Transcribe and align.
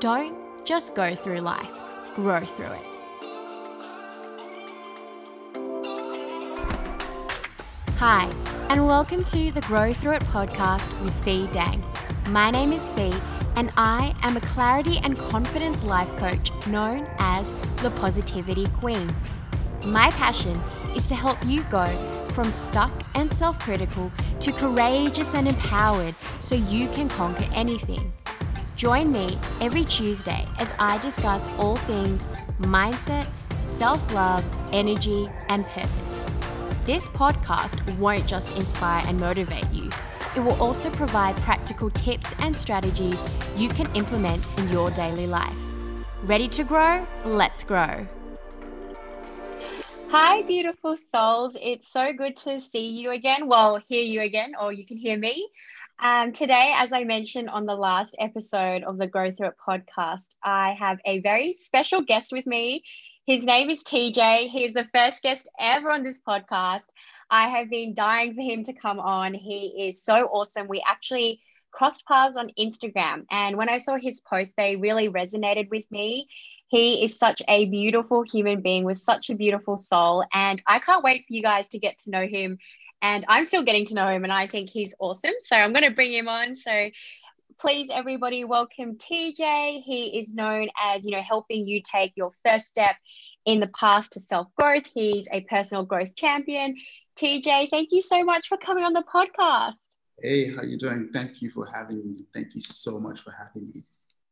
Don't 0.00 0.66
just 0.66 0.94
go 0.96 1.14
through 1.14 1.38
life, 1.38 1.70
grow 2.16 2.44
through 2.44 2.66
it. 2.66 2.86
Hi, 7.98 8.28
and 8.70 8.86
welcome 8.86 9.22
to 9.24 9.52
the 9.52 9.60
Grow 9.62 9.92
Through 9.92 10.14
It 10.14 10.24
podcast 10.24 11.00
with 11.02 11.14
Fee 11.22 11.48
Dang. 11.52 11.84
My 12.30 12.50
name 12.50 12.72
is 12.72 12.90
Fee, 12.90 13.14
and 13.54 13.72
I 13.76 14.14
am 14.22 14.36
a 14.36 14.40
clarity 14.40 14.98
and 14.98 15.16
confidence 15.16 15.84
life 15.84 16.14
coach 16.16 16.50
known 16.66 17.06
as 17.18 17.52
the 17.76 17.90
Positivity 17.90 18.66
Queen. 18.80 19.14
My 19.84 20.10
passion 20.10 20.60
is 20.96 21.06
to 21.06 21.14
help 21.14 21.38
you 21.46 21.62
go 21.70 21.86
from 22.30 22.50
stuck 22.50 22.92
and 23.14 23.32
self 23.32 23.60
critical 23.60 24.10
to 24.40 24.50
courageous 24.52 25.34
and 25.34 25.46
empowered 25.46 26.16
so 26.40 26.56
you 26.56 26.88
can 26.88 27.08
conquer 27.08 27.44
anything. 27.54 28.12
Join 28.76 29.12
me 29.12 29.28
every 29.60 29.84
Tuesday 29.84 30.46
as 30.58 30.72
I 30.80 30.98
discuss 30.98 31.48
all 31.58 31.76
things 31.76 32.36
mindset, 32.58 33.26
self 33.64 34.12
love, 34.12 34.44
energy, 34.72 35.26
and 35.48 35.64
purpose. 35.64 36.84
This 36.84 37.08
podcast 37.08 37.96
won't 37.98 38.26
just 38.26 38.56
inspire 38.56 39.04
and 39.06 39.18
motivate 39.18 39.70
you, 39.72 39.88
it 40.36 40.40
will 40.40 40.60
also 40.60 40.90
provide 40.90 41.36
practical 41.36 41.88
tips 41.90 42.34
and 42.40 42.54
strategies 42.56 43.22
you 43.56 43.68
can 43.68 43.86
implement 43.94 44.44
in 44.58 44.68
your 44.70 44.90
daily 44.90 45.28
life. 45.28 45.56
Ready 46.24 46.48
to 46.48 46.64
grow? 46.64 47.06
Let's 47.24 47.62
grow. 47.62 48.06
Hi, 50.08 50.42
beautiful 50.42 50.96
souls. 50.96 51.56
It's 51.60 51.88
so 51.88 52.12
good 52.12 52.36
to 52.38 52.60
see 52.60 52.86
you 52.86 53.12
again. 53.12 53.46
Well, 53.46 53.80
hear 53.88 54.02
you 54.02 54.20
again, 54.20 54.52
or 54.60 54.72
you 54.72 54.84
can 54.84 54.96
hear 54.96 55.16
me. 55.16 55.48
Um, 55.98 56.32
today, 56.32 56.72
as 56.76 56.92
I 56.92 57.04
mentioned 57.04 57.48
on 57.48 57.66
the 57.66 57.74
last 57.74 58.14
episode 58.18 58.82
of 58.82 58.98
the 58.98 59.06
Grow 59.06 59.30
Through 59.30 59.48
It 59.48 59.54
podcast, 59.66 60.34
I 60.42 60.72
have 60.72 60.98
a 61.04 61.20
very 61.20 61.54
special 61.54 62.02
guest 62.02 62.32
with 62.32 62.46
me. 62.46 62.82
His 63.26 63.44
name 63.44 63.70
is 63.70 63.82
TJ. 63.82 64.48
He 64.48 64.64
is 64.64 64.74
the 64.74 64.88
first 64.94 65.22
guest 65.22 65.48
ever 65.58 65.90
on 65.90 66.02
this 66.02 66.20
podcast. 66.20 66.86
I 67.30 67.48
have 67.48 67.70
been 67.70 67.94
dying 67.94 68.34
for 68.34 68.42
him 68.42 68.64
to 68.64 68.72
come 68.72 68.98
on. 69.00 69.34
He 69.34 69.86
is 69.88 70.04
so 70.04 70.26
awesome. 70.26 70.68
We 70.68 70.82
actually 70.86 71.40
crossed 71.70 72.06
paths 72.06 72.36
on 72.36 72.50
Instagram, 72.58 73.24
and 73.30 73.56
when 73.56 73.68
I 73.68 73.78
saw 73.78 73.96
his 73.96 74.20
posts, 74.20 74.54
they 74.56 74.76
really 74.76 75.08
resonated 75.08 75.70
with 75.70 75.90
me. 75.90 76.28
He 76.68 77.04
is 77.04 77.18
such 77.18 77.40
a 77.48 77.66
beautiful 77.66 78.22
human 78.22 78.60
being 78.60 78.84
with 78.84 78.98
such 78.98 79.30
a 79.30 79.34
beautiful 79.34 79.76
soul, 79.76 80.24
and 80.32 80.60
I 80.66 80.78
can't 80.80 81.04
wait 81.04 81.22
for 81.22 81.32
you 81.34 81.42
guys 81.42 81.68
to 81.68 81.78
get 81.78 81.98
to 82.00 82.10
know 82.10 82.26
him. 82.26 82.58
And 83.04 83.22
I'm 83.28 83.44
still 83.44 83.62
getting 83.62 83.84
to 83.88 83.94
know 83.94 84.08
him, 84.08 84.24
and 84.24 84.32
I 84.32 84.46
think 84.46 84.70
he's 84.70 84.94
awesome. 84.98 85.34
So 85.42 85.54
I'm 85.54 85.74
going 85.74 85.84
to 85.84 85.90
bring 85.90 86.10
him 86.10 86.26
on. 86.26 86.56
So 86.56 86.88
please 87.60 87.90
everybody 87.92 88.44
welcome 88.44 88.96
TJ. 88.96 89.82
He 89.82 90.18
is 90.18 90.32
known 90.32 90.68
as, 90.82 91.04
you 91.04 91.10
know, 91.10 91.20
helping 91.20 91.68
you 91.68 91.82
take 91.82 92.16
your 92.16 92.30
first 92.46 92.64
step 92.64 92.96
in 93.44 93.60
the 93.60 93.66
path 93.78 94.08
to 94.10 94.20
self-growth. 94.20 94.86
He's 94.86 95.28
a 95.30 95.42
personal 95.42 95.84
growth 95.84 96.16
champion. 96.16 96.76
TJ, 97.16 97.68
thank 97.68 97.90
you 97.92 98.00
so 98.00 98.24
much 98.24 98.48
for 98.48 98.56
coming 98.56 98.84
on 98.84 98.94
the 98.94 99.04
podcast. 99.04 99.74
Hey, 100.18 100.54
how 100.54 100.62
you 100.62 100.78
doing? 100.78 101.10
Thank 101.12 101.42
you 101.42 101.50
for 101.50 101.66
having 101.66 101.98
me. 101.98 102.24
Thank 102.32 102.54
you 102.54 102.62
so 102.62 102.98
much 102.98 103.20
for 103.20 103.32
having 103.32 103.68
me. 103.68 103.84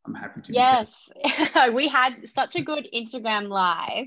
I'm 0.06 0.14
happy 0.14 0.40
to. 0.40 0.52
Yes, 0.54 1.10
we 1.74 1.88
had 1.88 2.26
such 2.26 2.56
a 2.56 2.62
good 2.62 2.88
Instagram 2.94 3.48
live, 3.48 4.06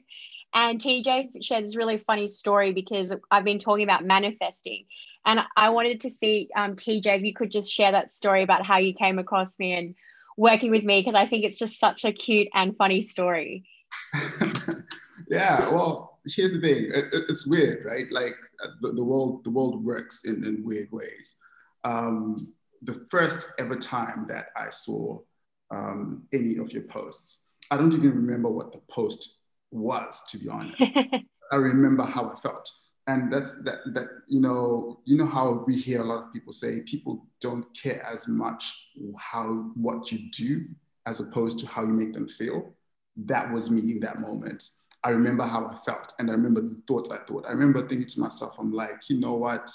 and 0.55 0.79
TJ 0.79 1.43
shared 1.43 1.65
this 1.65 1.75
really 1.75 1.97
funny 1.97 2.27
story 2.27 2.71
because 2.71 3.13
I've 3.29 3.43
been 3.43 3.59
talking 3.59 3.83
about 3.83 4.05
manifesting, 4.05 4.85
and 5.25 5.41
I 5.57 5.69
wanted 5.69 5.99
to 6.01 6.09
see 6.09 6.49
um, 6.55 6.75
TJ 6.75 7.05
if 7.17 7.23
you 7.23 7.33
could 7.33 7.51
just 7.51 7.71
share 7.71 7.91
that 7.91 8.09
story 8.09 8.41
about 8.41 8.65
how 8.65 8.77
you 8.77 8.93
came 8.93 9.19
across 9.19 9.59
me 9.59 9.73
and 9.73 9.95
working 10.37 10.71
with 10.71 10.85
me 10.85 11.01
because 11.01 11.13
I 11.13 11.25
think 11.25 11.43
it's 11.43 11.59
just 11.59 11.77
such 11.77 12.05
a 12.05 12.11
cute 12.13 12.47
and 12.53 12.75
funny 12.77 13.01
story. 13.01 13.65
yeah, 15.27 15.69
well, 15.69 16.19
here's 16.25 16.53
the 16.53 16.61
thing. 16.61 16.89
It, 16.93 17.25
it's 17.29 17.45
weird, 17.45 17.85
right? 17.85 18.09
Like 18.11 18.37
uh, 18.63 18.69
the, 18.81 18.93
the, 18.93 19.03
world, 19.03 19.43
the 19.43 19.51
world 19.51 19.83
works 19.83 20.23
in, 20.23 20.43
in 20.45 20.63
weird 20.63 20.89
ways. 20.91 21.37
Um, 21.83 22.53
the 22.81 23.05
first 23.09 23.53
ever 23.59 23.75
time 23.75 24.25
that 24.29 24.47
I 24.55 24.69
saw 24.69 25.19
um, 25.71 26.23
any 26.31 26.57
of 26.57 26.71
your 26.71 26.83
posts, 26.83 27.45
I 27.71 27.77
don't 27.77 27.93
even 27.93 28.15
remember 28.15 28.49
what 28.49 28.71
the 28.71 28.81
post 28.89 29.39
was, 29.75 30.23
to 30.29 30.37
be 30.37 30.49
honest. 30.49 30.81
I 31.51 31.55
remember 31.57 32.03
how 32.03 32.29
I 32.29 32.35
felt. 32.39 32.69
And 33.07 33.31
that's 33.31 33.61
that 33.63 33.79
that 33.93 34.07
you 34.27 34.41
know 34.41 34.99
you 35.05 35.15
know 35.15 35.27
how 35.27 35.63
we 35.67 35.75
hear 35.75 36.01
a 36.01 36.03
lot 36.03 36.23
of 36.23 36.33
people 36.33 36.51
say 36.51 36.81
people 36.81 37.27
don't 37.39 37.65
care 37.75 38.03
as 38.03 38.27
much 38.27 38.73
how 39.15 39.71
what 39.75 40.11
you 40.11 40.31
do 40.31 40.65
as 41.05 41.19
opposed 41.19 41.59
to 41.59 41.67
how 41.67 41.83
you 41.83 41.93
make 41.93 42.13
them 42.13 42.27
feel. 42.27 42.73
That 43.15 43.51
was 43.51 43.69
me 43.69 43.91
in 43.91 43.99
that 43.99 44.19
moment. 44.19 44.63
I 45.03 45.09
remember 45.09 45.43
how 45.43 45.67
i 45.67 45.75
felt 45.85 46.13
and 46.17 46.31
i 46.31 46.33
remember 46.33 46.61
the 46.61 46.81
thoughts 46.87 47.11
i 47.11 47.17
thought. 47.17 47.45
I 47.45 47.51
remember 47.51 47.87
thinking 47.87 48.07
to 48.07 48.21
myself 48.21 48.55
i'm 48.57 48.73
like 48.73 49.07
you 49.07 49.19
know 49.19 49.35
what? 49.35 49.69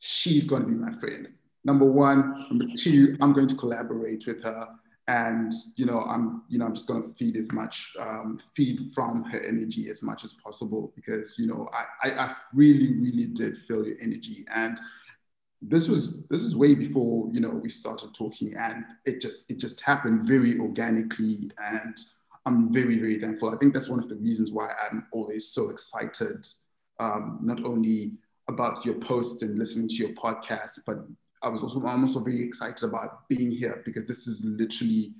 She's 0.00 0.44
going 0.44 0.62
to 0.62 0.68
be 0.68 0.74
my 0.74 0.92
friend. 0.92 1.28
Number 1.64 1.86
one. 1.86 2.46
Number 2.50 2.66
two 2.76 3.16
i'm 3.22 3.32
going 3.32 3.48
to 3.48 3.54
collaborate 3.54 4.26
with 4.26 4.42
her 4.42 4.68
and 5.10 5.52
you 5.74 5.84
know 5.84 6.02
i'm 6.02 6.42
you 6.48 6.56
know 6.56 6.66
i'm 6.66 6.74
just 6.74 6.86
going 6.86 7.02
to 7.02 7.12
feed 7.14 7.34
as 7.34 7.52
much 7.52 7.92
um, 7.98 8.38
feed 8.54 8.92
from 8.94 9.24
her 9.24 9.40
energy 9.40 9.90
as 9.90 10.04
much 10.04 10.22
as 10.22 10.34
possible 10.34 10.92
because 10.94 11.36
you 11.36 11.48
know 11.48 11.68
I, 11.72 12.08
I, 12.08 12.24
I 12.26 12.34
really 12.54 12.92
really 12.94 13.26
did 13.26 13.58
feel 13.58 13.84
your 13.84 13.96
energy. 14.00 14.44
And 14.54 14.78
this 15.60 15.88
was 15.88 16.22
this 16.28 16.42
is 16.42 16.56
way 16.56 16.74
before 16.74 17.28
you 17.32 17.40
know 17.40 17.50
we 17.50 17.70
started 17.70 18.14
talking. 18.14 18.54
And 18.56 18.84
it 19.04 19.20
just 19.20 19.50
it 19.50 19.58
just 19.58 19.80
happened 19.80 20.26
very 20.26 20.58
organically. 20.58 21.50
And 21.58 21.96
i'm 22.46 22.72
very 22.72 22.98
very 22.98 23.18
thankful. 23.18 23.50
I 23.50 23.58
think 23.58 23.74
that's 23.74 23.90
one 23.90 24.00
of 24.00 24.08
the 24.08 24.16
reasons 24.16 24.50
why 24.52 24.68
i'm 24.84 25.06
always 25.12 25.48
so 25.48 25.70
excited 25.70 26.46
um, 26.98 27.38
not 27.42 27.64
only 27.64 28.12
about 28.48 28.84
your 28.86 28.94
posts 28.94 29.42
and 29.42 29.58
listening 29.58 29.88
to 29.88 29.94
your 29.96 30.10
podcast 30.10 30.80
but 30.86 30.98
I 31.42 31.48
was 31.48 31.62
also 31.62 31.84
I'm 31.86 32.02
also 32.02 32.20
very 32.20 32.42
excited 32.42 32.84
about 32.84 33.28
being 33.28 33.50
here 33.50 33.82
because 33.84 34.06
this 34.06 34.26
is 34.26 34.44
literally, 34.44 35.14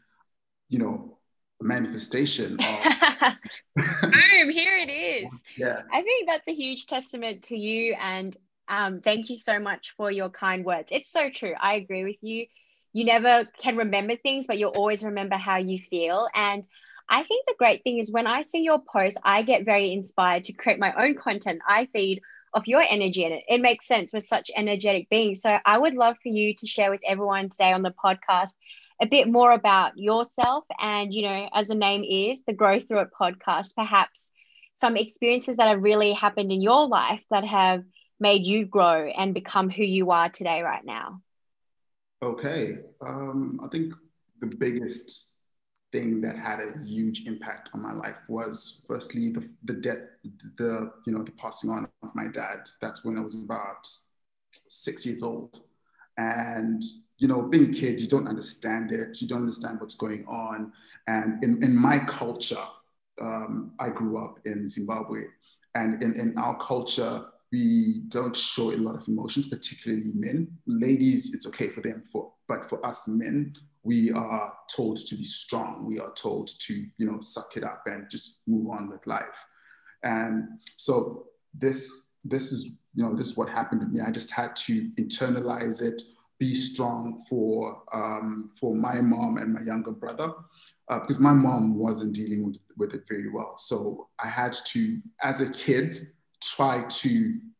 you 0.68 0.78
know, 0.78 1.18
a 1.60 1.64
manifestation 1.64 2.58
of 2.60 3.34
Boom, 4.02 4.50
here 4.50 4.76
it 4.76 4.90
is. 4.90 5.30
Yeah. 5.56 5.82
I 5.92 6.02
think 6.02 6.28
that's 6.28 6.48
a 6.48 6.54
huge 6.54 6.86
testament 6.86 7.44
to 7.44 7.56
you 7.56 7.94
and 7.98 8.36
um, 8.68 9.00
thank 9.00 9.30
you 9.30 9.36
so 9.36 9.58
much 9.58 9.94
for 9.96 10.10
your 10.10 10.30
kind 10.30 10.64
words. 10.64 10.88
It's 10.92 11.10
so 11.10 11.28
true. 11.28 11.54
I 11.60 11.74
agree 11.74 12.04
with 12.04 12.16
you. 12.20 12.46
You 12.92 13.04
never 13.04 13.48
can 13.58 13.76
remember 13.76 14.16
things, 14.16 14.46
but 14.46 14.58
you'll 14.58 14.70
always 14.70 15.02
remember 15.02 15.36
how 15.36 15.58
you 15.58 15.78
feel. 15.78 16.28
And 16.34 16.66
I 17.08 17.24
think 17.24 17.46
the 17.46 17.54
great 17.58 17.82
thing 17.82 17.98
is 17.98 18.10
when 18.10 18.28
I 18.28 18.42
see 18.42 18.62
your 18.62 18.80
posts, 18.80 19.18
I 19.24 19.42
get 19.42 19.64
very 19.64 19.92
inspired 19.92 20.44
to 20.44 20.52
create 20.52 20.78
my 20.78 20.92
own 20.92 21.16
content. 21.16 21.60
I 21.66 21.86
feed 21.92 22.22
of 22.52 22.66
your 22.66 22.82
energy 22.82 23.24
and 23.24 23.34
it. 23.34 23.44
It 23.48 23.60
makes 23.60 23.86
sense 23.86 24.12
with 24.12 24.24
such 24.24 24.50
energetic 24.56 25.08
beings. 25.08 25.42
So 25.42 25.58
I 25.64 25.78
would 25.78 25.94
love 25.94 26.16
for 26.22 26.28
you 26.28 26.54
to 26.54 26.66
share 26.66 26.90
with 26.90 27.00
everyone 27.06 27.48
today 27.48 27.72
on 27.72 27.82
the 27.82 27.94
podcast 28.04 28.50
a 29.00 29.06
bit 29.06 29.28
more 29.28 29.52
about 29.52 29.96
yourself 29.96 30.64
and, 30.78 31.12
you 31.14 31.22
know, 31.22 31.48
as 31.54 31.68
the 31.68 31.74
name 31.74 32.04
is, 32.04 32.42
the 32.46 32.52
Grow 32.52 32.80
Through 32.80 33.00
It 33.00 33.10
podcast, 33.18 33.74
perhaps 33.74 34.30
some 34.74 34.96
experiences 34.96 35.56
that 35.56 35.68
have 35.68 35.82
really 35.82 36.12
happened 36.12 36.52
in 36.52 36.60
your 36.60 36.86
life 36.86 37.22
that 37.30 37.44
have 37.44 37.84
made 38.18 38.46
you 38.46 38.66
grow 38.66 39.06
and 39.06 39.32
become 39.32 39.70
who 39.70 39.82
you 39.82 40.10
are 40.10 40.28
today, 40.28 40.62
right 40.62 40.84
now. 40.84 41.20
Okay. 42.22 42.78
Um, 43.00 43.60
I 43.62 43.68
think 43.68 43.94
the 44.40 44.54
biggest 44.58 45.29
thing 45.92 46.20
that 46.20 46.36
had 46.36 46.60
a 46.60 46.84
huge 46.84 47.26
impact 47.26 47.70
on 47.74 47.82
my 47.82 47.92
life 47.92 48.16
was 48.28 48.84
firstly 48.86 49.30
the, 49.30 49.48
the 49.64 49.74
death, 49.74 49.98
the, 50.56 50.92
you 51.06 51.12
know, 51.12 51.22
the 51.22 51.32
passing 51.32 51.70
on 51.70 51.88
of 52.02 52.14
my 52.14 52.28
dad. 52.28 52.68
That's 52.80 53.04
when 53.04 53.18
I 53.18 53.20
was 53.20 53.34
about 53.34 53.88
six 54.68 55.04
years 55.04 55.22
old. 55.22 55.60
And, 56.16 56.82
you 57.18 57.28
know, 57.28 57.42
being 57.42 57.70
a 57.70 57.72
kid, 57.72 58.00
you 58.00 58.06
don't 58.06 58.28
understand 58.28 58.92
it. 58.92 59.20
You 59.20 59.28
don't 59.28 59.42
understand 59.42 59.80
what's 59.80 59.94
going 59.94 60.24
on. 60.26 60.72
And 61.06 61.42
in, 61.42 61.62
in 61.62 61.76
my 61.76 61.98
culture, 62.00 62.64
um, 63.20 63.72
I 63.78 63.90
grew 63.90 64.18
up 64.18 64.38
in 64.44 64.68
Zimbabwe. 64.68 65.24
And 65.74 66.02
in, 66.02 66.18
in 66.18 66.38
our 66.38 66.56
culture, 66.56 67.24
we 67.52 68.02
don't 68.08 68.36
show 68.36 68.70
a 68.70 68.76
lot 68.76 68.94
of 68.94 69.08
emotions, 69.08 69.48
particularly 69.48 70.12
men. 70.14 70.56
Ladies, 70.66 71.34
it's 71.34 71.46
okay 71.46 71.68
for 71.68 71.80
them, 71.80 72.04
for, 72.10 72.32
but 72.48 72.68
for 72.68 72.84
us 72.86 73.08
men, 73.08 73.54
we 73.82 74.12
are 74.12 74.52
told 74.74 74.98
to 74.98 75.16
be 75.16 75.24
strong. 75.24 75.86
We 75.86 75.98
are 75.98 76.12
told 76.12 76.48
to, 76.60 76.74
you 76.98 77.06
know, 77.06 77.20
suck 77.20 77.56
it 77.56 77.64
up 77.64 77.82
and 77.86 78.10
just 78.10 78.40
move 78.46 78.70
on 78.70 78.90
with 78.90 79.06
life. 79.06 79.46
And 80.02 80.60
so 80.76 81.26
this, 81.54 82.14
this 82.24 82.52
is, 82.52 82.78
you 82.94 83.04
know, 83.04 83.14
this 83.14 83.28
is 83.28 83.36
what 83.36 83.48
happened 83.48 83.80
to 83.82 83.86
me. 83.86 84.00
I 84.00 84.10
just 84.10 84.30
had 84.30 84.54
to 84.56 84.90
internalize 84.98 85.82
it, 85.82 86.02
be 86.38 86.54
strong 86.54 87.24
for, 87.28 87.82
um, 87.92 88.52
for 88.58 88.74
my 88.74 89.00
mom 89.00 89.38
and 89.38 89.52
my 89.52 89.62
younger 89.62 89.92
brother, 89.92 90.32
uh, 90.88 90.98
because 90.98 91.18
my 91.18 91.32
mom 91.32 91.78
wasn't 91.78 92.14
dealing 92.14 92.44
with, 92.44 92.58
with 92.76 92.94
it 92.94 93.04
very 93.08 93.30
well. 93.30 93.56
So 93.58 94.08
I 94.22 94.28
had 94.28 94.52
to, 94.52 95.00
as 95.22 95.40
a 95.40 95.50
kid, 95.50 95.96
try 96.42 96.84
to, 96.88 97.08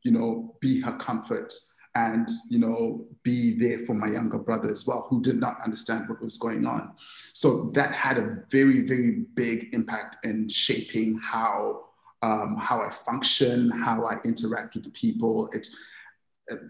you 0.03 0.11
know, 0.11 0.57
be 0.61 0.81
her 0.81 0.97
comfort 0.97 1.53
and 1.95 2.29
you 2.49 2.59
know 2.59 3.07
be 3.23 3.59
there 3.59 3.79
for 3.85 3.95
my 3.95 4.07
younger 4.07 4.39
brother 4.39 4.71
as 4.71 4.87
well 4.87 5.07
who 5.11 5.21
did 5.21 5.37
not 5.37 5.59
understand 5.65 6.09
what 6.09 6.23
was 6.23 6.37
going 6.37 6.67
on. 6.67 6.93
So 7.33 7.71
that 7.75 7.93
had 7.93 8.19
a 8.19 8.45
very 8.51 8.83
very 8.83 9.25
big 9.35 9.75
impact 9.75 10.25
in 10.25 10.49
shaping 10.49 11.19
how 11.19 11.85
um, 12.23 12.57
how 12.61 12.83
i 12.83 12.91
function 12.91 13.71
how 13.71 14.05
i 14.05 14.19
interact 14.25 14.75
with 14.75 14.93
people. 14.95 15.49
It 15.53 15.67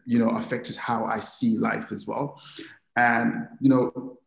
you 0.07 0.19
know 0.19 0.31
affected 0.31 0.77
how 0.77 1.05
i 1.05 1.21
see 1.21 1.59
life 1.59 1.93
as 1.93 2.07
well. 2.07 2.41
And 2.97 3.49
you 3.61 3.71
know 3.71 4.19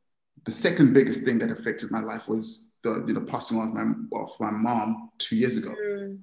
the 0.46 0.52
second 0.52 0.94
biggest 0.94 1.24
thing 1.24 1.40
that 1.40 1.52
affected 1.52 1.90
my 1.90 2.02
life 2.02 2.28
was 2.28 2.72
the 2.84 3.04
you 3.08 3.14
know 3.14 3.22
passing 3.22 3.60
of 3.60 3.74
my 3.74 3.84
of 4.20 4.40
my 4.40 4.52
mom 4.52 5.12
two 5.18 5.36
years 5.36 5.58
ago. 5.58 5.74
Mm. 5.74 6.20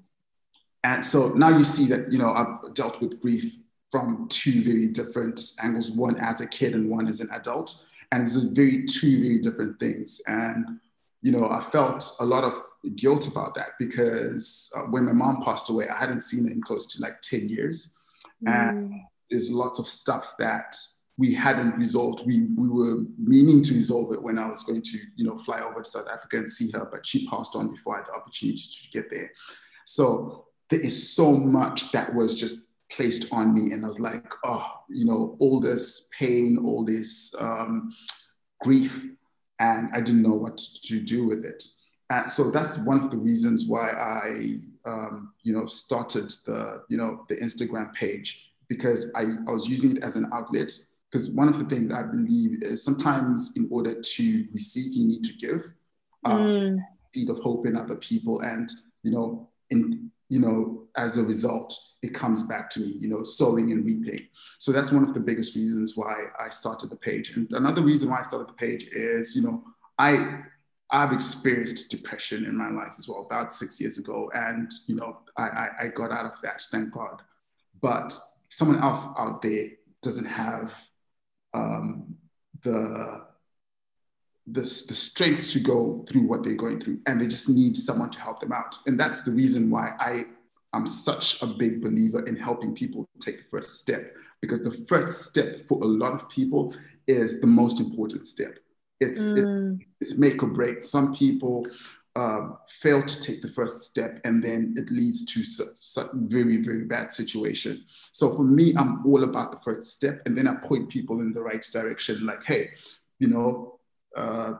and 0.84 1.04
so 1.04 1.30
now 1.30 1.48
you 1.48 1.64
see 1.64 1.86
that 1.86 2.12
you 2.12 2.18
know 2.18 2.30
i've 2.30 2.74
dealt 2.74 3.00
with 3.00 3.20
grief 3.20 3.56
from 3.90 4.26
two 4.28 4.62
very 4.62 4.88
different 4.88 5.40
angles 5.62 5.90
one 5.90 6.18
as 6.20 6.40
a 6.40 6.46
kid 6.46 6.74
and 6.74 6.88
one 6.88 7.08
as 7.08 7.20
an 7.20 7.28
adult 7.32 7.86
and 8.12 8.22
it's 8.22 8.36
very 8.36 8.84
two 8.84 9.20
very 9.22 9.38
different 9.38 9.78
things 9.80 10.20
and 10.26 10.80
you 11.22 11.32
know 11.32 11.48
i 11.48 11.60
felt 11.60 12.12
a 12.20 12.24
lot 12.24 12.44
of 12.44 12.54
guilt 12.96 13.26
about 13.26 13.54
that 13.54 13.70
because 13.78 14.72
uh, 14.76 14.82
when 14.82 15.04
my 15.04 15.12
mom 15.12 15.42
passed 15.42 15.70
away 15.70 15.88
i 15.88 15.96
hadn't 15.96 16.22
seen 16.22 16.46
her 16.46 16.52
in 16.52 16.62
close 16.62 16.86
to 16.86 17.02
like 17.02 17.20
10 17.22 17.48
years 17.48 17.96
mm. 18.46 18.50
and 18.50 18.92
there's 19.30 19.50
lots 19.50 19.78
of 19.78 19.86
stuff 19.86 20.24
that 20.38 20.74
we 21.20 21.34
hadn't 21.34 21.76
resolved. 21.76 22.26
We, 22.26 22.46
we 22.56 22.66
were 22.66 23.04
meaning 23.18 23.62
to 23.64 23.74
resolve 23.74 24.14
it 24.14 24.22
when 24.22 24.38
I 24.38 24.48
was 24.48 24.62
going 24.62 24.80
to, 24.80 24.98
you 25.16 25.26
know, 25.26 25.36
fly 25.36 25.60
over 25.60 25.80
to 25.80 25.84
South 25.84 26.08
Africa 26.10 26.38
and 26.38 26.50
see 26.50 26.70
her, 26.70 26.88
but 26.90 27.04
she 27.04 27.28
passed 27.28 27.54
on 27.54 27.68
before 27.70 27.96
I 27.96 27.98
had 27.98 28.06
the 28.06 28.18
opportunity 28.18 28.62
to 28.62 28.90
get 28.90 29.10
there. 29.10 29.30
So 29.84 30.46
there 30.70 30.80
is 30.80 31.12
so 31.12 31.32
much 31.32 31.92
that 31.92 32.14
was 32.14 32.40
just 32.40 32.64
placed 32.90 33.32
on 33.32 33.54
me. 33.54 33.72
And 33.72 33.84
I 33.84 33.88
was 33.88 34.00
like, 34.00 34.32
oh, 34.44 34.82
you 34.88 35.04
know, 35.04 35.36
all 35.40 35.60
this 35.60 36.08
pain, 36.18 36.58
all 36.64 36.84
this 36.84 37.34
um, 37.38 37.94
grief, 38.60 39.06
and 39.58 39.90
I 39.94 40.00
didn't 40.00 40.22
know 40.22 40.34
what 40.34 40.56
to 40.56 41.00
do 41.00 41.26
with 41.26 41.44
it. 41.44 41.62
And 42.10 42.30
so 42.30 42.50
that's 42.50 42.78
one 42.78 42.98
of 42.98 43.10
the 43.10 43.18
reasons 43.18 43.66
why 43.66 43.90
I, 43.90 44.60
um, 44.84 45.32
you 45.42 45.52
know, 45.52 45.66
started 45.66 46.30
the, 46.46 46.82
you 46.88 46.96
know, 46.96 47.24
the 47.28 47.36
Instagram 47.36 47.94
page 47.94 48.50
because 48.68 49.12
I, 49.14 49.22
I 49.48 49.52
was 49.52 49.68
using 49.68 49.96
it 49.96 50.02
as 50.02 50.16
an 50.16 50.28
outlet 50.32 50.72
because 51.10 51.34
one 51.34 51.48
of 51.48 51.58
the 51.58 51.64
things 51.64 51.90
I 51.90 52.02
believe 52.02 52.62
is 52.62 52.84
sometimes 52.84 53.56
in 53.56 53.68
order 53.70 54.00
to 54.00 54.46
receive, 54.52 54.92
you 54.92 55.06
need 55.06 55.24
to 55.24 55.32
give. 55.34 55.72
Um, 56.24 56.40
mm. 56.40 56.78
Seed 57.12 57.30
of 57.30 57.38
hope 57.38 57.66
in 57.66 57.76
other 57.76 57.96
people, 57.96 58.40
and 58.40 58.70
you 59.02 59.10
know, 59.10 59.48
in 59.70 60.10
you 60.28 60.38
know, 60.38 60.84
as 60.96 61.16
a 61.16 61.24
result, 61.24 61.76
it 62.02 62.14
comes 62.14 62.42
back 62.42 62.70
to 62.70 62.80
me. 62.80 62.94
You 62.98 63.08
know, 63.08 63.22
sowing 63.22 63.72
and 63.72 63.84
reaping. 63.84 64.26
So 64.58 64.72
that's 64.72 64.92
one 64.92 65.02
of 65.02 65.14
the 65.14 65.20
biggest 65.20 65.56
reasons 65.56 65.96
why 65.96 66.24
I 66.38 66.50
started 66.50 66.90
the 66.90 66.96
page. 66.96 67.36
And 67.36 67.50
another 67.52 67.82
reason 67.82 68.10
why 68.10 68.18
I 68.18 68.22
started 68.22 68.48
the 68.48 68.54
page 68.54 68.88
is, 68.92 69.34
you 69.36 69.42
know, 69.42 69.64
I 69.98 70.42
I've 70.92 71.12
experienced 71.12 71.90
depression 71.90 72.44
in 72.44 72.56
my 72.56 72.68
life 72.70 72.92
as 72.98 73.08
well, 73.08 73.26
about 73.30 73.54
six 73.54 73.80
years 73.80 73.98
ago, 73.98 74.30
and 74.34 74.70
you 74.86 74.96
know, 74.96 75.18
I, 75.36 75.42
I, 75.42 75.68
I 75.82 75.86
got 75.88 76.10
out 76.10 76.26
of 76.26 76.40
that, 76.42 76.60
thank 76.62 76.90
God. 76.90 77.22
But 77.80 78.16
someone 78.48 78.82
else 78.82 79.06
out 79.16 79.40
there 79.42 79.68
doesn't 80.02 80.26
have 80.26 80.76
um, 81.54 82.16
the, 82.62 83.24
the, 84.46 84.60
the 84.60 84.64
strength 84.64 85.52
to 85.52 85.60
go 85.60 86.04
through 86.08 86.22
what 86.22 86.42
they're 86.42 86.54
going 86.54 86.80
through, 86.80 87.00
and 87.06 87.20
they 87.20 87.28
just 87.28 87.48
need 87.48 87.76
someone 87.76 88.10
to 88.10 88.20
help 88.20 88.40
them 88.40 88.52
out. 88.52 88.76
And 88.86 88.98
that's 88.98 89.22
the 89.22 89.30
reason 89.30 89.70
why 89.70 89.94
I 89.98 90.24
am 90.74 90.86
such 90.86 91.42
a 91.42 91.46
big 91.46 91.80
believer 91.80 92.24
in 92.26 92.36
helping 92.36 92.74
people 92.74 93.08
take 93.20 93.38
the 93.38 93.48
first 93.50 93.80
step, 93.80 94.14
because 94.40 94.62
the 94.62 94.84
first 94.88 95.28
step 95.28 95.66
for 95.68 95.82
a 95.82 95.86
lot 95.86 96.12
of 96.12 96.28
people 96.28 96.74
is 97.06 97.40
the 97.40 97.46
most 97.46 97.80
important 97.80 98.26
step. 98.26 98.58
It's, 99.00 99.22
mm. 99.22 99.80
it, 99.80 99.86
it's 100.00 100.18
make 100.18 100.42
or 100.42 100.48
break. 100.48 100.82
Some 100.82 101.14
people 101.14 101.64
um, 102.16 102.58
fail 102.68 103.02
to 103.02 103.20
take 103.20 103.40
the 103.40 103.48
first 103.48 103.82
step 103.82 104.20
and 104.24 104.42
then 104.42 104.74
it 104.76 104.90
leads 104.90 105.24
to 105.26 105.44
such, 105.44 105.76
such 105.76 106.08
very 106.12 106.56
very 106.56 106.84
bad 106.84 107.12
situation 107.12 107.84
so 108.10 108.34
for 108.34 108.42
me 108.42 108.74
i'm 108.76 109.06
all 109.06 109.22
about 109.22 109.52
the 109.52 109.58
first 109.58 109.92
step 109.92 110.20
and 110.26 110.36
then 110.36 110.48
i 110.48 110.54
point 110.54 110.88
people 110.88 111.20
in 111.20 111.32
the 111.32 111.42
right 111.42 111.64
direction 111.72 112.26
like 112.26 112.44
hey 112.44 112.70
you 113.20 113.28
know 113.28 113.78
uh, 114.16 114.54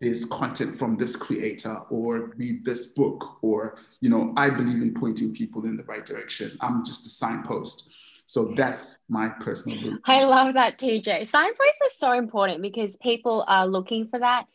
there's 0.00 0.24
content 0.26 0.74
from 0.74 0.96
this 0.96 1.16
creator 1.16 1.80
or 1.90 2.32
read 2.36 2.64
this 2.64 2.88
book 2.88 3.42
or 3.42 3.78
you 4.00 4.10
know 4.10 4.32
i 4.36 4.50
believe 4.50 4.82
in 4.82 4.92
pointing 4.92 5.34
people 5.34 5.64
in 5.64 5.76
the 5.76 5.84
right 5.84 6.04
direction 6.04 6.56
i'm 6.60 6.84
just 6.84 7.06
a 7.06 7.10
signpost 7.10 7.90
so 8.26 8.54
that's 8.56 8.98
my 9.08 9.28
personal 9.28 9.78
belief. 9.78 9.98
I 10.06 10.24
love 10.24 10.54
that, 10.54 10.78
TJ. 10.78 11.26
Signposts 11.26 11.80
are 11.82 11.90
so 11.90 12.12
important 12.12 12.62
because 12.62 12.96
people 12.96 13.44
are 13.46 13.66
looking 13.66 14.08
for 14.08 14.18
that 14.18 14.46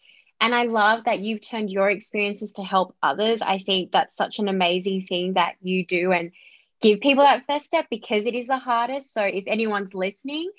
and 0.42 0.56
I 0.56 0.64
love 0.64 1.04
that 1.06 1.20
you've 1.20 1.42
turned 1.42 1.70
your 1.70 1.90
experiences 1.90 2.54
to 2.54 2.64
help 2.64 2.96
others. 3.04 3.42
I 3.42 3.60
think 3.60 3.92
that's 3.92 4.16
such 4.16 4.40
an 4.40 4.48
amazing 4.48 5.06
thing 5.08 5.34
that 5.34 5.56
you 5.62 5.86
do 5.86 6.12
and 6.14 6.32
give 6.82 7.02
people 7.02 7.24
that 7.24 7.46
first 7.46 7.66
step 7.66 7.88
because 7.90 8.26
it 8.26 8.36
is 8.36 8.48
the 8.48 8.58
hardest. 8.58 9.14
So 9.14 9.24
if 9.24 9.44
anyone's 9.48 9.94
listening, 9.94 10.50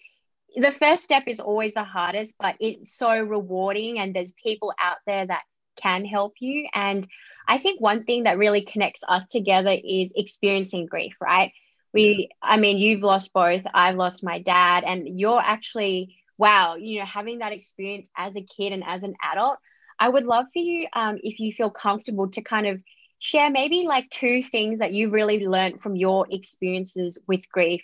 the 0.56 0.73
first 0.73 1.05
step 1.05 1.25
is 1.26 1.41
always 1.41 1.75
the 1.75 1.85
hardest, 1.85 2.35
but 2.38 2.56
it's 2.61 2.93
so 2.93 3.20
rewarding. 3.20 3.99
And 3.99 4.14
there's 4.14 4.32
people 4.32 4.73
out 4.81 4.99
there 5.06 5.26
that 5.26 5.43
can 5.76 6.05
help 6.05 6.35
you. 6.41 6.69
And 6.75 7.06
I 7.47 7.58
think 7.58 7.81
one 7.81 8.05
thing 8.05 8.25
that 8.25 8.38
really 8.38 8.62
connects 8.62 9.00
us 9.08 9.26
together 9.26 9.76
is 9.82 10.12
experiencing 10.14 10.87
grief, 10.87 11.14
right? 11.20 11.52
We, 11.93 12.29
I 12.43 12.58
mean, 12.58 12.79
you've 12.79 13.02
lost 13.02 13.32
both. 13.32 13.62
I've 13.75 13.97
lost 13.97 14.23
my 14.23 14.41
dad, 14.41 14.85
and 14.87 15.19
you're 15.19 15.41
actually, 15.41 16.17
wow, 16.38 16.76
you 16.76 17.00
know, 17.00 17.05
having 17.05 17.41
that 17.41 17.52
experience 17.52 18.08
as 18.17 18.37
a 18.37 18.43
kid 18.43 18.73
and 18.73 18.85
as 18.87 19.02
an 19.02 19.14
adult 19.23 19.58
I 20.00 20.08
would 20.08 20.25
love 20.25 20.47
for 20.52 20.61
you, 20.61 20.88
um, 20.94 21.19
if 21.23 21.38
you 21.38 21.52
feel 21.52 21.70
comfortable, 21.70 22.29
to 22.31 22.41
kind 22.41 22.67
of 22.67 22.81
share 23.19 23.50
maybe 23.50 23.85
like 23.87 24.08
two 24.08 24.43
things 24.43 24.79
that 24.79 24.94
you 24.94 25.11
really 25.11 25.47
learned 25.47 25.82
from 25.82 25.94
your 25.94 26.26
experiences 26.31 27.19
with 27.29 27.49
grief. 27.52 27.82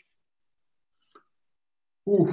Ooh, 2.08 2.32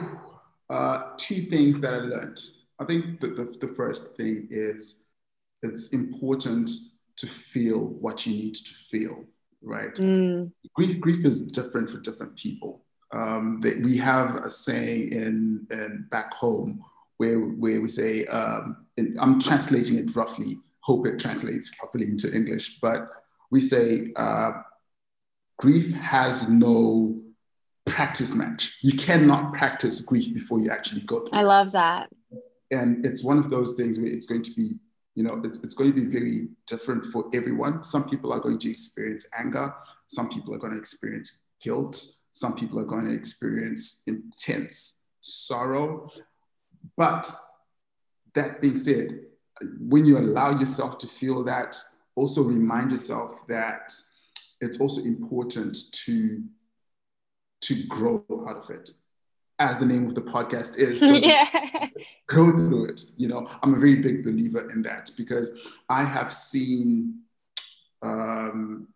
uh, 0.69 1.11
two 1.17 1.43
things 1.43 1.79
that 1.79 1.93
I 1.93 1.97
learned. 1.97 2.39
I 2.79 2.85
think 2.85 3.19
the, 3.19 3.27
the, 3.27 3.57
the 3.59 3.73
first 3.73 4.15
thing 4.15 4.47
is 4.49 5.03
it's 5.61 5.89
important 5.89 6.69
to 7.17 7.27
feel 7.27 7.79
what 7.79 8.25
you 8.25 8.33
need 8.33 8.55
to 8.55 8.73
feel, 8.73 9.23
right? 9.61 9.93
Mm. 9.95 10.51
Grief, 10.75 10.99
grief 10.99 11.25
is 11.25 11.45
different 11.47 11.89
for 11.89 11.99
different 11.99 12.35
people. 12.35 12.83
Um, 13.11 13.61
they, 13.61 13.75
we 13.75 13.97
have 13.97 14.35
a 14.37 14.51
saying 14.51 15.11
in, 15.11 15.67
in 15.69 16.07
back 16.09 16.33
home 16.33 16.83
where, 17.17 17.39
where 17.39 17.79
we 17.79 17.87
say, 17.87 18.25
um, 18.25 18.85
I'm 19.19 19.39
translating 19.39 19.97
it 19.97 20.15
roughly, 20.15 20.57
hope 20.81 21.07
it 21.07 21.19
translates 21.19 21.73
properly 21.75 22.05
into 22.05 22.33
English, 22.35 22.79
but 22.79 23.09
we 23.51 23.59
say 23.59 24.11
uh, 24.15 24.53
grief 25.59 25.93
has 25.93 26.49
no 26.49 27.22
practice 27.85 28.35
match. 28.35 28.77
You 28.81 28.93
cannot 28.93 29.53
practice 29.53 30.01
grief 30.01 30.33
before 30.33 30.59
you 30.59 30.69
actually 30.69 31.01
go 31.01 31.19
through 31.19 31.37
I 31.37 31.43
love 31.43 31.71
that. 31.73 32.09
And 32.71 33.05
it's 33.05 33.23
one 33.23 33.37
of 33.37 33.49
those 33.49 33.75
things 33.75 33.99
where 33.99 34.07
it's 34.07 34.25
going 34.25 34.41
to 34.43 34.51
be, 34.51 34.75
you 35.15 35.23
know, 35.23 35.41
it's, 35.43 35.63
it's 35.63 35.75
going 35.75 35.93
to 35.93 35.95
be 35.95 36.07
very 36.07 36.47
different 36.65 37.05
for 37.07 37.29
everyone. 37.33 37.83
Some 37.83 38.09
people 38.09 38.33
are 38.33 38.39
going 38.39 38.57
to 38.59 38.69
experience 38.69 39.27
anger. 39.37 39.73
Some 40.07 40.29
people 40.29 40.55
are 40.55 40.57
going 40.57 40.73
to 40.73 40.79
experience 40.79 41.43
guilt. 41.61 42.03
Some 42.31 42.55
people 42.55 42.79
are 42.79 42.85
going 42.85 43.05
to 43.05 43.13
experience 43.13 44.03
intense 44.07 45.05
sorrow. 45.21 46.09
But 46.97 47.31
that 48.33 48.61
being 48.61 48.75
said, 48.75 49.19
when 49.79 50.05
you 50.05 50.17
allow 50.17 50.51
yourself 50.51 50.97
to 50.99 51.07
feel 51.07 51.43
that, 51.43 51.77
also 52.15 52.41
remind 52.43 52.91
yourself 52.91 53.45
that 53.47 53.91
it's 54.61 54.79
also 54.79 55.01
important 55.01 55.75
to 56.05 56.43
to 57.67 57.87
grow 57.87 58.23
out 58.47 58.57
of 58.57 58.69
it. 58.69 58.89
As 59.59 59.77
the 59.77 59.85
name 59.85 60.07
of 60.07 60.15
the 60.15 60.21
podcast 60.21 60.77
is, 60.77 61.01
yeah. 61.23 61.87
grow 62.27 62.51
through 62.51 62.85
it. 62.85 63.01
You 63.17 63.27
know, 63.27 63.47
I'm 63.61 63.75
a 63.75 63.79
very 63.79 63.97
big 63.97 64.23
believer 64.23 64.69
in 64.71 64.81
that 64.83 65.11
because 65.15 65.57
I 65.89 66.03
have 66.03 66.33
seen 66.33 67.19
um, 68.01 68.87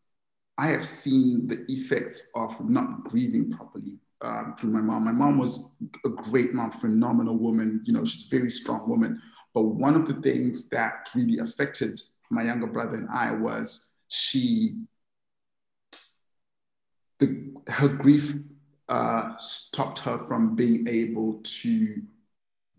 I 0.58 0.68
have 0.68 0.86
seen 0.86 1.48
the 1.48 1.64
effects 1.70 2.32
of 2.36 2.68
not 2.68 3.04
grieving 3.04 3.52
properly 3.52 4.00
um, 4.22 4.56
through 4.60 4.72
my 4.72 4.82
mom. 4.82 5.06
My 5.06 5.12
mom 5.12 5.38
was 5.38 5.72
a 6.04 6.10
great 6.10 6.54
mom, 6.54 6.72
phenomenal 6.72 7.38
woman. 7.38 7.82
You 7.86 7.94
know, 7.94 8.06
she's 8.06 8.32
a 8.32 8.36
very 8.36 8.50
strong 8.50 8.90
woman. 8.90 9.22
But 9.54 9.62
one 9.64 9.96
of 9.96 10.08
the 10.08 10.16
things 10.16 10.70
that 10.70 11.10
really 11.16 11.38
affected 11.40 12.02
my 12.32 12.44
younger 12.44 12.68
brother 12.68 12.98
and 12.98 13.10
I 13.10 13.32
was 13.32 13.94
she, 14.08 14.78
the, 17.20 17.54
her 17.68 17.88
grief 17.88 18.36
uh, 18.90 19.36
stopped 19.38 20.00
her 20.00 20.18
from 20.28 20.56
being 20.56 20.88
able 20.88 21.40
to 21.44 22.02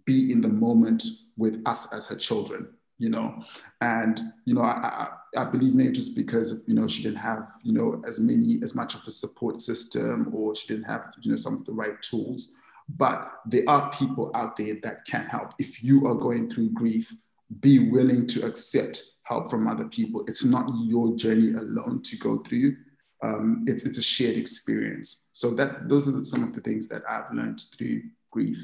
be 0.05 0.33
in 0.33 0.41
the 0.41 0.49
moment 0.49 1.05
with 1.37 1.63
us 1.67 1.93
as 1.93 2.07
her 2.07 2.17
children. 2.17 2.73
you 2.99 3.09
know, 3.09 3.43
and 3.81 4.21
you 4.45 4.55
know, 4.55 4.63
I, 4.63 5.09
I, 5.37 5.43
I 5.43 5.45
believe 5.45 5.75
maybe 5.75 5.93
just 5.93 6.17
because 6.17 6.61
you 6.67 6.75
know 6.75 6.89
she 6.89 7.03
didn't 7.03 7.19
have 7.19 7.49
you 7.63 7.73
know 7.73 8.03
as 8.07 8.19
many 8.19 8.59
as 8.63 8.75
much 8.75 8.95
of 8.95 9.07
a 9.07 9.11
support 9.11 9.61
system, 9.61 10.31
or 10.33 10.55
she 10.57 10.67
didn't 10.67 10.85
have 10.85 11.15
you 11.23 11.31
know 11.31 11.37
some 11.37 11.55
of 11.55 11.65
the 11.65 11.73
right 11.73 12.01
tools. 12.03 12.57
But 12.89 13.31
there 13.47 13.65
are 13.69 13.93
people 13.93 14.31
out 14.35 14.57
there 14.57 14.77
that 14.83 15.05
can 15.05 15.27
help. 15.27 15.53
If 15.59 15.83
you 15.85 16.07
are 16.07 16.15
going 16.15 16.51
through 16.51 16.71
grief, 16.71 17.15
be 17.61 17.91
willing 17.91 18.27
to 18.29 18.47
accept 18.47 19.03
help 19.23 19.51
from 19.51 19.69
other 19.69 19.85
people. 19.85 20.25
It's 20.27 20.45
not 20.45 20.69
your 20.85 21.15
journey 21.17 21.53
alone 21.53 22.03
to 22.03 22.17
go 22.17 22.39
through. 22.39 22.77
Um, 23.23 23.65
it's 23.67 23.85
it's 23.85 23.99
a 23.99 24.03
shared 24.03 24.37
experience. 24.37 25.31
So 25.33 25.51
that 25.55 25.89
those 25.89 26.09
are 26.09 26.25
some 26.25 26.43
of 26.43 26.55
the 26.55 26.61
things 26.61 26.89
that 26.89 27.03
I've 27.09 27.33
learned 27.33 27.61
through 27.77 28.03
grief. 28.31 28.59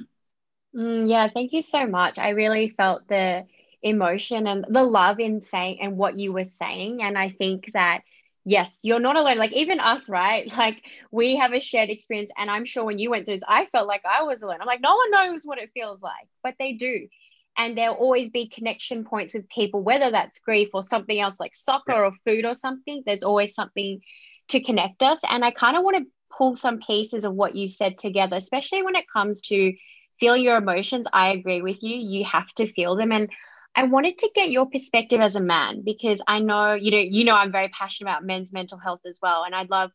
Mm, 0.77 1.09
yeah, 1.09 1.29
thank 1.29 1.53
you 1.53 1.63
so 1.63 1.87
much. 1.87 2.19
I 2.19 2.31
really 2.31 2.69
felt 2.69 3.07
the 3.09 3.47
emotion 3.83 4.47
and 4.47 4.65
the 4.69 4.83
love 4.83 5.21
in 5.21 5.43
saying 5.43 5.81
and 5.81 5.97
what 5.97 6.17
you 6.17 6.33
were 6.33 6.45
saying, 6.45 7.03
and 7.03 7.19
I 7.19 7.31
think 7.31 7.73
that 7.73 8.03
yes, 8.45 8.81
you're 8.83 9.01
not 9.01 9.17
alone. 9.17 9.39
Like 9.39 9.53
even 9.53 9.81
us, 9.81 10.09
right? 10.09 10.51
Like 10.57 10.85
we 11.11 11.37
have 11.37 11.53
a 11.53 11.61
shared 11.61 11.91
experience, 11.91 12.31
and 12.37 12.51
I'm 12.51 12.65
sure 12.65 12.85
when 12.85 12.99
you 12.99 13.11
went 13.11 13.27
through 13.27 13.35
this, 13.35 13.45
I 13.49 13.67
felt 13.67 13.89
like 13.89 14.03
I 14.05 14.23
was 14.23 14.43
alone. 14.43 14.59
I'm 14.61 14.67
like, 14.67 14.81
no 14.81 14.95
one 14.95 15.11
knows 15.11 15.45
what 15.45 15.59
it 15.59 15.71
feels 15.75 16.01
like, 16.01 16.29
but 16.43 16.55
they 16.59 16.75
do 16.75 17.09
and 17.57 17.77
there'll 17.79 17.95
always 17.95 18.31
be 18.31 18.49
connection 18.49 19.05
points 19.05 19.35
with 19.35 19.49
people 19.49 19.83
whether 19.83 20.11
that's 20.11 20.39
grief 20.41 20.71
or 20.75 20.83
something 20.83 21.19
else 21.21 21.39
like 21.39 21.55
soccer 21.55 22.05
or 22.05 22.13
food 22.27 22.45
or 22.45 22.55
something 22.55 23.03
there's 23.07 23.23
always 23.23 23.55
something 23.55 24.01
to 24.49 24.63
connect 24.63 25.03
us. 25.03 25.21
And 25.29 25.45
i 25.45 25.51
kind 25.51 25.77
of 25.77 25.85
want 25.85 25.97
to 25.99 26.07
pull 26.37 26.57
some 26.57 26.81
pieces 26.81 27.25
of 27.25 27.33
what 27.33 27.55
you 27.55 27.69
said 27.69 27.97
together 27.97 28.37
especially 28.37 28.83
when 28.83 28.97
it 28.97 29.05
comes 29.13 29.41
to 29.43 29.73
feel 30.19 30.37
your 30.37 30.57
emotions. 30.57 31.07
I 31.13 31.29
agree 31.33 31.63
with 31.63 31.83
you 31.83 31.97
you 31.97 32.25
have 32.25 32.49
to 32.57 32.73
feel 32.73 32.97
them. 32.97 33.13
And 33.13 33.31
i 33.77 33.85
wanted 33.85 34.19
to 34.19 34.31
get 34.35 34.51
your 34.51 34.67
perspective 34.67 35.21
as 35.21 35.35
a 35.35 35.41
man 35.41 35.83
because 35.85 36.23
i 36.29 36.39
know 36.39 36.75
you 36.75 36.93
know 36.93 36.99
you 36.99 37.25
know 37.25 37.35
i'm 37.35 37.51
very 37.51 37.69
passionate 37.69 38.11
about 38.11 38.25
men's 38.25 38.53
mental 38.53 38.79
health 38.79 39.01
as 39.07 39.19
well. 39.23 39.45
And 39.45 39.55
i'd 39.55 39.71
love 39.71 39.91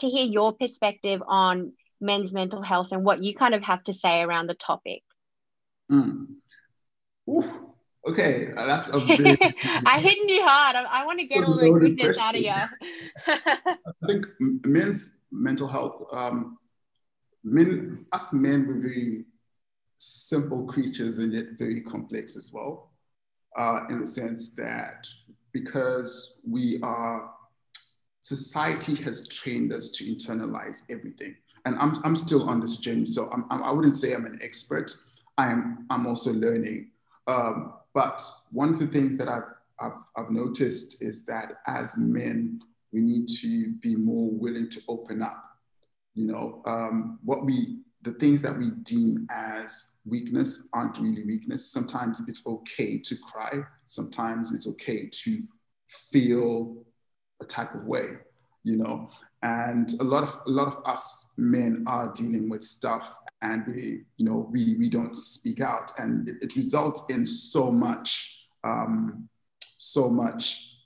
to 0.00 0.08
hear 0.08 0.24
your 0.24 0.52
perspective 0.52 1.22
on 1.26 1.72
men's 2.00 2.32
mental 2.32 2.62
health 2.62 2.88
and 2.92 3.04
what 3.04 3.22
you 3.22 3.34
kind 3.34 3.54
of 3.54 3.62
have 3.62 3.82
to 3.84 3.92
say 3.92 4.22
around 4.22 4.46
the 4.46 4.54
topic. 4.54 5.02
Mm. 5.90 6.26
Okay, 8.10 8.52
that's 8.54 8.88
a 8.94 9.00
very. 9.00 9.36
I 9.86 10.00
hit 10.00 10.18
you 10.28 10.42
hard. 10.42 10.76
I, 10.76 10.82
I 10.84 11.06
want 11.06 11.18
to 11.20 11.26
get 11.26 11.44
all 11.44 11.56
the 11.56 11.70
goodness 11.70 12.18
question. 12.18 12.24
out 12.24 12.34
of 12.34 12.40
you. 12.40 12.52
I 13.26 14.06
think 14.06 14.26
men's 14.40 15.18
mental 15.30 15.68
health. 15.68 16.06
Um, 16.12 16.58
men, 17.44 18.06
us 18.12 18.32
men, 18.32 18.66
we're 18.66 18.80
very 18.80 19.24
simple 19.98 20.64
creatures 20.64 21.18
and 21.18 21.32
yet 21.32 21.46
very 21.58 21.80
complex 21.80 22.36
as 22.36 22.52
well. 22.52 22.92
Uh, 23.56 23.80
in 23.90 24.00
the 24.00 24.06
sense 24.06 24.54
that 24.54 25.06
because 25.52 26.38
we 26.48 26.78
are, 26.82 27.30
society 28.20 28.94
has 29.02 29.28
trained 29.28 29.72
us 29.72 29.90
to 29.90 30.04
internalize 30.04 30.82
everything. 30.90 31.34
And 31.64 31.76
I'm, 31.78 32.00
I'm 32.04 32.14
still 32.14 32.48
on 32.48 32.60
this 32.60 32.76
journey, 32.76 33.06
so 33.06 33.28
I'm, 33.32 33.44
I 33.50 33.72
would 33.72 33.84
not 33.84 33.94
say 33.94 34.14
I'm 34.14 34.26
an 34.26 34.38
expert. 34.42 34.94
I'm, 35.36 35.86
I'm 35.90 36.06
also 36.06 36.32
learning. 36.32 36.90
Um, 37.26 37.74
but 37.98 38.22
one 38.52 38.68
of 38.68 38.78
the 38.78 38.86
things 38.86 39.18
that 39.18 39.26
I've, 39.26 39.50
I've, 39.80 39.98
I've 40.16 40.30
noticed 40.30 41.02
is 41.02 41.26
that 41.26 41.54
as 41.66 41.96
men, 41.98 42.60
we 42.92 43.00
need 43.00 43.26
to 43.40 43.72
be 43.82 43.96
more 43.96 44.30
willing 44.30 44.70
to 44.70 44.80
open 44.86 45.20
up. 45.20 45.42
You 46.14 46.28
know, 46.28 46.62
um, 46.64 47.18
what 47.24 47.44
we, 47.44 47.80
the 48.02 48.12
things 48.12 48.40
that 48.42 48.56
we 48.56 48.70
deem 48.84 49.26
as 49.32 49.94
weakness 50.06 50.68
aren't 50.72 51.00
really 51.00 51.24
weakness. 51.24 51.72
Sometimes 51.72 52.22
it's 52.28 52.46
okay 52.46 52.98
to 52.98 53.16
cry. 53.16 53.62
Sometimes 53.86 54.52
it's 54.52 54.68
okay 54.68 55.08
to 55.24 55.42
feel 55.88 56.84
a 57.42 57.44
type 57.44 57.74
of 57.74 57.82
way, 57.84 58.10
you 58.62 58.76
know. 58.76 59.10
And 59.42 59.92
a 60.00 60.04
lot 60.04 60.24
of 60.24 60.40
a 60.46 60.50
lot 60.50 60.66
of 60.66 60.82
us 60.84 61.32
men 61.36 61.84
are 61.86 62.12
dealing 62.12 62.48
with 62.48 62.64
stuff 62.64 63.18
and 63.40 63.66
we, 63.66 64.02
you 64.16 64.24
know, 64.24 64.48
we, 64.50 64.74
we 64.78 64.88
don't 64.88 65.14
speak 65.14 65.60
out. 65.60 65.92
And 65.98 66.28
it, 66.28 66.36
it 66.42 66.56
results 66.56 67.04
in 67.08 67.26
so 67.26 67.70
much, 67.70 68.46
um, 68.64 69.28
so 69.60 70.08
much 70.08 70.76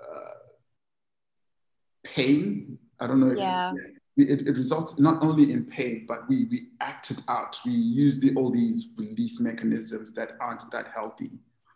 uh, 0.00 0.30
pain. 2.04 2.78
I 3.00 3.06
don't 3.06 3.20
know 3.20 3.32
if 3.32 3.38
yeah. 3.38 3.72
it, 4.16 4.48
it, 4.48 4.56
results 4.56 4.98
not 4.98 5.22
only 5.22 5.52
in 5.52 5.64
pain, 5.64 6.06
but 6.08 6.26
we, 6.28 6.46
we 6.50 6.68
act 6.80 7.10
it 7.10 7.22
out. 7.28 7.58
We 7.66 7.72
use 7.72 8.18
the, 8.18 8.34
all 8.34 8.50
these 8.50 8.88
release 8.96 9.40
mechanisms 9.40 10.14
that 10.14 10.32
aren't 10.40 10.70
that 10.72 10.88
healthy. 10.94 11.32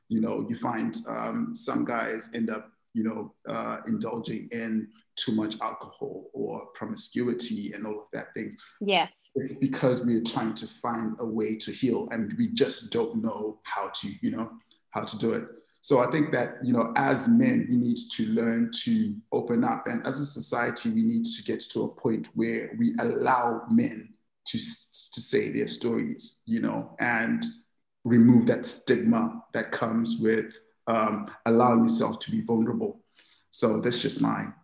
You 0.09 0.23
know, 0.23 0.47
you 0.49 0.57
find 0.57 0.97
um, 1.07 1.55
some 1.55 1.85
guys 1.85 2.31
end 2.35 2.49
up, 2.49 2.71
you 2.95 3.05
know, 3.05 3.35
uh, 3.47 3.81
indulging 3.87 4.49
in 4.53 4.89
too 5.19 5.35
much 5.35 5.57
alcohol 5.61 6.27
or 6.33 6.67
promiscuity 6.75 7.73
and 7.73 7.87
all 7.87 8.01
of 8.01 8.07
that 8.13 8.35
things. 8.35 8.57
Yes. 8.81 9.31
It's 9.35 9.59
because 9.59 10.05
we're 10.05 10.23
trying 10.23 10.55
to 10.55 10.67
find 10.67 11.17
a 11.19 11.27
way 11.27 11.57
to 11.57 11.73
heal 11.73 12.09
and 12.11 12.33
we 12.39 12.49
just 12.49 12.91
don't 12.91 13.23
know 13.23 13.61
how 13.65 13.89
to, 13.89 14.09
you 14.23 14.31
know, 14.31 14.51
how 14.91 15.03
to 15.03 15.19
do 15.19 15.33
it. 15.33 15.45
So 15.81 16.01
I 16.01 16.11
think 16.11 16.33
that, 16.33 16.57
you 16.63 16.73
know, 16.73 16.93
as 16.97 17.29
men, 17.29 17.67
we 17.69 17.77
need 17.77 17.97
to 18.13 18.27
learn 18.27 18.71
to 18.85 19.15
open 19.33 19.65
up. 19.65 19.87
And 19.87 20.07
as 20.07 20.21
a 20.21 20.27
society, 20.27 20.91
we 20.91 21.03
need 21.03 21.25
to 21.25 21.43
get 21.45 21.61
to 21.61 21.85
a 21.85 21.89
point 21.89 22.29
where 22.35 22.75
we 22.79 22.95
allow 22.99 23.63
men 23.71 24.13
to, 24.47 24.59
to 24.59 25.21
say 25.21 25.51
their 25.51 25.69
stories, 25.69 26.41
you 26.47 26.61
know, 26.61 26.97
and 27.01 27.45
remove 28.05 28.47
that 28.47 28.67
stigma 28.67 29.43
that 29.55 29.71
comes 29.71 30.19
with 30.21 30.59
um, 30.89 31.31
allowing 31.47 31.85
yourself 31.85 32.19
to 32.21 32.31
be 32.31 32.41
vulnerable. 32.41 33.01
So 33.51 33.81
that's 33.81 34.01
just 34.01 34.21
mine. 34.21 34.55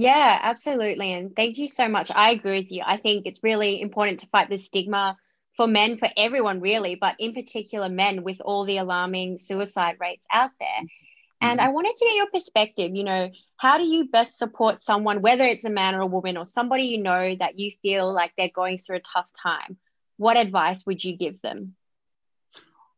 Yeah, 0.00 0.38
absolutely. 0.40 1.12
And 1.12 1.36
thank 1.36 1.58
you 1.58 1.68
so 1.68 1.86
much. 1.86 2.10
I 2.10 2.30
agree 2.30 2.60
with 2.60 2.72
you. 2.72 2.82
I 2.86 2.96
think 2.96 3.26
it's 3.26 3.42
really 3.42 3.82
important 3.82 4.20
to 4.20 4.26
fight 4.28 4.48
the 4.48 4.56
stigma 4.56 5.18
for 5.58 5.66
men, 5.66 5.98
for 5.98 6.08
everyone 6.16 6.62
really, 6.62 6.94
but 6.94 7.16
in 7.18 7.34
particular 7.34 7.90
men 7.90 8.22
with 8.22 8.40
all 8.42 8.64
the 8.64 8.78
alarming 8.78 9.36
suicide 9.36 9.96
rates 10.00 10.26
out 10.32 10.52
there. 10.58 10.68
Mm-hmm. 10.68 11.42
And 11.42 11.60
I 11.60 11.68
wanted 11.68 11.96
to 11.96 12.04
get 12.06 12.14
your 12.14 12.30
perspective. 12.30 12.96
You 12.96 13.04
know, 13.04 13.30
how 13.58 13.76
do 13.76 13.84
you 13.84 14.08
best 14.08 14.38
support 14.38 14.80
someone, 14.80 15.20
whether 15.20 15.44
it's 15.44 15.66
a 15.66 15.70
man 15.70 15.94
or 15.94 16.00
a 16.00 16.06
woman 16.06 16.38
or 16.38 16.46
somebody 16.46 16.84
you 16.84 17.02
know 17.02 17.34
that 17.34 17.58
you 17.58 17.70
feel 17.82 18.10
like 18.10 18.32
they're 18.38 18.48
going 18.48 18.78
through 18.78 18.96
a 18.96 19.00
tough 19.00 19.28
time? 19.42 19.76
What 20.16 20.38
advice 20.38 20.86
would 20.86 21.04
you 21.04 21.14
give 21.14 21.42
them? 21.42 21.74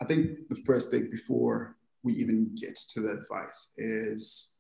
I 0.01 0.05
think 0.05 0.49
the 0.51 0.63
first 0.65 0.93
thing 0.93 1.11
before 1.11 1.77
we 2.05 2.13
even 2.13 2.55
get 2.55 2.77
to 2.91 3.01
the 3.01 3.11
advice 3.11 3.73
is 3.77 4.55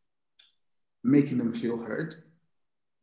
making 1.04 1.38
them 1.38 1.52
feel 1.52 1.78
heard. 1.78 2.16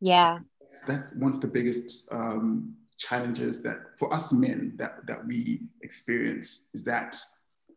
Yeah. 0.00 0.38
That's 0.86 1.12
one 1.14 1.32
of 1.32 1.40
the 1.40 1.48
biggest 1.48 2.08
um, 2.12 2.74
challenges 2.96 3.62
that 3.62 3.98
for 3.98 4.12
us 4.12 4.32
men 4.32 4.74
that, 4.76 5.06
that 5.06 5.26
we 5.26 5.62
experience 5.82 6.68
is 6.74 6.84
that 6.84 7.16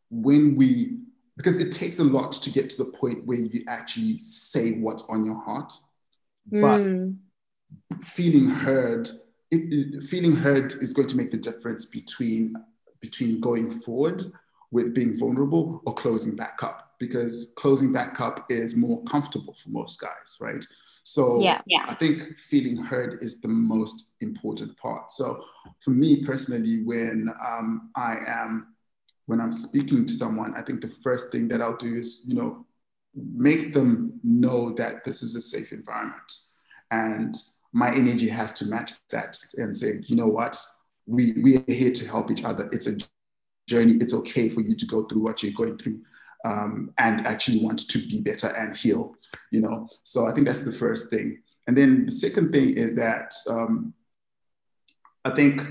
when 0.09 0.55
we, 0.55 0.97
because 1.37 1.57
it 1.57 1.71
takes 1.71 1.99
a 1.99 2.03
lot 2.03 2.31
to 2.33 2.51
get 2.51 2.69
to 2.69 2.77
the 2.77 2.85
point 2.85 3.25
where 3.25 3.39
you 3.39 3.63
actually 3.67 4.19
say 4.19 4.73
what's 4.73 5.03
on 5.09 5.25
your 5.25 5.41
heart, 5.43 5.71
mm. 6.51 7.15
but 7.89 8.05
feeling 8.05 8.47
heard, 8.47 9.09
it, 9.49 9.95
it, 9.95 10.03
feeling 10.03 10.35
heard 10.35 10.73
is 10.73 10.93
going 10.93 11.07
to 11.07 11.17
make 11.17 11.31
the 11.31 11.37
difference 11.37 11.85
between 11.85 12.55
between 13.01 13.41
going 13.41 13.69
forward 13.81 14.31
with 14.71 14.95
being 14.95 15.19
vulnerable 15.19 15.81
or 15.85 15.93
closing 15.93 16.35
back 16.37 16.63
up 16.63 16.93
because 16.99 17.53
closing 17.57 17.91
back 17.91 18.21
up 18.21 18.45
is 18.49 18.77
more 18.77 19.03
comfortable 19.03 19.53
for 19.53 19.69
most 19.69 19.99
guys, 19.99 20.37
right? 20.39 20.65
So 21.03 21.41
yeah, 21.41 21.62
yeah. 21.67 21.86
I 21.88 21.95
think 21.95 22.38
feeling 22.39 22.77
heard 22.77 23.22
is 23.22 23.41
the 23.41 23.50
most 23.50 24.15
important 24.22 24.75
part. 24.77 25.12
So 25.12 25.43
for 25.81 25.91
me 25.91 26.24
personally, 26.24 26.81
when 26.83 27.29
um, 27.45 27.91
I 27.95 28.17
am 28.25 28.74
when 29.25 29.39
I'm 29.39 29.51
speaking 29.51 30.05
to 30.05 30.13
someone, 30.13 30.53
I 30.55 30.62
think 30.62 30.81
the 30.81 30.89
first 30.89 31.31
thing 31.31 31.48
that 31.50 31.62
I'll 31.62 31.77
do 31.77 31.95
is, 31.95 32.25
you 32.27 32.36
know, 32.36 32.65
make 33.15 33.74
them 33.74 34.19
know 34.24 34.74
that 34.74 35.03
this 35.03 35.24
is 35.24 35.36
a 35.36 35.41
safe 35.41 35.72
environment. 35.72 36.31
And 36.91 37.36
my 37.72 37.93
energy 37.93 38.27
has 38.27 38.51
to 38.53 38.65
match 38.65 38.93
that 39.12 39.38
and 39.55 39.75
say, 39.75 40.01
you 40.05 40.15
know 40.15 40.27
what, 40.27 40.60
we, 41.05 41.33
we 41.41 41.57
are 41.57 41.63
here 41.67 41.91
to 41.91 42.07
help 42.07 42.31
each 42.31 42.43
other. 42.43 42.69
It's 42.72 42.88
a 42.88 42.98
journey. 43.67 43.93
It's 43.93 44.13
okay 44.13 44.50
for 44.50 44.62
you 44.62 44.75
to 44.75 44.86
go 44.86 45.03
through 45.05 45.22
what 45.22 45.41
you're 45.41 45.53
going 45.53 45.77
through 45.77 46.01
um, 46.45 46.93
and 46.98 47.25
actually 47.25 47.63
want 47.63 47.88
to 47.88 47.98
be 48.07 48.19
better 48.22 48.48
and 48.48 48.75
heal, 48.75 49.15
you 49.51 49.61
know? 49.61 49.87
So 50.03 50.27
I 50.27 50.33
think 50.33 50.47
that's 50.47 50.63
the 50.63 50.71
first 50.71 51.09
thing. 51.09 51.41
And 51.67 51.77
then 51.77 52.05
the 52.05 52.11
second 52.11 52.51
thing 52.51 52.71
is 52.71 52.95
that 52.95 53.33
um, 53.49 53.93
I 55.25 55.29
think 55.29 55.61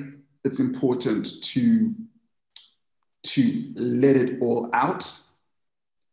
it's 0.45 0.61
important 0.61 1.43
to 1.43 1.95
to 3.25 3.73
let 3.77 4.17
it 4.17 4.41
all 4.43 4.69
out 4.73 5.09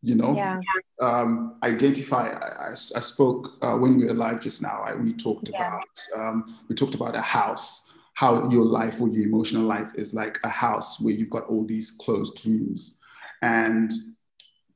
you 0.01 0.15
know 0.15 0.33
yeah. 0.35 0.59
um, 1.01 1.57
identify 1.63 2.29
I, 2.29 2.67
I, 2.67 2.71
I 2.71 2.99
spoke 2.99 3.57
uh, 3.61 3.77
when 3.77 3.97
we 3.97 4.05
were 4.05 4.13
live 4.13 4.41
just 4.41 4.61
now 4.61 4.83
I, 4.85 4.95
we 4.95 5.13
talked 5.13 5.49
yeah. 5.51 5.67
about 5.67 5.87
um, 6.17 6.57
we 6.69 6.75
talked 6.75 6.95
about 6.95 7.15
a 7.15 7.21
house 7.21 7.97
how 8.13 8.49
your 8.49 8.65
life 8.65 9.01
or 9.01 9.07
your 9.09 9.25
emotional 9.25 9.63
life 9.63 9.91
is 9.95 10.13
like 10.13 10.39
a 10.43 10.49
house 10.49 11.01
where 11.01 11.13
you've 11.13 11.29
got 11.29 11.47
all 11.47 11.65
these 11.65 11.91
closed 11.91 12.45
rooms 12.45 12.99
and 13.41 13.91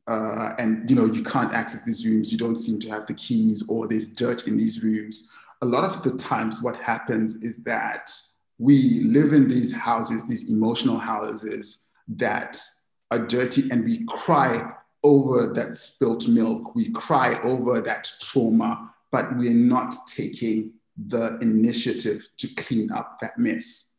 uh, 0.07 0.49
and 0.57 0.89
you 0.89 0.95
know 0.95 1.05
you 1.05 1.23
can't 1.23 1.53
access 1.53 1.83
these 1.83 2.05
rooms. 2.05 2.31
You 2.31 2.37
don't 2.37 2.57
seem 2.57 2.79
to 2.79 2.89
have 2.89 3.07
the 3.07 3.13
keys 3.13 3.63
or 3.67 3.87
there's 3.87 4.07
dirt 4.07 4.47
in 4.47 4.57
these 4.57 4.83
rooms. 4.83 5.31
A 5.61 5.65
lot 5.65 5.83
of 5.83 6.03
the 6.03 6.17
times 6.17 6.61
what 6.61 6.75
happens 6.75 7.43
is 7.43 7.63
that 7.63 8.11
we 8.57 9.01
live 9.01 9.33
in 9.33 9.47
these 9.47 9.73
houses 9.73 10.27
these 10.27 10.51
emotional 10.51 10.97
houses 10.97 11.87
that 12.07 12.57
are 13.11 13.25
dirty 13.25 13.63
and 13.71 13.85
we 13.85 14.03
cry 14.05 14.71
over 15.03 15.53
that 15.53 15.77
spilt 15.77 16.27
milk. 16.27 16.75
We 16.75 16.89
cry 16.91 17.39
over 17.41 17.81
that 17.81 18.11
trauma 18.21 18.89
but 19.11 19.37
we're 19.37 19.53
not 19.53 19.93
taking 20.07 20.73
the 21.07 21.37
initiative 21.39 22.27
to 22.37 22.47
clean 22.55 22.91
up 22.91 23.19
that 23.21 23.37
mess 23.37 23.93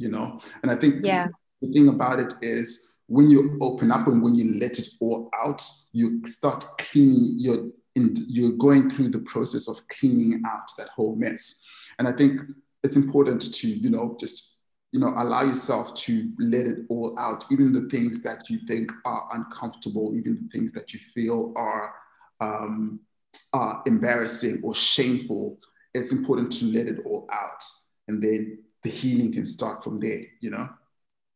you 0.00 0.08
know? 0.08 0.40
And 0.62 0.72
i 0.72 0.74
think 0.74 1.04
yeah. 1.04 1.28
the 1.60 1.68
thing 1.72 1.88
about 1.88 2.18
it 2.18 2.32
is 2.42 2.96
when 3.10 3.28
you 3.28 3.58
open 3.60 3.90
up 3.90 4.06
and 4.06 4.22
when 4.22 4.36
you 4.36 4.58
let 4.60 4.78
it 4.78 4.86
all 5.00 5.28
out, 5.44 5.60
you 5.92 6.24
start 6.26 6.64
cleaning 6.78 7.34
your 7.38 7.68
you're 7.96 8.52
going 8.52 8.88
through 8.88 9.08
the 9.08 9.18
process 9.18 9.68
of 9.68 9.86
cleaning 9.88 10.40
out 10.46 10.70
that 10.78 10.88
whole 10.90 11.16
mess. 11.16 11.66
And 11.98 12.06
I 12.06 12.12
think 12.12 12.40
it's 12.84 12.96
important 12.96 13.52
to, 13.52 13.68
you 13.68 13.90
know, 13.90 14.16
just, 14.18 14.58
you 14.92 15.00
know, 15.00 15.08
allow 15.08 15.42
yourself 15.42 15.92
to 15.94 16.30
let 16.38 16.66
it 16.66 16.78
all 16.88 17.18
out, 17.18 17.44
even 17.50 17.72
the 17.72 17.88
things 17.90 18.22
that 18.22 18.48
you 18.48 18.60
think 18.68 18.92
are 19.04 19.28
uncomfortable, 19.32 20.16
even 20.16 20.38
the 20.40 20.56
things 20.56 20.72
that 20.72 20.94
you 20.94 21.00
feel 21.00 21.52
are, 21.56 21.92
um, 22.40 23.00
are 23.52 23.82
embarrassing 23.86 24.60
or 24.62 24.74
shameful. 24.74 25.58
It's 25.94 26.12
important 26.12 26.52
to 26.52 26.66
let 26.66 26.86
it 26.86 27.00
all 27.04 27.28
out. 27.32 27.62
And 28.06 28.22
then 28.22 28.62
the 28.84 28.90
healing 28.90 29.32
can 29.32 29.44
start 29.44 29.82
from 29.82 29.98
there, 29.98 30.22
you 30.40 30.50
know? 30.50 30.68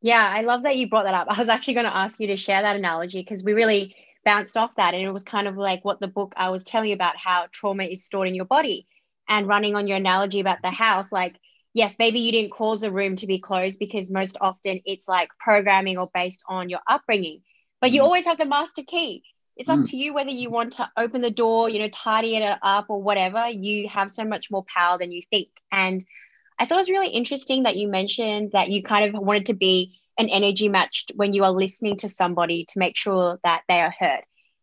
Yeah, 0.05 0.23
I 0.23 0.43
love 0.43 0.65
that 0.65 0.77
you 0.77 0.87
brought 0.87 1.07
that 1.07 1.15
up. 1.15 1.29
I 1.31 1.39
was 1.39 1.49
actually 1.49 1.75
going 1.75 1.87
to 1.87 1.97
ask 1.97 2.21
you 2.21 2.27
to 2.27 2.37
share 2.37 2.61
that 2.61 2.77
analogy 2.77 3.23
because 3.23 3.43
we 3.43 3.55
really 3.55 3.97
bounced 4.23 4.55
off 4.55 4.77
that. 4.77 4.93
And 4.93 5.03
it 5.03 5.11
was 5.11 5.23
kind 5.23 5.49
of 5.49 5.57
like 5.57 5.83
what 5.83 5.99
the 5.99 6.07
book 6.07 6.35
I 6.37 6.51
was 6.51 6.63
telling 6.63 6.91
you 6.91 6.95
about 6.95 7.17
how 7.17 7.47
trauma 7.51 7.85
is 7.85 8.05
stored 8.05 8.29
in 8.29 8.35
your 8.35 8.45
body 8.45 8.87
and 9.31 9.49
running 9.49 9.75
on 9.75 9.87
your 9.87 9.97
analogy 9.97 10.41
about 10.41 10.59
the 10.61 10.71
house. 10.71 11.11
Like, 11.11 11.37
yes, 11.73 11.97
maybe 11.99 12.21
you 12.21 12.33
didn't 12.33 12.51
cause 12.51 12.83
a 12.83 12.91
room 12.91 13.17
to 13.17 13.27
be 13.27 13.39
closed 13.39 13.79
because 13.79 14.11
most 14.11 14.37
often 14.43 14.83
it's 14.85 15.09
like 15.09 15.31
programming 15.41 15.97
or 15.97 16.11
based 16.13 16.43
on 16.47 16.69
your 16.69 16.81
upbringing, 16.87 17.41
but 17.81 17.91
you 17.91 18.03
mm. 18.03 18.05
always 18.05 18.27
have 18.27 18.37
the 18.37 18.45
master 18.45 18.83
key. 18.87 19.23
It's 19.57 19.71
up 19.71 19.79
mm. 19.79 19.89
to 19.89 19.97
you 19.97 20.13
whether 20.13 20.29
you 20.29 20.51
want 20.51 20.75
to 20.75 20.91
open 20.99 21.23
the 21.23 21.31
door, 21.31 21.71
you 21.71 21.79
know, 21.79 21.89
tidy 21.89 22.37
it 22.37 22.59
up 22.61 22.91
or 22.91 23.03
whatever. 23.03 23.49
You 23.49 23.89
have 23.89 24.11
so 24.11 24.27
much 24.27 24.51
more 24.51 24.65
power 24.65 24.99
than 24.99 25.13
you 25.13 25.23
think. 25.31 25.49
And 25.73 26.05
I 26.59 26.65
thought 26.65 26.77
it 26.77 26.83
was 26.83 26.91
really 26.91 27.09
interesting 27.09 27.65
that 27.65 27.77
you 27.77 27.89
mentioned 27.89 28.53
that 28.53 28.71
you 28.71 28.83
kind 28.83 29.15
of 29.15 29.21
wanted 29.21 29.47
to 29.47 29.55
be 29.55 29.99
an 30.19 30.29
energy 30.29 30.69
matched 30.69 31.13
when 31.17 31.33
you 31.33 31.45
are 31.45 31.51
listening 31.51 31.97
to 31.99 32.09
somebody 32.09 32.67
to 32.67 32.79
make 32.79 32.97
sure 32.97 33.41
that 33.43 33.63
they 33.69 33.81
are 33.81 33.95
heard. 33.99 34.23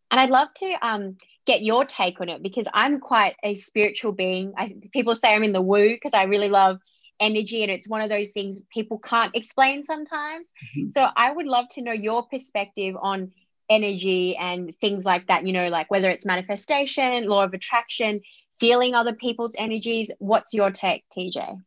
And 0.10 0.20
I'd 0.20 0.30
love 0.30 0.48
to 0.56 0.76
um, 0.82 1.18
get 1.46 1.62
your 1.62 1.86
take 1.86 2.22
on 2.22 2.30
it 2.30 2.42
because 2.42 2.68
I'm 2.74 3.00
quite 3.00 3.36
a 3.44 3.56
spiritual 3.56 4.12
being. 4.12 4.54
I, 4.58 4.76
people 4.94 5.16
say 5.16 5.34
I'm 5.34 5.44
in 5.44 5.54
the 5.54 5.62
woo 5.62 5.90
because 5.90 6.14
I 6.14 6.24
really 6.24 6.50
love 6.50 6.80
energy 7.20 7.62
and 7.62 7.72
it's 7.72 7.88
one 7.88 8.02
of 8.02 8.10
those 8.10 8.32
things 8.32 8.66
people 8.74 9.00
can't 9.00 9.36
explain 9.36 9.84
sometimes. 9.84 10.52
Mm-hmm. 10.78 10.90
So 10.90 11.08
I 11.16 11.32
would 11.32 11.46
love 11.46 11.68
to 11.72 11.82
know 11.82 11.92
your 11.92 12.28
perspective 12.28 12.96
on 13.00 13.32
energy 13.70 14.36
and 14.36 14.74
things 14.76 15.06
like 15.06 15.28
that, 15.28 15.46
you 15.46 15.54
know, 15.54 15.70
like 15.70 15.90
whether 15.90 16.10
it's 16.10 16.26
manifestation, 16.26 17.26
law 17.28 17.44
of 17.44 17.54
attraction, 17.54 18.22
feeling 18.60 18.96
other 18.96 19.14
people's 19.14 19.56
energies. 19.58 20.12
What's 20.20 20.54
your 20.54 20.72
take, 20.72 21.06
TJ? 21.16 21.62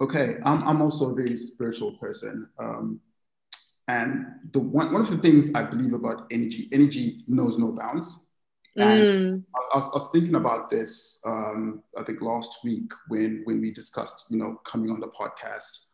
Okay, 0.00 0.38
I'm, 0.44 0.66
I'm 0.66 0.82
also 0.82 1.10
a 1.10 1.14
very 1.14 1.36
spiritual 1.36 1.92
person. 1.98 2.48
Um, 2.58 3.00
and 3.86 4.26
the 4.52 4.60
one, 4.60 4.92
one 4.92 5.02
of 5.02 5.10
the 5.10 5.18
things 5.18 5.52
I 5.54 5.62
believe 5.62 5.92
about 5.92 6.26
energy, 6.30 6.68
energy 6.72 7.24
knows 7.28 7.58
no 7.58 7.72
bounds. 7.72 8.24
And 8.76 9.02
mm. 9.02 9.44
I, 9.54 9.76
was, 9.76 9.90
I, 9.92 9.94
was, 9.94 10.10
thinking 10.12 10.36
about 10.36 10.70
this, 10.70 11.20
um, 11.26 11.82
I 11.98 12.04
think 12.04 12.22
last 12.22 12.58
week 12.64 12.92
when, 13.08 13.42
when 13.44 13.60
we 13.60 13.72
discussed, 13.72 14.26
you 14.30 14.38
know, 14.38 14.60
coming 14.64 14.90
on 14.90 15.00
the 15.00 15.08
podcast. 15.08 15.88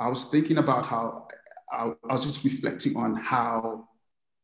I 0.00 0.08
was 0.08 0.24
thinking 0.24 0.56
about 0.56 0.86
how 0.86 1.28
I, 1.72 1.92
I 2.08 2.14
was 2.14 2.24
just 2.24 2.42
reflecting 2.42 2.96
on 2.96 3.14
how 3.16 3.86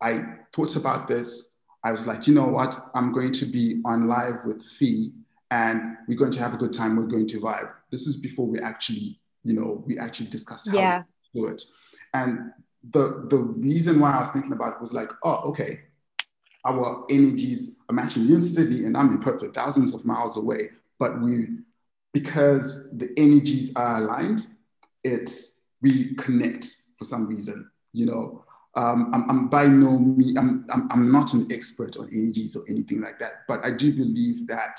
I 0.03 0.23
thought 0.53 0.77
about 0.77 1.09
this. 1.09 1.61
I 1.83 1.91
was 1.91 2.07
like, 2.07 2.27
you 2.27 2.35
know 2.35 2.47
what? 2.47 2.77
I'm 2.95 3.11
going 3.13 3.33
to 3.33 3.47
be 3.47 3.81
on 3.85 4.07
live 4.07 4.45
with 4.45 4.63
Fee 4.63 5.13
and 5.50 5.97
we're 6.06 6.19
going 6.19 6.30
to 6.32 6.41
have 6.41 6.54
a 6.54 6.58
good 6.58 6.73
time. 6.73 6.97
We're 6.97 7.04
going 7.04 7.26
to 7.28 7.41
vibe. 7.41 7.71
This 7.91 8.06
is 8.06 8.17
before 8.19 8.47
we 8.47 8.58
actually, 8.58 9.21
you 9.45 9.54
know, 9.54 9.82
we 9.87 9.99
actually 9.99 10.28
discussed 10.28 10.71
how 10.71 10.76
yeah. 10.76 10.99
to 10.99 11.41
do 11.41 11.47
it. 11.47 11.63
And 12.15 12.52
the 12.91 13.26
the 13.28 13.39
reason 13.39 14.00
why 14.00 14.13
I 14.13 14.21
was 14.21 14.30
thinking 14.30 14.52
about 14.52 14.75
it 14.75 14.80
was 14.80 14.93
like, 14.93 15.11
oh, 15.25 15.50
okay, 15.50 15.80
our 16.65 17.06
energies 17.11 17.76
are 17.89 17.95
matching. 17.95 18.25
You're 18.25 18.39
in 18.39 18.45
Sydney 18.45 18.84
and 18.84 18.97
I'm 18.97 19.11
in 19.11 19.21
Perth, 19.21 19.43
thousands 19.54 19.95
of 19.95 20.04
miles 20.04 20.37
away, 20.37 20.71
but 20.99 21.21
we 21.21 21.47
because 22.13 22.91
the 22.97 23.11
energies 23.17 23.75
are 23.76 23.99
aligned, 23.99 24.47
it's 25.04 25.61
we 25.82 26.15
connect 26.15 26.67
for 26.99 27.04
some 27.04 27.26
reason. 27.26 27.71
You 27.93 28.06
know, 28.06 28.45
um, 28.75 29.11
I'm, 29.15 29.30
I'm, 29.30 29.49
by 29.49 29.67
no 29.67 29.99
means 29.99 30.37
I'm, 30.37 30.67
I'm, 30.73 30.89
I'm 30.91 31.13
not 31.13 31.34
an 31.34 31.49
expert 31.50 31.97
on 31.97 32.08
energies 32.13 32.56
or 32.56 32.65
anything 32.69 33.00
like 33.00 33.19
that, 33.19 33.47
but 33.47 33.65
I 33.65 33.71
do 33.71 33.93
believe 33.93 34.47
that 34.49 34.78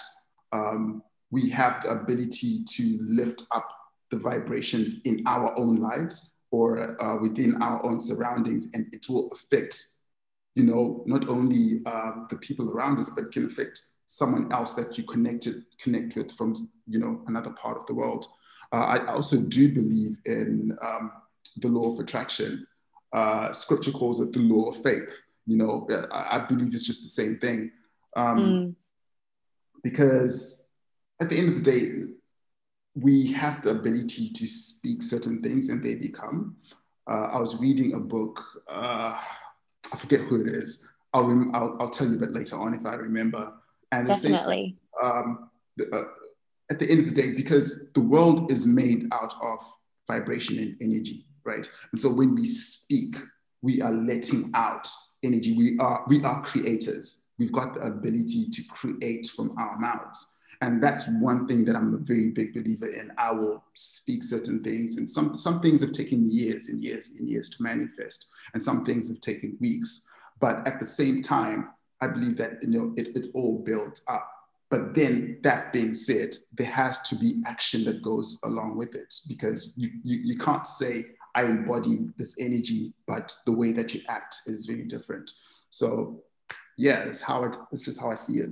um, 0.51 1.03
we 1.31 1.49
have 1.49 1.81
the 1.83 1.89
ability 1.89 2.63
to 2.63 2.99
lift 3.01 3.43
up 3.51 3.69
the 4.11 4.17
vibrations 4.17 5.01
in 5.01 5.23
our 5.27 5.57
own 5.57 5.75
lives 5.75 6.31
or 6.51 6.99
uh, 7.01 7.17
within 7.21 7.61
our 7.61 7.85
own 7.85 7.99
surroundings, 7.99 8.71
and 8.73 8.91
it 8.91 9.07
will 9.07 9.29
affect, 9.31 9.83
you 10.55 10.63
know, 10.63 11.03
not 11.05 11.29
only 11.29 11.81
uh, 11.85 12.11
the 12.29 12.37
people 12.37 12.71
around 12.71 12.97
us, 12.97 13.11
but 13.11 13.31
can 13.31 13.45
affect 13.45 13.79
someone 14.07 14.51
else 14.51 14.73
that 14.73 14.97
you 14.97 15.03
connected 15.03 15.63
connect 15.79 16.15
with 16.15 16.31
from, 16.31 16.55
you 16.87 16.99
know, 16.99 17.21
another 17.27 17.51
part 17.51 17.77
of 17.77 17.85
the 17.85 17.93
world. 17.93 18.25
Uh, 18.71 18.77
I 18.77 19.13
also 19.13 19.37
do 19.37 19.73
believe 19.73 20.17
in 20.25 20.75
um, 20.81 21.11
the 21.57 21.67
law 21.67 21.93
of 21.93 21.99
attraction. 21.99 22.65
Uh, 23.13 23.51
scripture 23.51 23.91
calls 23.91 24.19
it 24.19 24.33
the 24.33 24.39
law 24.39 24.69
of 24.69 24.81
faith. 24.81 25.21
You 25.45 25.57
know, 25.57 25.87
I, 26.11 26.37
I 26.37 26.39
believe 26.39 26.73
it's 26.73 26.85
just 26.85 27.03
the 27.03 27.09
same 27.09 27.37
thing. 27.37 27.71
Um, 28.15 28.39
mm 28.39 28.75
because 29.83 30.69
at 31.21 31.29
the 31.29 31.37
end 31.37 31.49
of 31.49 31.63
the 31.63 31.71
day, 31.71 31.91
we 32.95 33.31
have 33.31 33.61
the 33.61 33.71
ability 33.71 34.29
to 34.31 34.47
speak 34.47 35.01
certain 35.01 35.41
things 35.41 35.69
and 35.69 35.83
they 35.83 35.95
become. 35.95 36.55
Uh, 37.09 37.29
I 37.33 37.39
was 37.39 37.57
reading 37.57 37.93
a 37.93 37.99
book, 37.99 38.41
uh, 38.67 39.19
I 39.91 39.97
forget 39.97 40.21
who 40.21 40.41
it 40.41 40.47
is. 40.47 40.85
I'll, 41.13 41.23
rem- 41.23 41.51
I'll, 41.53 41.77
I'll, 41.79 41.89
tell 41.89 42.07
you 42.07 42.15
a 42.15 42.19
bit 42.19 42.31
later 42.31 42.55
on 42.55 42.73
if 42.73 42.85
I 42.85 42.93
remember. 42.93 43.53
And 43.91 44.07
Definitely. 44.07 44.75
Saying, 45.01 45.11
um, 45.11 45.49
the, 45.77 45.89
uh, 45.89 46.03
at 46.69 46.77
the 46.77 46.89
end 46.89 46.99
of 46.99 47.15
the 47.15 47.21
day, 47.21 47.33
because 47.33 47.89
the 47.93 48.01
world 48.01 48.51
is 48.51 48.67
made 48.67 49.07
out 49.11 49.33
of 49.41 49.59
vibration 50.07 50.59
and 50.59 50.77
energy, 50.81 51.25
right? 51.43 51.67
And 51.91 51.99
so 51.99 52.09
when 52.09 52.35
we 52.35 52.45
speak, 52.45 53.15
we 53.61 53.81
are 53.81 53.91
letting 53.91 54.51
out 54.53 54.87
energy. 55.23 55.53
We 55.53 55.77
are 55.79 56.05
we 56.07 56.23
are 56.23 56.43
creators 56.43 57.25
we've 57.39 57.51
got 57.51 57.73
the 57.73 57.81
ability 57.81 58.49
to 58.49 58.63
create 58.69 59.27
from 59.27 59.55
our 59.57 59.79
mouths. 59.79 60.35
And 60.61 60.83
that's 60.83 61.07
one 61.07 61.47
thing 61.47 61.63
that 61.65 61.75
I'm 61.75 61.93
a 61.93 61.97
very 61.97 62.29
big 62.31 62.53
believer 62.53 62.89
in. 62.89 63.11
I 63.17 63.31
will 63.31 63.63
speak 63.75 64.23
certain 64.23 64.61
things, 64.61 64.97
and 64.97 65.09
some, 65.09 65.33
some 65.33 65.61
things 65.61 65.79
have 65.79 65.93
taken 65.93 66.29
years 66.29 66.67
and 66.67 66.83
years 66.83 67.09
and 67.17 67.29
years 67.29 67.49
to 67.51 67.63
manifest, 67.63 68.27
and 68.53 68.61
some 68.61 68.83
things 68.83 69.07
have 69.07 69.21
taken 69.21 69.57
weeks. 69.61 70.09
But 70.41 70.67
at 70.67 70.79
the 70.79 70.85
same 70.85 71.21
time, 71.21 71.69
I 72.01 72.07
believe 72.07 72.35
that 72.37 72.61
you 72.61 72.69
know 72.69 72.93
it, 72.97 73.15
it 73.15 73.27
all 73.33 73.59
builds 73.59 74.03
up. 74.09 74.29
But 74.69 74.93
then 74.93 75.39
that 75.43 75.73
being 75.73 75.93
said, 75.93 76.35
there 76.53 76.69
has 76.69 77.01
to 77.09 77.15
be 77.15 77.41
action 77.47 77.85
that 77.85 78.03
goes 78.03 78.39
along 78.43 78.77
with 78.77 78.95
it 78.95 79.13
because 79.27 79.73
you, 79.75 79.89
you, 80.03 80.19
you 80.23 80.37
can't 80.37 80.67
say, 80.67 81.05
I 81.33 81.45
embody 81.45 82.09
this 82.17 82.35
energy, 82.39 82.93
but 83.07 83.33
the 83.45 83.51
way 83.51 83.71
that 83.71 83.95
you 83.95 84.01
act 84.09 84.41
is 84.45 84.67
very 84.67 84.83
different. 84.83 85.31
So 85.71 86.21
yeah, 86.79 86.99
it's 86.99 87.21
how 87.21 87.43
it, 87.43 87.57
it's 87.73 87.83
just 87.83 87.99
how 87.99 88.09
I 88.09 88.15
see 88.15 88.37
it. 88.39 88.51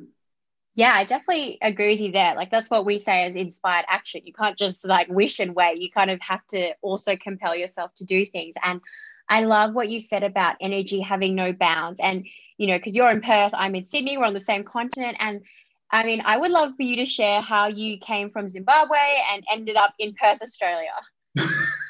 Yeah, 0.76 0.92
I 0.94 1.06
definitely 1.06 1.58
agree 1.62 1.92
with 1.92 2.02
you 2.02 2.12
there. 2.12 2.36
Like 2.36 2.52
that's 2.52 2.70
what 2.70 2.86
we 2.86 2.98
say 2.98 3.24
as 3.24 3.38
inspired 3.38 3.86
action. 3.88 4.22
You 4.26 4.34
can't 4.34 4.58
just 4.58 4.86
like 4.86 5.08
wish 5.08 5.40
and 5.40 5.56
wait. 5.56 5.82
You 5.82 5.90
kind 5.90 6.12
of 6.12 6.20
have 6.20 6.46
to 6.48 6.74
also 6.82 7.16
compel 7.16 7.56
yourself 7.56 7.96
to 7.96 8.06
do 8.06 8.26
things. 8.26 8.56
And 8.62 8.82
I 9.30 9.46
love 9.46 9.74
what 9.74 9.88
you 9.90 10.02
said 10.02 10.24
about 10.24 10.58
energy 10.60 11.00
having 11.00 11.36
no 11.36 11.54
bounds. 11.54 12.00
And 12.02 12.28
you 12.58 12.68
know, 12.68 12.78
because 12.78 12.98
you're 12.98 13.10
in 13.10 13.22
Perth, 13.22 13.54
I'm 13.56 13.76
in 13.76 13.86
Sydney, 13.86 14.18
we're 14.18 14.26
on 14.26 14.34
the 14.34 14.42
same 14.42 14.66
continent. 14.66 15.16
And 15.22 15.42
I 15.90 16.04
mean, 16.04 16.22
I 16.26 16.38
would 16.38 16.52
love 16.52 16.74
for 16.76 16.84
you 16.84 16.98
to 16.98 17.06
share 17.06 17.40
how 17.40 17.68
you 17.68 17.98
came 17.98 18.30
from 18.30 18.50
Zimbabwe 18.50 18.98
and 19.32 19.44
ended 19.50 19.78
up 19.78 19.94
in 20.00 20.14
Perth, 20.16 20.42
Australia. 20.42 20.92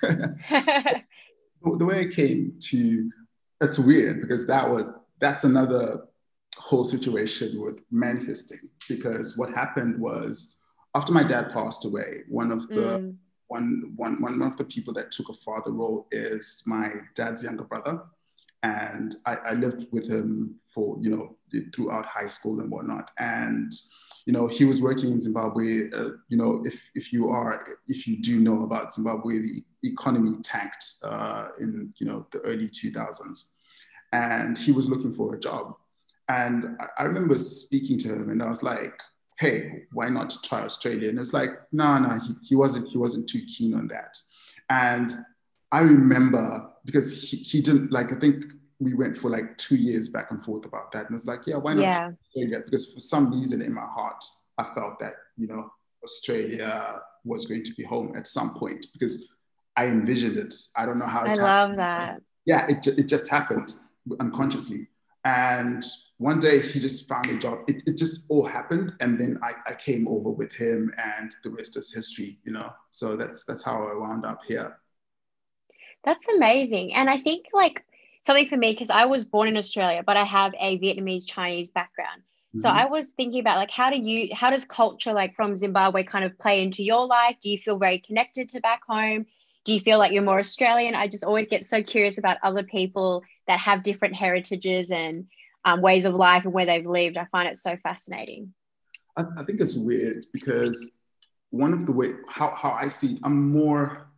the 0.04 1.04
way 1.64 2.02
I 2.02 2.08
came 2.08 2.60
to, 2.60 3.10
it's 3.60 3.80
weird 3.80 4.22
because 4.22 4.46
that 4.46 4.70
was 4.70 4.94
that's 5.20 5.44
another 5.44 6.07
whole 6.58 6.84
situation 6.84 7.62
with 7.62 7.82
manifesting 7.92 8.60
because 8.90 9.38
what 9.38 9.54
happened 9.54 10.00
was 10.00 10.58
after 10.96 11.14
my 11.14 11.24
dad 11.24 11.52
passed 11.52 11.86
away, 11.86 12.24
one 12.28 12.52
of 12.52 12.68
the 12.70 12.76
mm. 12.76 13.16
one, 13.48 13.94
one, 13.96 14.22
one 14.22 14.42
of 14.42 14.58
the 14.58 14.66
people 14.66 14.94
that 14.96 15.12
took 15.12 15.30
a 15.30 15.34
father 15.34 15.72
role 15.72 16.08
is 16.12 16.64
my 16.66 16.92
dad's 17.16 17.44
younger 17.44 17.64
brother. 17.64 18.02
and 18.64 19.16
I, 19.26 19.36
I 19.36 19.54
lived 19.54 19.88
with 19.92 20.10
him 20.10 20.56
for 20.68 20.98
you 21.02 21.10
know 21.12 21.36
throughout 21.74 22.06
high 22.06 22.28
school 22.28 22.60
and 22.60 22.72
whatnot. 22.72 23.12
And 23.20 23.72
you 24.26 24.34
know, 24.34 24.48
he 24.48 24.66
was 24.66 24.82
working 24.82 25.12
in 25.12 25.22
Zimbabwe. 25.22 25.90
Uh, 25.92 26.10
you 26.28 26.38
know, 26.38 26.64
if 26.66 26.82
if 26.96 27.14
you 27.14 27.30
are 27.30 27.64
if 27.88 28.08
you 28.08 28.18
do 28.22 28.40
know 28.40 28.64
about 28.64 28.94
Zimbabwe, 28.94 29.40
the 29.40 29.64
economy 29.84 30.36
tanked 30.44 30.86
uh, 31.04 31.48
in 31.60 31.94
you 31.98 32.08
know 32.08 32.28
the 32.32 32.40
early 32.40 32.68
2000s, 32.68 33.52
and 34.12 34.58
he 34.58 34.72
was 34.72 34.90
looking 34.90 35.14
for 35.14 35.36
a 35.36 35.40
job. 35.40 35.76
And 36.30 36.78
I, 36.98 37.04
remember 37.04 37.38
speaking 37.38 37.98
to 38.00 38.14
him, 38.14 38.30
and 38.30 38.44
I 38.44 38.48
was 38.48 38.64
like, 38.64 39.02
"Hey, 39.40 39.84
why 39.92 40.10
not 40.10 40.36
try 40.44 40.62
Australia?" 40.62 41.10
And 41.10 41.20
it's 41.20 41.34
like, 41.34 41.52
"No, 41.72 41.98
no, 41.98 42.20
he, 42.20 42.34
he 42.44 42.56
wasn't 42.56 42.90
he 42.90 42.98
wasn't 42.98 43.30
too 43.30 43.42
keen 43.46 43.74
on 43.74 43.88
that." 43.88 44.18
And 44.70 45.12
I 45.72 45.82
remember 45.82 46.70
because 46.86 47.30
he, 47.30 47.38
he 47.38 47.62
didn't 47.62 47.92
like 47.92 48.12
I 48.12 48.20
think 48.20 48.44
we 48.80 48.94
went 48.94 49.18
for 49.18 49.30
like 49.30 49.58
two 49.58 49.76
years 49.76 50.10
back 50.10 50.32
and 50.32 50.44
forth 50.44 50.66
about 50.66 50.92
that. 50.92 51.08
And 51.08 51.18
it's 51.18 51.26
like, 51.26 51.48
yeah, 51.48 51.56
why 51.56 51.74
not 51.74 51.82
yeah. 51.82 52.12
Australia? 52.22 52.62
Because 52.64 52.94
for 52.94 53.00
some 53.00 53.32
reason 53.32 53.62
in 53.62 53.74
my 53.74 53.86
heart, 53.86 54.24
I 54.58 54.66
felt 54.76 55.00
that, 55.00 55.14
you 55.36 55.48
know, 55.48 55.72
Australia 56.04 57.02
was 57.26 57.46
going 57.46 57.64
to 57.64 57.74
be 57.74 57.84
home 57.84 58.16
at 58.16 58.28
some 58.28 58.54
point 58.54 58.86
because 58.94 59.34
I 59.76 59.88
envisioned 59.88 60.38
it. 60.38 60.54
I 60.76 60.86
don't 60.86 61.00
know 61.00 61.08
how 61.08 61.24
it 61.24 61.40
I 61.40 61.42
love 61.42 61.76
that. 61.78 62.22
Yeah, 62.46 62.68
it, 62.68 62.86
it 62.88 63.08
just 63.08 63.30
happened 63.30 63.74
unconsciously. 64.20 64.88
And 65.26 65.84
one 66.18 66.40
day 66.40 66.60
he 66.60 66.80
just 66.80 67.08
found 67.08 67.28
a 67.28 67.38
job. 67.38 67.60
It, 67.68 67.84
it 67.86 67.98
just 67.98 68.26
all 68.30 68.46
happened. 68.46 68.94
And 69.00 69.20
then 69.20 69.40
I, 69.44 69.52
I 69.68 69.74
came 69.76 70.08
over 70.08 70.30
with 70.30 70.52
him 70.52 70.92
and 70.98 71.36
the 71.44 71.52
rest 71.52 71.78
is 71.78 71.94
history, 71.94 72.40
you 72.44 72.52
know? 72.52 72.72
So 72.90 73.16
that's, 73.16 73.46
that's 73.46 73.64
how 73.64 73.88
I 73.88 73.94
wound 73.94 74.26
up 74.26 74.42
here. 74.46 74.78
That's 76.04 76.28
amazing. 76.30 76.94
And 76.94 77.10
I 77.10 77.18
think 77.18 77.48
like 77.54 77.84
something 78.26 78.48
for 78.48 78.58
me 78.58 78.72
because 78.72 78.90
I 78.90 79.06
was 79.06 79.26
born 79.26 79.48
in 79.48 79.58
Australia, 79.58 80.04
but 80.06 80.18
I 80.18 80.24
have 80.24 80.54
a 80.60 80.80
Vietnamese 80.80 81.28
Chinese 81.28 81.70
background. 81.70 82.22
Mm-hmm. 82.22 82.60
So 82.62 82.70
I 82.70 82.86
was 82.86 83.08
thinking 83.08 83.40
about 83.40 83.58
like 83.58 83.72
how 83.72 83.90
do 83.90 83.98
you 83.98 84.34
how 84.34 84.50
does 84.50 84.66
culture 84.66 85.14
like 85.14 85.36
from 85.36 85.56
Zimbabwe 85.56 86.04
kind 86.04 86.26
of 86.26 86.38
play 86.40 86.64
into 86.64 86.84
your 86.84 87.06
life? 87.06 87.36
Do 87.42 87.50
you 87.50 87.58
feel 87.58 87.78
very 87.78 88.00
connected 88.00 88.50
to 88.50 88.62
back 88.62 88.82
home? 88.88 89.26
Do 89.66 89.74
you 89.74 89.80
feel 89.80 90.00
like 90.00 90.12
you're 90.12 90.24
more 90.24 90.40
Australian? 90.40 90.96
I 90.96 91.08
just 91.08 91.26
always 91.26 91.50
get 91.50 91.66
so 91.66 91.84
curious 91.84 92.18
about 92.18 92.38
other 92.42 92.64
people 92.64 93.24
that 93.48 93.60
have 93.60 93.84
different 93.84 94.16
heritages 94.16 94.92
and 94.92 95.28
um, 95.68 95.82
ways 95.82 96.06
of 96.06 96.16
life 96.16 96.46
and 96.46 96.54
where 96.54 96.66
they've 96.66 96.86
lived. 96.86 97.18
I 97.18 97.26
find 97.26 97.48
it 97.50 97.58
so 97.58 97.76
fascinating. 97.84 98.54
I, 99.18 99.24
I 99.38 99.44
think 99.44 99.60
it's 99.60 99.76
weird 99.76 100.26
because 100.32 101.04
one 101.50 101.74
of 101.74 101.86
the 101.86 101.92
way 101.92 102.14
how, 102.30 102.52
how 102.56 102.72
I 102.72 102.88
see 102.88 103.20
I'm 103.24 103.52
more 103.52 104.10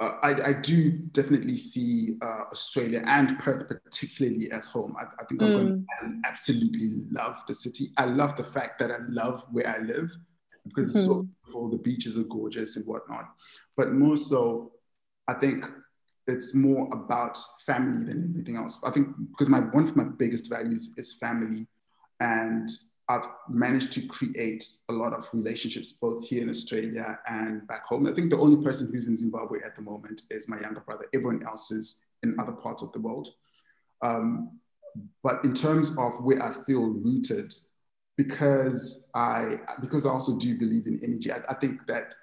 uh, 0.00 0.16
I, 0.22 0.30
I, 0.48 0.52
do 0.54 0.90
definitely 0.90 1.56
see 1.56 2.16
uh, 2.20 2.50
Australia 2.50 3.00
and 3.06 3.38
Perth 3.38 3.68
particularly 3.68 4.50
at 4.50 4.64
home. 4.64 4.96
I, 4.98 5.04
I 5.22 5.24
think 5.24 5.40
mm. 5.40 5.46
I'm 5.46 5.52
going 5.52 5.86
to 6.02 6.28
absolutely 6.28 7.06
love 7.12 7.36
the 7.46 7.54
city. 7.54 7.92
I 7.96 8.06
love 8.06 8.34
the 8.36 8.42
fact 8.42 8.80
that 8.80 8.90
I 8.90 8.96
love 9.08 9.44
where 9.52 9.68
I 9.68 9.78
live 9.78 10.10
because 10.66 10.88
mm-hmm. 10.88 10.98
it's 10.98 11.06
so 11.06 11.14
mm-hmm. 11.14 11.28
beautiful. 11.44 11.70
The 11.70 11.78
beaches 11.78 12.18
are 12.18 12.24
gorgeous 12.24 12.76
and 12.76 12.84
whatnot. 12.86 13.26
But 13.76 13.92
more 13.92 14.16
so, 14.16 14.72
I 15.28 15.34
think 15.34 15.64
it's 16.26 16.54
more 16.54 16.88
about 16.92 17.36
family 17.66 18.04
than 18.04 18.32
anything 18.34 18.56
else. 18.56 18.80
I 18.84 18.90
think 18.90 19.08
because 19.30 19.48
my 19.48 19.60
one 19.60 19.84
of 19.84 19.96
my 19.96 20.04
biggest 20.04 20.48
values 20.48 20.94
is 20.96 21.14
family, 21.14 21.66
and 22.20 22.68
I've 23.08 23.26
managed 23.48 23.92
to 23.92 24.06
create 24.06 24.64
a 24.88 24.92
lot 24.92 25.12
of 25.12 25.28
relationships 25.34 25.92
both 25.92 26.26
here 26.26 26.42
in 26.42 26.48
Australia 26.48 27.18
and 27.26 27.66
back 27.66 27.84
home. 27.84 28.06
I 28.06 28.12
think 28.12 28.30
the 28.30 28.38
only 28.38 28.62
person 28.64 28.90
who's 28.90 29.08
in 29.08 29.16
Zimbabwe 29.16 29.58
at 29.64 29.76
the 29.76 29.82
moment 29.82 30.22
is 30.30 30.48
my 30.48 30.58
younger 30.60 30.80
brother. 30.80 31.04
Everyone 31.12 31.44
else 31.46 31.70
is 31.70 32.06
in 32.22 32.38
other 32.40 32.52
parts 32.52 32.82
of 32.82 32.90
the 32.92 33.00
world. 33.00 33.28
Um, 34.00 34.58
but 35.22 35.44
in 35.44 35.52
terms 35.52 35.90
of 35.98 36.12
where 36.22 36.42
I 36.42 36.52
feel 36.64 36.82
rooted, 36.82 37.52
because 38.16 39.10
I 39.14 39.56
because 39.80 40.06
I 40.06 40.10
also 40.10 40.38
do 40.38 40.56
believe 40.56 40.86
in 40.86 41.00
energy, 41.02 41.30
I, 41.32 41.40
I 41.48 41.54
think 41.54 41.86
that 41.88 42.14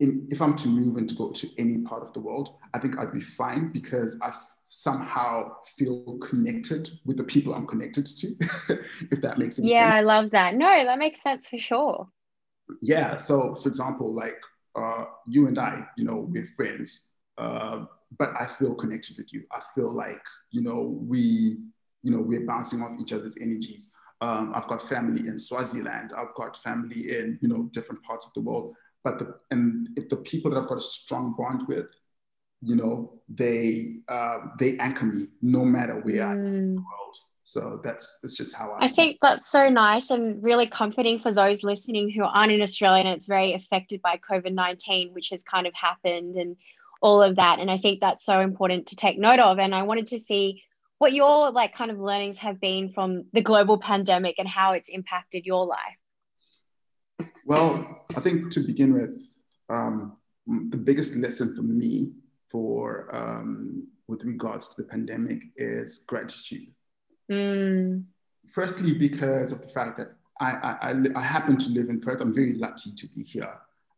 in, 0.00 0.26
if 0.30 0.40
I'm 0.40 0.56
to 0.56 0.68
move 0.68 0.96
and 0.96 1.08
to 1.08 1.14
go 1.14 1.30
to 1.30 1.48
any 1.58 1.78
part 1.78 2.02
of 2.02 2.12
the 2.12 2.20
world, 2.20 2.56
I 2.74 2.78
think 2.78 2.98
I'd 2.98 3.12
be 3.12 3.20
fine 3.20 3.72
because 3.72 4.18
I 4.22 4.32
somehow 4.66 5.56
feel 5.76 6.18
connected 6.18 6.90
with 7.04 7.16
the 7.16 7.24
people 7.24 7.54
I'm 7.54 7.66
connected 7.66 8.06
to, 8.06 8.28
if 9.10 9.20
that 9.22 9.38
makes 9.38 9.56
sense. 9.56 9.68
Yeah, 9.68 9.92
I 9.92 10.02
love 10.02 10.30
that. 10.30 10.54
No, 10.54 10.66
that 10.66 10.98
makes 10.98 11.22
sense 11.22 11.48
for 11.48 11.58
sure. 11.58 12.08
Yeah. 12.82 13.16
So, 13.16 13.54
for 13.54 13.68
example, 13.68 14.14
like 14.14 14.38
uh, 14.76 15.06
you 15.26 15.46
and 15.48 15.58
I, 15.58 15.86
you 15.96 16.04
know, 16.04 16.28
we're 16.28 16.46
friends, 16.56 17.12
uh, 17.38 17.86
but 18.18 18.30
I 18.38 18.46
feel 18.46 18.74
connected 18.74 19.16
with 19.16 19.32
you. 19.32 19.44
I 19.52 19.60
feel 19.74 19.90
like, 19.90 20.22
you 20.50 20.62
know, 20.62 20.98
we, 21.02 21.58
you 22.02 22.12
know, 22.12 22.20
we're 22.20 22.46
bouncing 22.46 22.82
off 22.82 23.00
each 23.00 23.12
other's 23.12 23.38
energies. 23.40 23.92
Um, 24.20 24.52
I've 24.54 24.66
got 24.68 24.82
family 24.82 25.26
in 25.28 25.38
Swaziland. 25.38 26.12
I've 26.16 26.34
got 26.34 26.56
family 26.56 27.16
in, 27.16 27.38
you 27.40 27.48
know, 27.48 27.64
different 27.72 28.02
parts 28.02 28.26
of 28.26 28.32
the 28.34 28.40
world. 28.40 28.74
But 29.08 29.18
the, 29.18 29.34
and 29.50 29.88
if 29.96 30.08
the 30.08 30.16
people 30.16 30.50
that 30.50 30.58
I've 30.58 30.68
got 30.68 30.78
a 30.78 30.82
strong 30.82 31.34
bond 31.38 31.66
with, 31.66 31.86
you 32.60 32.76
know, 32.76 33.20
they 33.28 34.00
uh, 34.08 34.38
they 34.58 34.76
anchor 34.78 35.06
me 35.06 35.28
no 35.40 35.64
matter 35.64 35.94
where 36.00 36.16
mm. 36.16 36.28
I 36.28 36.32
am 36.32 36.46
in 36.46 36.74
the 36.74 36.80
mm. 36.80 36.84
world. 36.84 37.16
So 37.44 37.80
that's 37.82 38.18
that's 38.20 38.36
just 38.36 38.54
how 38.54 38.72
I. 38.72 38.84
I 38.84 38.88
think 38.88 39.18
that's 39.22 39.50
so 39.50 39.70
nice 39.70 40.10
and 40.10 40.42
really 40.42 40.66
comforting 40.66 41.20
for 41.20 41.32
those 41.32 41.62
listening 41.62 42.10
who 42.10 42.24
aren't 42.24 42.52
in 42.52 42.60
Australia 42.60 43.04
and 43.04 43.08
it's 43.16 43.26
very 43.26 43.54
affected 43.54 44.02
by 44.02 44.20
COVID 44.30 44.52
nineteen, 44.52 45.14
which 45.14 45.30
has 45.30 45.42
kind 45.44 45.66
of 45.66 45.72
happened 45.72 46.36
and 46.36 46.56
all 47.00 47.22
of 47.22 47.36
that. 47.36 47.60
And 47.60 47.70
I 47.70 47.78
think 47.78 48.00
that's 48.00 48.26
so 48.26 48.40
important 48.40 48.88
to 48.88 48.96
take 48.96 49.18
note 49.18 49.38
of. 49.38 49.58
And 49.58 49.74
I 49.74 49.84
wanted 49.84 50.06
to 50.08 50.18
see 50.18 50.62
what 50.98 51.14
your 51.14 51.50
like 51.52 51.74
kind 51.74 51.90
of 51.90 51.98
learnings 51.98 52.38
have 52.38 52.60
been 52.60 52.92
from 52.92 53.24
the 53.32 53.40
global 53.40 53.78
pandemic 53.78 54.34
and 54.38 54.48
how 54.48 54.72
it's 54.72 54.88
impacted 54.88 55.46
your 55.46 55.64
life. 55.64 55.96
Well, 57.48 58.04
I 58.14 58.20
think 58.20 58.50
to 58.50 58.60
begin 58.60 58.92
with, 58.92 59.18
um, 59.70 60.18
the 60.46 60.76
biggest 60.76 61.16
lesson 61.16 61.56
for 61.56 61.62
me 61.62 62.12
for 62.50 63.08
um, 63.10 63.88
with 64.06 64.22
regards 64.22 64.68
to 64.68 64.82
the 64.82 64.86
pandemic 64.86 65.44
is 65.56 66.04
gratitude. 66.06 66.68
Mm. 67.32 68.04
Firstly, 68.50 68.92
because 68.98 69.50
of 69.52 69.62
the 69.62 69.68
fact 69.68 69.96
that 69.96 70.08
I, 70.40 70.76
I, 70.82 70.94
I, 71.16 71.22
happen 71.22 71.56
to 71.56 71.70
live 71.70 71.88
in 71.88 72.02
Perth. 72.02 72.20
I'm 72.20 72.34
very 72.34 72.52
lucky 72.52 72.92
to 72.92 73.06
be 73.16 73.22
here. 73.22 73.54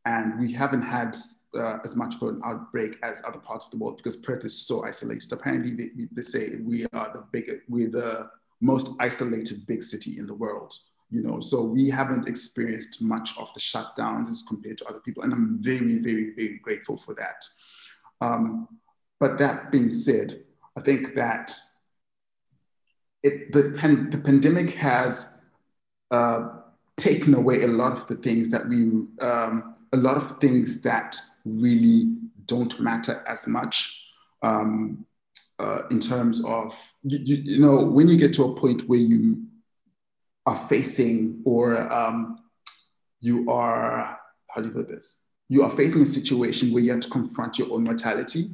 And 0.06 0.38
we 0.38 0.52
haven't 0.52 0.82
had 0.82 1.16
uh, 1.58 1.78
as 1.84 1.96
much 1.96 2.14
of 2.14 2.22
an 2.22 2.40
outbreak 2.44 2.98
as 3.02 3.20
other 3.26 3.40
parts 3.40 3.64
of 3.64 3.72
the 3.72 3.78
world 3.78 3.96
because 3.96 4.16
Perth 4.16 4.44
is 4.44 4.56
so 4.56 4.84
isolated. 4.84 5.32
Apparently, 5.32 5.74
they, 5.74 6.06
they 6.12 6.22
say 6.22 6.56
we 6.62 6.86
are 6.92 7.10
the 7.12 7.24
biggest, 7.32 7.62
we're 7.68 7.90
the 7.90 8.30
most 8.60 8.92
isolated 9.00 9.66
big 9.66 9.82
city 9.82 10.18
in 10.18 10.26
the 10.26 10.34
world. 10.34 10.72
You 11.10 11.22
know, 11.22 11.40
so 11.40 11.62
we 11.62 11.90
haven't 11.90 12.28
experienced 12.28 13.02
much 13.02 13.36
of 13.36 13.52
the 13.54 13.60
shutdowns 13.60 14.28
as 14.28 14.44
compared 14.46 14.78
to 14.78 14.86
other 14.86 15.00
people, 15.00 15.24
and 15.24 15.32
I'm 15.32 15.58
very, 15.60 15.98
very, 15.98 16.32
very 16.36 16.60
grateful 16.62 16.96
for 16.96 17.14
that. 17.14 17.44
Um, 18.20 18.68
but 19.18 19.38
that 19.38 19.72
being 19.72 19.92
said, 19.92 20.44
I 20.76 20.82
think 20.82 21.14
that 21.16 21.52
it, 23.22 23.52
the, 23.52 23.76
pan, 23.78 24.10
the 24.10 24.18
pandemic 24.18 24.70
has 24.74 25.42
uh, 26.10 26.48
taken 26.96 27.34
away 27.34 27.62
a 27.62 27.66
lot 27.66 27.92
of 27.92 28.06
the 28.06 28.16
things 28.16 28.50
that 28.50 28.68
we, 28.68 28.82
um, 29.20 29.74
a 29.92 29.96
lot 29.96 30.16
of 30.16 30.38
things 30.38 30.80
that 30.82 31.16
really 31.44 32.16
don't 32.46 32.80
matter 32.80 33.22
as 33.26 33.46
much 33.46 34.04
um, 34.42 35.04
uh, 35.58 35.82
in 35.90 36.00
terms 36.00 36.42
of, 36.44 36.94
you, 37.02 37.18
you, 37.18 37.36
you, 37.44 37.60
know, 37.60 37.84
when 37.84 38.08
you 38.08 38.16
get 38.16 38.32
to 38.32 38.44
a 38.44 38.54
point 38.54 38.82
where 38.88 38.98
you 38.98 39.42
are 40.46 40.56
facing 40.56 41.42
or 41.44 41.80
um, 41.92 42.38
you 43.20 43.50
are, 43.50 44.18
how 44.48 44.60
do 44.60 44.68
you 44.68 44.74
put 44.74 44.88
this? 44.88 45.30
you 45.50 45.64
are 45.64 45.70
facing 45.70 46.02
a 46.02 46.06
situation 46.06 46.72
where 46.72 46.82
you 46.82 46.92
have 46.92 47.00
to 47.00 47.10
confront 47.10 47.58
your 47.58 47.72
own 47.72 47.82
mortality. 47.82 48.46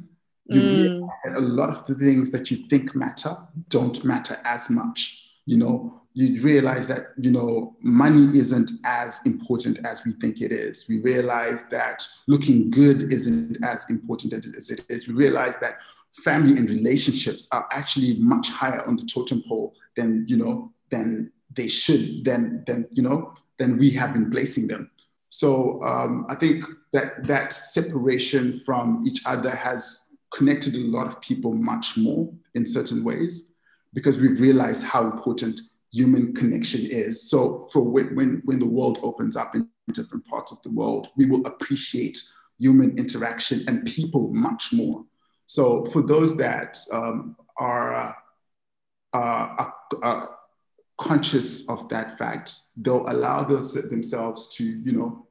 You 0.47 0.61
mm. 0.61 0.81
realize 0.81 1.11
that 1.25 1.37
a 1.37 1.39
lot 1.39 1.69
of 1.69 1.85
the 1.85 1.93
things 1.93 2.31
that 2.31 2.49
you 2.49 2.67
think 2.69 2.95
matter 2.95 3.37
don't 3.69 4.03
matter 4.03 4.35
as 4.43 4.71
much. 4.71 5.23
You 5.45 5.57
know, 5.57 6.01
you 6.13 6.41
realize 6.41 6.87
that, 6.87 7.09
you 7.19 7.29
know, 7.29 7.75
money 7.83 8.35
isn't 8.35 8.71
as 8.83 9.23
important 9.27 9.85
as 9.85 10.03
we 10.05 10.13
think 10.13 10.41
it 10.41 10.51
is. 10.51 10.87
We 10.89 10.99
realize 11.01 11.69
that 11.69 12.01
looking 12.27 12.71
good 12.71 13.13
isn't 13.13 13.63
as 13.63 13.87
important 13.91 14.33
as 14.33 14.71
it 14.71 14.83
is. 14.89 15.07
We 15.07 15.13
realize 15.13 15.59
that 15.59 15.77
family 16.23 16.57
and 16.57 16.67
relationships 16.67 17.47
are 17.51 17.67
actually 17.71 18.15
much 18.15 18.49
higher 18.49 18.81
on 18.87 18.95
the 18.95 19.05
totem 19.05 19.43
pole 19.47 19.75
than, 19.95 20.25
you 20.27 20.37
know, 20.37 20.73
than 20.89 21.31
they 21.57 21.67
should, 21.67 22.23
than, 22.23 22.63
than 22.65 22.87
you 22.93 23.03
know, 23.03 23.33
than 23.57 23.77
we 23.77 23.89
have 23.91 24.13
been 24.13 24.31
placing 24.31 24.67
them. 24.67 24.89
So 25.29 25.83
um, 25.83 26.25
I 26.29 26.35
think 26.35 26.63
that 26.93 27.27
that 27.27 27.51
separation 27.51 28.61
from 28.65 29.03
each 29.05 29.21
other 29.25 29.53
has 29.53 30.13
connected 30.33 30.75
a 30.75 30.87
lot 30.87 31.07
of 31.07 31.19
people 31.21 31.53
much 31.53 31.97
more 31.97 32.31
in 32.53 32.65
certain 32.65 33.03
ways 33.03 33.51
because 33.93 34.19
we've 34.21 34.39
realized 34.39 34.83
how 34.83 35.03
important 35.03 35.59
human 35.91 36.33
connection 36.33 36.85
is. 36.85 37.29
So 37.29 37.67
for 37.71 37.81
when, 37.81 38.15
when, 38.15 38.41
when 38.45 38.59
the 38.59 38.65
world 38.65 38.99
opens 39.03 39.35
up 39.35 39.55
in 39.55 39.69
different 39.91 40.25
parts 40.27 40.51
of 40.51 40.61
the 40.61 40.69
world, 40.69 41.07
we 41.17 41.25
will 41.25 41.45
appreciate 41.45 42.17
human 42.59 42.97
interaction 42.97 43.63
and 43.67 43.85
people 43.85 44.33
much 44.33 44.73
more. 44.73 45.05
So 45.45 45.85
for 45.85 46.01
those 46.01 46.35
that 46.37 46.77
um, 46.91 47.35
are 47.57 48.15
uh, 49.13 49.69
uh, 50.03 50.25
conscious 50.97 51.67
of 51.69 51.89
that 51.89 52.17
fact, 52.17 52.51
they'll 52.75 53.09
allow 53.09 53.43
those, 53.43 53.73
themselves 53.89 54.55
to, 54.55 54.63
you 54.63 54.91
know, 54.91 55.27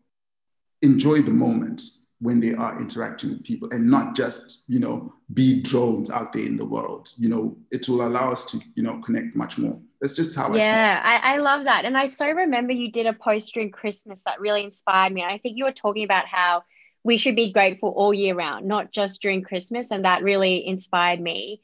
enjoy 0.83 1.23
the 1.23 1.33
moment 1.33 1.83
when 2.21 2.41
they 2.41 2.55
are 2.55 2.81
interacting 2.81 3.31
with 3.31 3.45
people 3.45 3.69
and 3.73 3.91
not 3.91 4.15
just, 4.17 4.65
you 4.69 4.79
know, 4.81 5.13
be 5.35 5.61
drones 5.61 6.11
out 6.11 6.33
there 6.33 6.47
in 6.47 6.57
the 6.57 6.65
world. 6.65 7.11
You 7.19 7.29
know, 7.29 7.57
it 7.71 7.89
will 7.89 8.07
allow 8.07 8.33
us 8.33 8.45
to, 8.47 8.61
you 8.75 8.83
know, 8.83 8.99
connect 9.01 9.37
much 9.37 9.59
more. 9.59 9.79
That's 10.01 10.15
just 10.15 10.35
how 10.35 10.55
I 10.55 10.57
Yeah, 10.57 11.01
I, 11.03 11.35
I 11.35 11.37
love 11.39 11.65
that. 11.65 11.85
And 11.85 11.97
I 11.97 12.07
so 12.07 12.31
remember 12.31 12.73
you 12.73 12.91
did 12.91 13.07
a 13.07 13.13
post 13.13 13.53
during 13.53 13.71
Christmas 13.71 14.23
that 14.25 14.41
really 14.41 14.65
inspired 14.65 15.13
me. 15.13 15.23
I 15.23 15.37
think 15.39 15.57
you 15.57 15.65
were 15.65 15.73
talking 15.73 16.05
about 16.05 16.27
how 16.27 16.65
we 17.05 17.17
should 17.17 17.37
be 17.37 17.53
grateful 17.53 17.91
all 17.91 18.15
year 18.15 18.35
round, 18.35 18.67
not 18.67 18.93
just 18.93 19.21
during 19.21 19.43
Christmas. 19.43 19.91
And 19.91 20.05
that 20.05 20.23
really 20.23 20.67
inspired 20.67 21.21
me. 21.21 21.61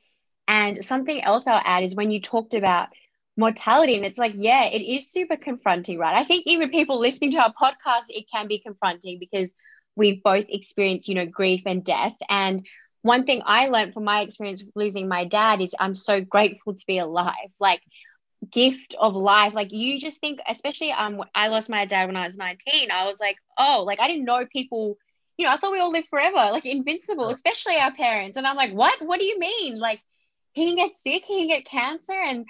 And 0.47 0.85
something 0.85 1.23
else 1.23 1.47
I'll 1.47 1.63
add 1.65 1.83
is 1.83 1.95
when 1.95 2.11
you 2.11 2.21
talked 2.21 2.55
about 2.55 2.89
mortality, 3.43 3.97
and 3.97 4.05
it's 4.05 4.19
like, 4.19 4.35
yeah, 4.37 4.65
it 4.67 4.83
is 4.83 5.11
super 5.11 5.37
confronting, 5.37 5.99
right? 5.99 6.17
I 6.17 6.25
think 6.25 6.45
even 6.47 6.71
people 6.71 6.99
listening 6.99 7.33
to 7.33 7.39
our 7.39 7.53
podcast, 7.53 8.07
it 8.09 8.27
can 8.33 8.47
be 8.49 8.59
confronting 8.59 9.19
because 9.19 9.55
we've 9.97 10.23
both 10.23 10.47
experienced, 10.49 11.09
you 11.09 11.15
know, 11.15 11.27
grief 11.27 11.63
and 11.67 11.85
death. 11.85 12.17
And 12.29 12.67
one 13.03 13.25
thing 13.25 13.43
I 13.45 13.69
learned 13.69 13.95
from 13.95 14.05
my 14.05 14.21
experience 14.21 14.65
losing 14.75 15.09
my 15.09 15.25
dad 15.25 15.61
is 15.61 15.75
I'm 15.79 15.95
so 15.95 16.21
grateful 16.21 16.75
to 16.75 16.87
be 16.87 16.99
alive. 16.99 17.51
Like, 17.59 17.83
gift 18.51 18.95
of 18.99 19.15
life. 19.15 19.55
Like 19.55 19.73
you 19.73 20.01
just 20.01 20.21
think 20.21 20.41
especially 20.49 20.93
um 20.93 21.23
i 21.35 21.49
lost 21.49 21.71
my 21.71 21.85
dad 21.87 22.07
when 22.07 22.17
i 22.17 22.25
was 22.25 22.37
19 22.37 22.91
i 22.91 23.07
was 23.07 23.21
like 23.21 23.37
oh 23.59 23.85
like 23.87 24.01
i 24.01 24.09
didn't 24.09 24.25
know 24.25 24.45
people 24.47 24.97
you 25.37 25.47
know 25.47 25.53
i 25.53 25.57
thought 25.57 25.73
we 25.73 25.79
all 25.81 25.91
live 25.91 26.07
forever 26.09 26.51
like 26.51 26.67
invincible 26.67 27.29
especially 27.29 27.77
our 27.77 27.93
parents. 27.93 28.37
And 28.37 28.47
i'm 28.47 28.57
like 28.57 28.73
what? 28.73 29.01
What 29.01 29.21
do 29.21 29.27
you 29.27 29.39
mean? 29.39 29.79
Like 29.79 30.01
he 30.53 30.67
can 30.67 30.77
get 30.77 30.95
sick 30.95 31.25
he 31.25 31.39
can 31.39 31.49
get 31.49 31.65
cancer. 31.65 32.19
And 32.31 32.47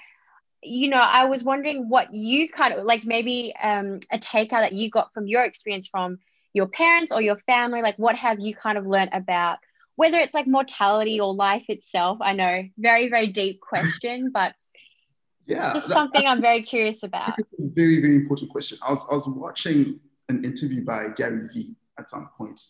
you 0.63 0.89
know 0.89 0.97
i 0.99 1.25
was 1.25 1.43
wondering 1.43 1.89
what 1.89 2.15
you 2.15 2.49
kind 2.49 2.73
of 2.75 2.85
like 2.85 3.05
maybe 3.05 3.53
um, 3.63 3.99
a 4.13 4.19
takeout 4.19 4.61
that 4.61 4.73
you 4.73 4.91
got 4.91 5.13
from 5.13 5.27
your 5.27 5.43
experience 5.43 5.89
from 5.89 6.19
your 6.53 6.69
parents 6.69 7.13
or 7.13 7.21
your 7.21 7.37
family 7.47 7.83
like 7.83 7.97
what 7.97 8.17
have 8.17 8.39
you 8.39 8.55
kind 8.55 8.79
of 8.79 8.87
learned 8.87 9.11
about 9.13 9.59
whether 9.97 10.19
it's 10.19 10.35
like 10.35 10.47
mortality 10.47 11.21
or 11.21 11.35
life 11.35 11.67
itself? 11.69 12.19
I 12.21 12.33
know 12.33 12.65
very 12.79 13.09
very 13.09 13.27
deep 13.27 13.61
question 13.61 14.31
but 14.35 14.55
yeah 15.47 15.73
just 15.73 15.89
something 15.89 16.25
i'm 16.25 16.41
very 16.41 16.63
curious 16.63 17.03
about. 17.03 17.37
very 17.59 18.01
very 18.01 18.17
important 18.17 18.51
question. 18.51 18.79
I 18.87 18.91
was, 18.91 19.07
I 19.11 19.15
was 19.15 19.29
watching 19.29 20.01
an 20.29 20.45
interview 20.45 20.85
by 20.85 21.09
gary 21.17 21.49
vee 21.53 21.77
at 21.99 22.09
some 22.09 22.29
point 22.39 22.61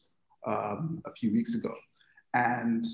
um, 0.47 1.03
a 1.07 1.13
few 1.13 1.33
weeks 1.33 1.55
ago 1.55 1.75
and 2.35 2.85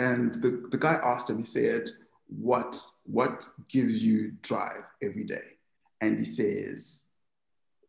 and 0.00 0.32
the, 0.34 0.66
the 0.70 0.78
guy 0.78 0.94
asked 0.94 1.28
him, 1.28 1.38
he 1.38 1.44
said, 1.44 1.90
what, 2.28 2.76
what 3.04 3.46
gives 3.68 4.04
you 4.04 4.32
drive 4.42 4.84
every 5.02 5.24
day? 5.24 5.42
And 6.00 6.18
he 6.18 6.24
says, 6.24 7.10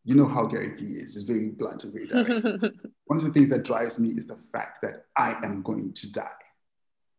you 0.03 0.15
know 0.15 0.27
how 0.27 0.45
Gary 0.45 0.73
Vee 0.75 0.85
is, 0.85 1.15
he's 1.15 1.23
very 1.23 1.49
blunt 1.49 1.83
and 1.83 1.93
very 1.93 2.07
direct. 2.07 2.45
One 3.05 3.17
of 3.19 3.25
the 3.25 3.31
things 3.31 3.49
that 3.49 3.63
drives 3.63 3.99
me 3.99 4.09
is 4.09 4.25
the 4.25 4.39
fact 4.53 4.81
that 4.81 5.05
I 5.17 5.35
am 5.43 5.61
going 5.63 5.93
to 5.93 6.11
die, 6.11 6.29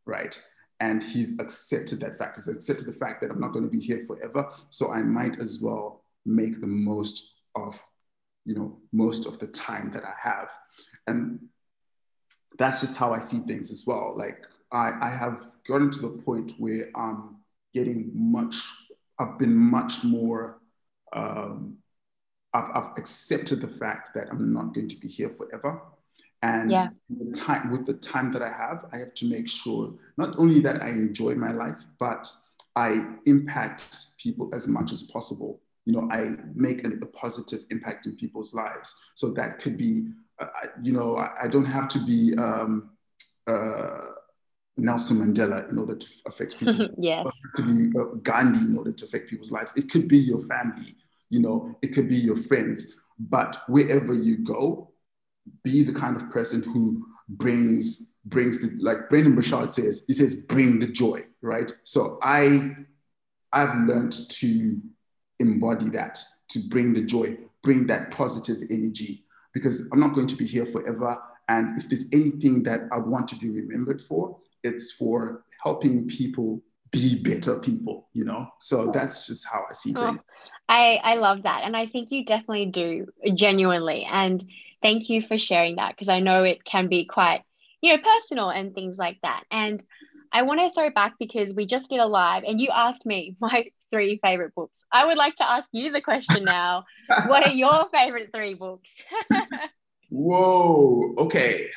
right? 0.06 0.40
And 0.80 1.02
he's 1.02 1.38
accepted 1.38 2.00
that 2.00 2.16
fact. 2.16 2.36
He's 2.36 2.48
accepted 2.48 2.86
the 2.86 2.92
fact 2.92 3.20
that 3.20 3.30
I'm 3.30 3.40
not 3.40 3.52
going 3.52 3.64
to 3.64 3.70
be 3.70 3.80
here 3.80 4.04
forever. 4.06 4.48
So 4.70 4.92
I 4.92 5.02
might 5.02 5.38
as 5.38 5.60
well 5.60 6.04
make 6.24 6.60
the 6.60 6.66
most 6.66 7.40
of, 7.56 7.78
you 8.46 8.54
know, 8.54 8.78
most 8.92 9.26
of 9.26 9.38
the 9.38 9.48
time 9.48 9.90
that 9.92 10.04
I 10.04 10.14
have. 10.22 10.48
And 11.06 11.40
that's 12.58 12.80
just 12.80 12.96
how 12.96 13.12
I 13.12 13.20
see 13.20 13.38
things 13.38 13.70
as 13.70 13.84
well. 13.86 14.14
Like 14.16 14.44
I, 14.72 14.92
I 15.00 15.10
have 15.10 15.46
gotten 15.68 15.90
to 15.90 16.00
the 16.00 16.22
point 16.22 16.52
where 16.58 16.90
I'm 16.96 17.36
getting 17.74 18.10
much, 18.14 18.56
I've 19.18 19.38
been 19.38 19.56
much 19.56 20.02
more, 20.02 20.60
um, 21.12 21.76
I've, 22.54 22.70
I've 22.74 22.90
accepted 22.96 23.60
the 23.60 23.68
fact 23.68 24.10
that 24.14 24.28
I'm 24.30 24.52
not 24.52 24.74
going 24.74 24.88
to 24.88 24.96
be 24.96 25.08
here 25.08 25.30
forever. 25.30 25.82
And 26.42 26.70
yeah. 26.70 26.88
the 27.10 27.32
time, 27.32 27.70
with 27.70 27.84
the 27.84 27.94
time 27.94 28.32
that 28.32 28.42
I 28.42 28.50
have, 28.50 28.86
I 28.92 28.98
have 28.98 29.12
to 29.14 29.26
make 29.28 29.48
sure 29.48 29.92
not 30.16 30.38
only 30.38 30.60
that 30.60 30.82
I 30.82 30.88
enjoy 30.90 31.34
my 31.34 31.52
life, 31.52 31.84
but 31.98 32.30
I 32.76 33.04
impact 33.26 34.16
people 34.18 34.48
as 34.54 34.68
much 34.68 34.92
as 34.92 35.02
possible. 35.02 35.60
You 35.84 35.94
know, 35.94 36.08
I 36.12 36.36
make 36.54 36.86
a, 36.86 36.90
a 36.90 37.06
positive 37.06 37.60
impact 37.70 38.06
in 38.06 38.16
people's 38.16 38.54
lives. 38.54 38.94
So 39.16 39.30
that 39.30 39.58
could 39.58 39.76
be, 39.76 40.08
uh, 40.38 40.46
you 40.80 40.92
know, 40.92 41.16
I, 41.16 41.44
I, 41.44 41.48
don't 41.48 41.64
have 41.64 41.88
to 41.88 41.98
be 42.04 42.34
um, 42.38 42.90
uh, 43.48 44.02
Nelson 44.78 45.18
Mandela 45.18 45.70
in 45.70 45.78
order 45.78 45.96
to 45.96 46.06
affect 46.26 46.58
people. 46.58 46.88
yes. 46.98 47.26
to 47.56 47.62
be 47.62 47.98
uh, 47.98 48.04
Gandhi 48.22 48.66
in 48.66 48.78
order 48.78 48.92
to 48.92 49.04
affect 49.04 49.28
people's 49.28 49.52
lives. 49.52 49.76
It 49.76 49.90
could 49.90 50.08
be 50.08 50.18
your 50.18 50.40
family, 50.40 50.94
you 51.30 51.40
know, 51.40 51.76
it 51.82 51.88
could 51.88 52.08
be 52.08 52.16
your 52.16 52.36
friends. 52.36 52.96
But 53.18 53.62
wherever 53.66 54.14
you 54.14 54.38
go, 54.38 54.92
be 55.64 55.82
the 55.82 55.92
kind 55.92 56.16
of 56.16 56.30
person 56.30 56.62
who 56.62 57.06
brings 57.28 58.14
brings 58.24 58.60
the 58.60 58.70
like 58.80 59.08
Brendon 59.08 59.34
Burchard 59.34 59.72
says, 59.72 60.04
he 60.06 60.12
says, 60.12 60.34
bring 60.34 60.78
the 60.78 60.86
joy, 60.86 61.24
right? 61.42 61.70
So 61.84 62.18
I 62.22 62.76
I've 63.52 63.74
learned 63.86 64.12
to 64.12 64.80
embody 65.40 65.88
that, 65.90 66.18
to 66.50 66.58
bring 66.68 66.92
the 66.92 67.00
joy, 67.02 67.38
bring 67.62 67.86
that 67.86 68.10
positive 68.10 68.58
energy, 68.70 69.24
because 69.52 69.88
I'm 69.92 70.00
not 70.00 70.14
going 70.14 70.26
to 70.26 70.36
be 70.36 70.46
here 70.46 70.66
forever. 70.66 71.18
And 71.48 71.78
if 71.78 71.88
there's 71.88 72.12
anything 72.12 72.62
that 72.64 72.82
I 72.92 72.98
want 72.98 73.28
to 73.28 73.36
be 73.36 73.48
remembered 73.48 74.02
for, 74.02 74.38
it's 74.62 74.92
for 74.92 75.44
helping 75.62 76.06
people 76.08 76.62
be 76.90 77.20
better 77.22 77.58
people, 77.58 78.08
you 78.12 78.24
know? 78.24 78.48
So 78.60 78.90
that's 78.90 79.26
just 79.26 79.46
how 79.46 79.64
I 79.68 79.74
see 79.74 79.92
oh, 79.96 80.06
things. 80.06 80.22
I, 80.68 81.00
I 81.02 81.16
love 81.16 81.42
that. 81.42 81.62
And 81.64 81.76
I 81.76 81.86
think 81.86 82.10
you 82.10 82.24
definitely 82.24 82.66
do 82.66 83.06
genuinely. 83.34 84.04
And 84.04 84.42
thank 84.82 85.08
you 85.08 85.22
for 85.22 85.36
sharing 85.36 85.76
that 85.76 85.90
because 85.90 86.08
I 86.08 86.20
know 86.20 86.44
it 86.44 86.64
can 86.64 86.88
be 86.88 87.04
quite, 87.04 87.42
you 87.80 87.96
know, 87.96 88.02
personal 88.02 88.50
and 88.50 88.74
things 88.74 88.98
like 88.98 89.18
that. 89.22 89.44
And 89.50 89.82
I 90.32 90.42
want 90.42 90.60
to 90.60 90.70
throw 90.70 90.90
back 90.90 91.14
because 91.18 91.54
we 91.54 91.66
just 91.66 91.90
did 91.90 92.00
a 92.00 92.06
live 92.06 92.44
and 92.44 92.60
you 92.60 92.70
asked 92.72 93.06
me 93.06 93.36
my 93.40 93.66
three 93.90 94.20
favorite 94.22 94.54
books. 94.54 94.78
I 94.92 95.06
would 95.06 95.18
like 95.18 95.36
to 95.36 95.48
ask 95.48 95.68
you 95.72 95.92
the 95.92 96.00
question 96.00 96.44
now. 96.44 96.84
what 97.26 97.46
are 97.46 97.52
your 97.52 97.88
favorite 97.92 98.30
three 98.34 98.54
books? 98.54 98.90
Whoa. 100.10 101.14
Okay 101.18 101.68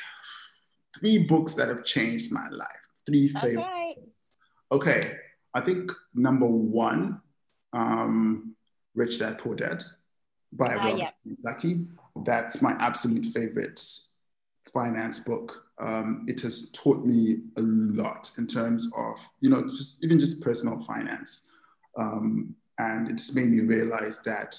three 1.02 1.18
books 1.18 1.54
that 1.54 1.68
have 1.68 1.84
changed 1.84 2.32
my 2.32 2.48
life. 2.50 2.68
Three 3.06 3.28
That's 3.28 3.44
favorites. 3.44 3.68
Right. 3.68 3.94
Okay, 4.70 5.16
I 5.52 5.60
think 5.60 5.90
number 6.14 6.46
one, 6.46 7.20
um, 7.72 8.54
Rich 8.94 9.18
Dad 9.18 9.38
Poor 9.38 9.54
Dad 9.54 9.82
by 10.52 10.74
uh, 10.74 10.76
Robert 10.76 10.98
yeah. 10.98 11.10
Kiyosaki. 11.26 11.88
That's 12.24 12.62
my 12.62 12.72
absolute 12.78 13.26
favorite 13.26 13.80
finance 14.72 15.18
book. 15.18 15.64
Um, 15.80 16.24
it 16.28 16.40
has 16.42 16.70
taught 16.70 17.04
me 17.04 17.38
a 17.56 17.62
lot 17.62 18.30
in 18.38 18.46
terms 18.46 18.88
of, 18.96 19.16
you 19.40 19.50
know, 19.50 19.62
just 19.64 20.04
even 20.04 20.20
just 20.20 20.42
personal 20.42 20.80
finance. 20.80 21.52
Um, 21.98 22.54
and 22.78 23.10
it's 23.10 23.34
made 23.34 23.48
me 23.48 23.60
realize 23.60 24.20
that 24.20 24.54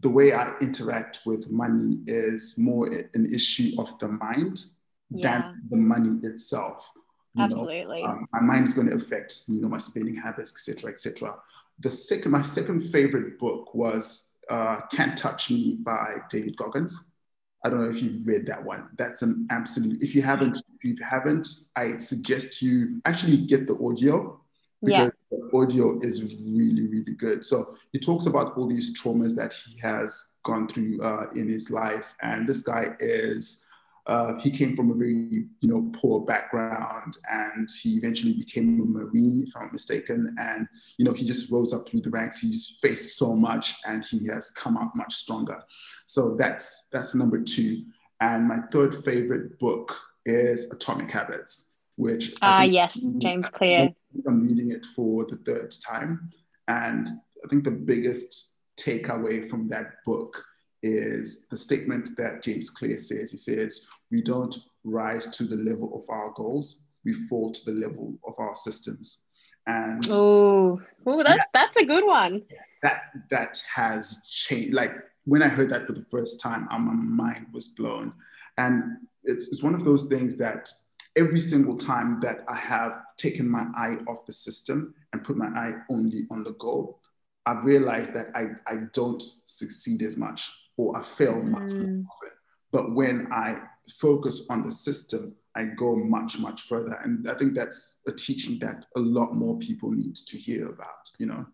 the 0.00 0.10
way 0.10 0.32
I 0.32 0.52
interact 0.60 1.20
with 1.26 1.50
money 1.50 1.98
is 2.06 2.54
more 2.58 2.86
an 2.86 3.34
issue 3.34 3.72
of 3.78 3.98
the 3.98 4.08
mind 4.08 4.64
yeah. 5.10 5.42
than 5.42 5.62
the 5.70 5.76
money 5.76 6.18
itself. 6.22 6.90
Absolutely. 7.38 8.02
Um, 8.02 8.26
my 8.32 8.40
mind 8.40 8.68
is 8.68 8.74
going 8.74 8.88
to 8.88 8.94
affect, 8.94 9.42
you 9.48 9.60
know, 9.60 9.68
my 9.68 9.78
spending 9.78 10.16
habits, 10.16 10.52
etc., 10.52 10.92
etc. 10.92 11.34
The 11.80 11.90
second, 11.90 12.30
my 12.30 12.42
second 12.42 12.82
favorite 12.92 13.38
book 13.38 13.74
was 13.74 14.34
uh, 14.48 14.82
"Can't 14.92 15.18
Touch 15.18 15.50
Me" 15.50 15.78
by 15.82 16.16
David 16.30 16.56
Goggins. 16.56 17.10
I 17.64 17.70
don't 17.70 17.82
know 17.82 17.88
if 17.88 18.02
you've 18.02 18.26
read 18.26 18.46
that 18.46 18.62
one. 18.62 18.88
That's 18.96 19.22
an 19.22 19.46
absolute. 19.50 20.02
If 20.02 20.14
you 20.14 20.22
haven't, 20.22 20.62
if 20.74 20.84
you 20.84 20.96
haven't, 21.02 21.48
I 21.74 21.96
suggest 21.96 22.62
you 22.62 23.00
actually 23.04 23.38
get 23.38 23.66
the 23.66 23.74
audio 23.78 24.40
because 24.82 25.12
yeah. 25.30 25.38
the 25.38 25.58
audio 25.58 25.98
is 26.02 26.22
really, 26.22 26.86
really 26.86 27.14
good. 27.14 27.44
So 27.44 27.76
he 27.92 27.98
talks 27.98 28.26
about 28.26 28.56
all 28.56 28.68
these 28.68 28.96
traumas 29.00 29.34
that 29.36 29.54
he 29.54 29.78
has 29.80 30.36
gone 30.44 30.68
through 30.68 31.00
uh, 31.02 31.30
in 31.34 31.48
his 31.48 31.70
life, 31.70 32.14
and 32.22 32.46
this 32.46 32.62
guy 32.62 32.94
is 33.00 33.63
uh, 34.06 34.38
he 34.38 34.50
came 34.50 34.76
from 34.76 34.90
a 34.90 34.94
very, 34.94 35.46
you 35.60 35.68
know, 35.68 35.90
poor 35.94 36.20
background, 36.20 37.16
and 37.30 37.68
he 37.82 37.96
eventually 37.96 38.34
became 38.34 38.80
a 38.80 38.84
Marine, 38.84 39.44
if 39.46 39.56
I'm 39.56 39.64
not 39.64 39.72
mistaken. 39.72 40.34
And 40.38 40.68
you 40.98 41.04
know, 41.04 41.12
he 41.12 41.24
just 41.24 41.50
rose 41.50 41.72
up 41.72 41.88
through 41.88 42.02
the 42.02 42.10
ranks. 42.10 42.40
He's 42.40 42.78
faced 42.82 43.16
so 43.16 43.34
much, 43.34 43.74
and 43.86 44.04
he 44.04 44.26
has 44.26 44.50
come 44.50 44.76
out 44.76 44.94
much 44.94 45.14
stronger. 45.14 45.62
So 46.06 46.36
that's 46.36 46.88
that's 46.92 47.14
number 47.14 47.40
two. 47.40 47.84
And 48.20 48.46
my 48.46 48.58
third 48.70 49.04
favorite 49.04 49.58
book 49.58 49.96
is 50.26 50.70
Atomic 50.70 51.10
Habits, 51.10 51.78
which 51.96 52.34
ah 52.42 52.60
uh, 52.60 52.62
yes, 52.64 52.98
James 53.18 53.48
Clear. 53.48 53.88
I'm 54.28 54.46
reading 54.46 54.70
it 54.70 54.84
for 54.84 55.24
the 55.24 55.36
third 55.36 55.72
time, 55.86 56.30
and 56.68 57.08
I 57.42 57.48
think 57.48 57.64
the 57.64 57.70
biggest 57.70 58.52
takeaway 58.78 59.48
from 59.48 59.68
that 59.68 60.04
book 60.04 60.44
is 60.84 61.48
the 61.48 61.56
statement 61.56 62.10
that 62.18 62.42
James 62.42 62.68
Clear 62.68 62.98
says. 62.98 63.30
He 63.30 63.38
says, 63.38 63.86
We 64.10 64.20
don't 64.20 64.54
rise 64.84 65.26
to 65.38 65.44
the 65.44 65.56
level 65.56 65.90
of 65.94 66.04
our 66.10 66.30
goals, 66.32 66.82
we 67.04 67.14
fall 67.14 67.50
to 67.50 67.64
the 67.64 67.72
level 67.72 68.14
of 68.26 68.34
our 68.38 68.54
systems. 68.54 69.24
And 69.66 70.06
oh, 70.10 70.82
that's 71.06 71.38
that, 71.38 71.48
that's 71.54 71.76
a 71.78 71.86
good 71.86 72.04
one. 72.04 72.42
That 72.82 73.00
that 73.30 73.62
has 73.74 74.28
changed. 74.30 74.74
Like 74.74 74.92
when 75.24 75.42
I 75.42 75.48
heard 75.48 75.70
that 75.70 75.86
for 75.86 75.94
the 75.94 76.04
first 76.10 76.38
time, 76.38 76.68
my 76.70 76.78
mind 76.78 77.46
was 77.50 77.68
blown. 77.68 78.12
And 78.58 78.98
it's, 79.24 79.48
it's 79.48 79.62
one 79.62 79.74
of 79.74 79.84
those 79.84 80.04
things 80.04 80.36
that 80.36 80.68
every 81.16 81.40
single 81.40 81.78
time 81.78 82.20
that 82.20 82.44
I 82.46 82.56
have 82.56 82.98
taken 83.16 83.48
my 83.48 83.64
eye 83.74 83.96
off 84.06 84.26
the 84.26 84.34
system 84.34 84.94
and 85.14 85.24
put 85.24 85.38
my 85.38 85.46
eye 85.46 85.72
only 85.90 86.26
on 86.30 86.44
the 86.44 86.52
goal, 86.52 87.00
I've 87.46 87.64
realized 87.64 88.12
that 88.12 88.26
I, 88.34 88.48
I 88.70 88.80
don't 88.92 89.22
succeed 89.46 90.02
as 90.02 90.18
much 90.18 90.50
or 90.76 90.96
I 90.96 91.02
fail 91.02 91.42
much 91.42 91.72
mm. 91.72 91.78
more 91.78 92.06
often. 92.10 92.30
But 92.72 92.94
when 92.94 93.28
I 93.32 93.62
focus 94.00 94.46
on 94.50 94.64
the 94.64 94.70
system, 94.70 95.36
I 95.54 95.64
go 95.64 95.94
much, 95.94 96.38
much 96.38 96.62
further. 96.62 96.98
And 97.04 97.30
I 97.30 97.34
think 97.34 97.54
that's 97.54 98.00
a 98.08 98.12
teaching 98.12 98.58
that 98.60 98.86
a 98.96 99.00
lot 99.00 99.34
more 99.34 99.58
people 99.58 99.90
need 99.90 100.16
to 100.16 100.36
hear 100.36 100.68
about, 100.68 101.10
you 101.18 101.26
know? 101.26 101.46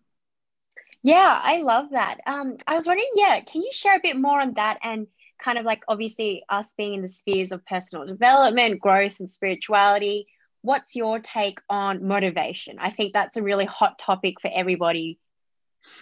Yeah, 1.03 1.39
I 1.41 1.57
love 1.57 1.91
that. 1.91 2.19
Um, 2.25 2.57
I 2.67 2.75
was 2.75 2.87
wondering, 2.87 3.09
yeah, 3.15 3.39
can 3.41 3.61
you 3.61 3.71
share 3.71 3.97
a 3.97 4.01
bit 4.01 4.17
more 4.17 4.39
on 4.39 4.53
that 4.53 4.79
and 4.83 5.07
kind 5.39 5.57
of 5.57 5.65
like 5.65 5.83
obviously 5.87 6.43
us 6.49 6.73
being 6.75 6.93
in 6.93 7.01
the 7.01 7.07
spheres 7.07 7.51
of 7.51 7.65
personal 7.65 8.05
development, 8.05 8.79
growth, 8.79 9.19
and 9.19 9.29
spirituality? 9.29 10.27
What's 10.61 10.95
your 10.95 11.19
take 11.19 11.59
on 11.69 12.07
motivation? 12.07 12.77
I 12.79 12.91
think 12.91 13.13
that's 13.13 13.37
a 13.37 13.43
really 13.43 13.65
hot 13.65 13.97
topic 13.97 14.39
for 14.41 14.51
everybody. 14.53 15.19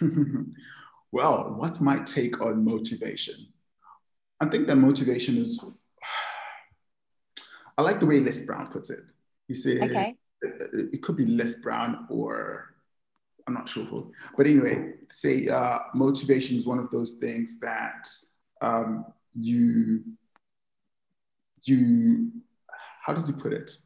well, 1.12 1.54
what's 1.56 1.80
my 1.80 1.98
take 2.00 2.40
on 2.40 2.64
motivation? 2.64 3.48
I 4.40 4.46
think 4.46 4.66
that 4.66 4.76
motivation 4.76 5.36
is 5.36 5.64
I 7.78 7.82
like 7.82 8.00
the 8.00 8.06
way 8.06 8.20
Les 8.20 8.46
Brown 8.46 8.68
puts 8.68 8.90
it. 8.90 9.00
He 9.48 9.54
said 9.54 9.82
okay. 9.82 10.16
it, 10.42 10.94
it, 10.94 11.02
could 11.02 11.16
be 11.16 11.26
Les 11.26 11.56
Brown 11.56 12.06
or 12.10 12.74
I'm 13.46 13.54
not 13.54 13.68
sure 13.68 13.84
who. 13.84 14.12
But 14.36 14.46
anyway, 14.46 14.94
say 15.10 15.48
uh, 15.48 15.78
motivation 15.94 16.56
is 16.56 16.66
one 16.66 16.78
of 16.78 16.90
those 16.90 17.14
things 17.14 17.58
that 17.60 18.06
um, 18.60 19.06
you 19.34 20.04
you 21.64 22.30
how 23.02 23.12
does 23.12 23.26
he 23.26 23.32
put 23.32 23.52
it? 23.52 23.76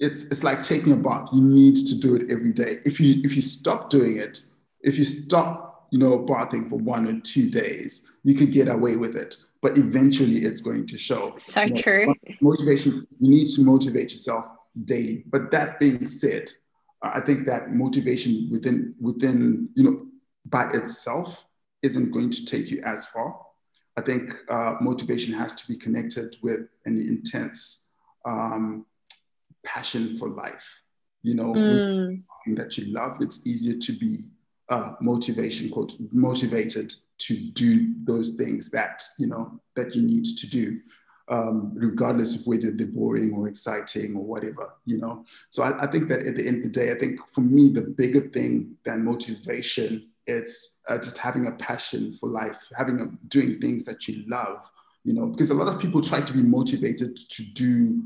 It's 0.00 0.24
it's 0.24 0.42
like 0.42 0.62
taking 0.62 0.92
a 0.92 0.96
bath. 0.96 1.28
You 1.32 1.42
need 1.42 1.76
to 1.76 1.98
do 1.98 2.16
it 2.16 2.30
every 2.30 2.52
day. 2.52 2.78
If 2.84 3.00
you 3.00 3.20
if 3.22 3.36
you 3.36 3.42
stop 3.42 3.90
doing 3.90 4.16
it, 4.16 4.40
if 4.84 4.98
you 4.98 5.04
stop, 5.04 5.88
you 5.90 5.98
know, 5.98 6.18
bathing 6.18 6.68
for 6.68 6.76
one 6.76 7.08
or 7.08 7.20
two 7.20 7.50
days, 7.50 8.10
you 8.22 8.34
could 8.34 8.52
get 8.52 8.68
away 8.68 8.96
with 8.96 9.16
it 9.16 9.36
but 9.64 9.78
eventually 9.78 10.44
it's 10.44 10.60
going 10.60 10.86
to 10.86 10.98
show. 10.98 11.32
So 11.36 11.62
you 11.62 11.70
know, 11.70 11.76
true. 11.76 12.14
Motivation, 12.42 13.06
you 13.18 13.30
need 13.30 13.48
to 13.54 13.64
motivate 13.64 14.10
yourself 14.10 14.44
daily. 14.84 15.24
But 15.26 15.50
that 15.52 15.80
being 15.80 16.06
said, 16.06 16.50
I 17.02 17.22
think 17.22 17.46
that 17.46 17.72
motivation 17.72 18.48
within 18.50 18.94
within 19.00 19.70
you 19.74 19.84
know 19.84 20.06
by 20.44 20.68
itself 20.74 21.46
isn't 21.82 22.10
going 22.10 22.28
to 22.28 22.44
take 22.44 22.70
you 22.70 22.82
as 22.84 23.06
far. 23.06 23.40
I 23.96 24.02
think 24.02 24.34
uh, 24.50 24.74
motivation 24.82 25.32
has 25.32 25.52
to 25.52 25.66
be 25.66 25.78
connected 25.78 26.36
with 26.42 26.60
an 26.84 26.98
intense 26.98 27.88
um, 28.26 28.84
passion 29.64 30.18
for 30.18 30.28
life. 30.28 30.82
You 31.22 31.36
know, 31.36 31.54
mm. 31.54 32.22
that 32.56 32.76
you 32.76 32.92
love, 32.92 33.16
it's 33.22 33.46
easier 33.46 33.78
to 33.78 33.92
be 33.92 34.24
uh, 34.74 34.94
motivation, 35.00 35.70
quote, 35.70 35.92
motivated 36.10 36.92
to 37.18 37.36
do 37.36 37.94
those 38.02 38.30
things 38.30 38.70
that 38.70 39.02
you 39.18 39.28
know 39.28 39.60
that 39.76 39.94
you 39.94 40.02
need 40.02 40.24
to 40.24 40.46
do 40.48 40.80
um, 41.28 41.72
regardless 41.74 42.34
of 42.34 42.46
whether 42.46 42.70
they're 42.70 42.86
boring 42.86 43.32
or 43.34 43.48
exciting 43.48 44.16
or 44.16 44.24
whatever 44.24 44.74
you 44.84 44.98
know? 44.98 45.24
So 45.50 45.62
I, 45.62 45.84
I, 45.84 45.86
think 45.86 46.08
that 46.08 46.26
at 46.26 46.36
the 46.36 46.46
end 46.46 46.58
of 46.58 46.64
the 46.64 46.80
day 46.80 46.92
i 46.92 46.98
think 46.98 47.20
for 47.28 47.40
me 47.40 47.68
the 47.68 47.82
bigger 47.82 48.28
thing 48.36 48.76
than 48.84 49.04
motivation 49.04 50.10
it's 50.26 50.82
uh, 50.88 50.98
just 50.98 51.18
having 51.18 51.46
a 51.46 51.52
passion 51.52 52.14
for 52.18 52.28
life 52.28 52.58
having 52.76 53.00
a, 53.00 53.06
doing 53.28 53.60
things 53.60 53.84
that 53.84 54.08
you 54.08 54.24
love 54.26 54.70
you 55.06 55.12
know? 55.12 55.26
Because 55.26 55.50
a 55.50 55.54
lot 55.54 55.68
of 55.68 55.78
people 55.78 56.00
try 56.00 56.20
to 56.20 56.32
be 56.32 56.42
motivated 56.42 57.14
to 57.16 57.42
do 57.52 58.02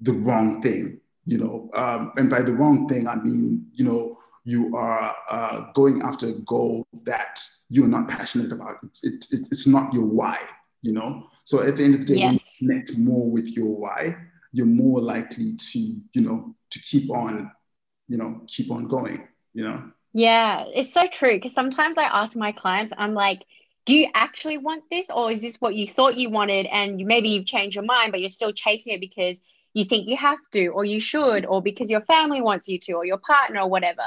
the 0.00 0.12
wrong 0.12 0.62
thing 0.62 1.00
you 1.24 1.38
know? 1.38 1.70
Um, 1.74 2.12
and 2.16 2.30
by 2.30 2.42
the 2.42 2.54
wrong 2.54 2.88
thing 2.88 3.08
i 3.08 3.16
mean 3.16 3.66
you 3.72 3.84
know 3.84 4.18
you 4.44 4.76
are 4.76 5.14
uh, 5.28 5.72
going 5.74 6.02
after 6.02 6.28
a 6.28 6.32
goal 6.32 6.86
that 7.04 7.40
you're 7.68 7.88
not 7.88 8.08
passionate 8.08 8.52
about. 8.52 8.76
It, 9.02 9.26
it, 9.30 9.46
it's 9.50 9.66
not 9.66 9.92
your 9.94 10.04
why, 10.04 10.38
you 10.82 10.92
know? 10.92 11.28
So 11.44 11.62
at 11.62 11.76
the 11.76 11.84
end 11.84 11.94
of 11.94 12.00
the 12.00 12.06
day, 12.06 12.20
yes. 12.20 12.28
when 12.28 12.34
you 12.34 12.84
connect 12.84 12.98
more 12.98 13.30
with 13.30 13.56
your 13.56 13.74
why, 13.74 14.16
you're 14.52 14.66
more 14.66 15.00
likely 15.00 15.54
to, 15.54 15.78
you 15.78 16.20
know, 16.20 16.54
to 16.70 16.78
keep 16.80 17.10
on, 17.10 17.50
you 18.08 18.18
know, 18.18 18.42
keep 18.46 18.70
on 18.70 18.88
going, 18.88 19.26
you 19.54 19.64
know? 19.64 19.90
Yeah, 20.12 20.64
it's 20.74 20.92
so 20.92 21.06
true. 21.06 21.32
Because 21.32 21.54
sometimes 21.54 21.96
I 21.96 22.04
ask 22.04 22.36
my 22.36 22.52
clients, 22.52 22.92
I'm 22.96 23.14
like, 23.14 23.44
do 23.86 23.96
you 23.96 24.08
actually 24.14 24.58
want 24.58 24.84
this? 24.90 25.10
Or 25.10 25.30
is 25.30 25.40
this 25.40 25.60
what 25.60 25.74
you 25.74 25.86
thought 25.86 26.16
you 26.16 26.30
wanted? 26.30 26.66
And 26.66 27.00
you, 27.00 27.06
maybe 27.06 27.30
you've 27.30 27.46
changed 27.46 27.74
your 27.74 27.84
mind, 27.84 28.12
but 28.12 28.20
you're 28.20 28.28
still 28.28 28.52
chasing 28.52 28.92
it 28.92 29.00
because 29.00 29.40
you 29.72 29.84
think 29.84 30.06
you 30.06 30.16
have 30.16 30.38
to, 30.52 30.68
or 30.68 30.84
you 30.84 31.00
should, 31.00 31.46
or 31.46 31.62
because 31.62 31.90
your 31.90 32.02
family 32.02 32.42
wants 32.42 32.68
you 32.68 32.78
to, 32.80 32.92
or 32.92 33.06
your 33.06 33.16
partner, 33.16 33.62
or 33.62 33.70
whatever. 33.70 34.02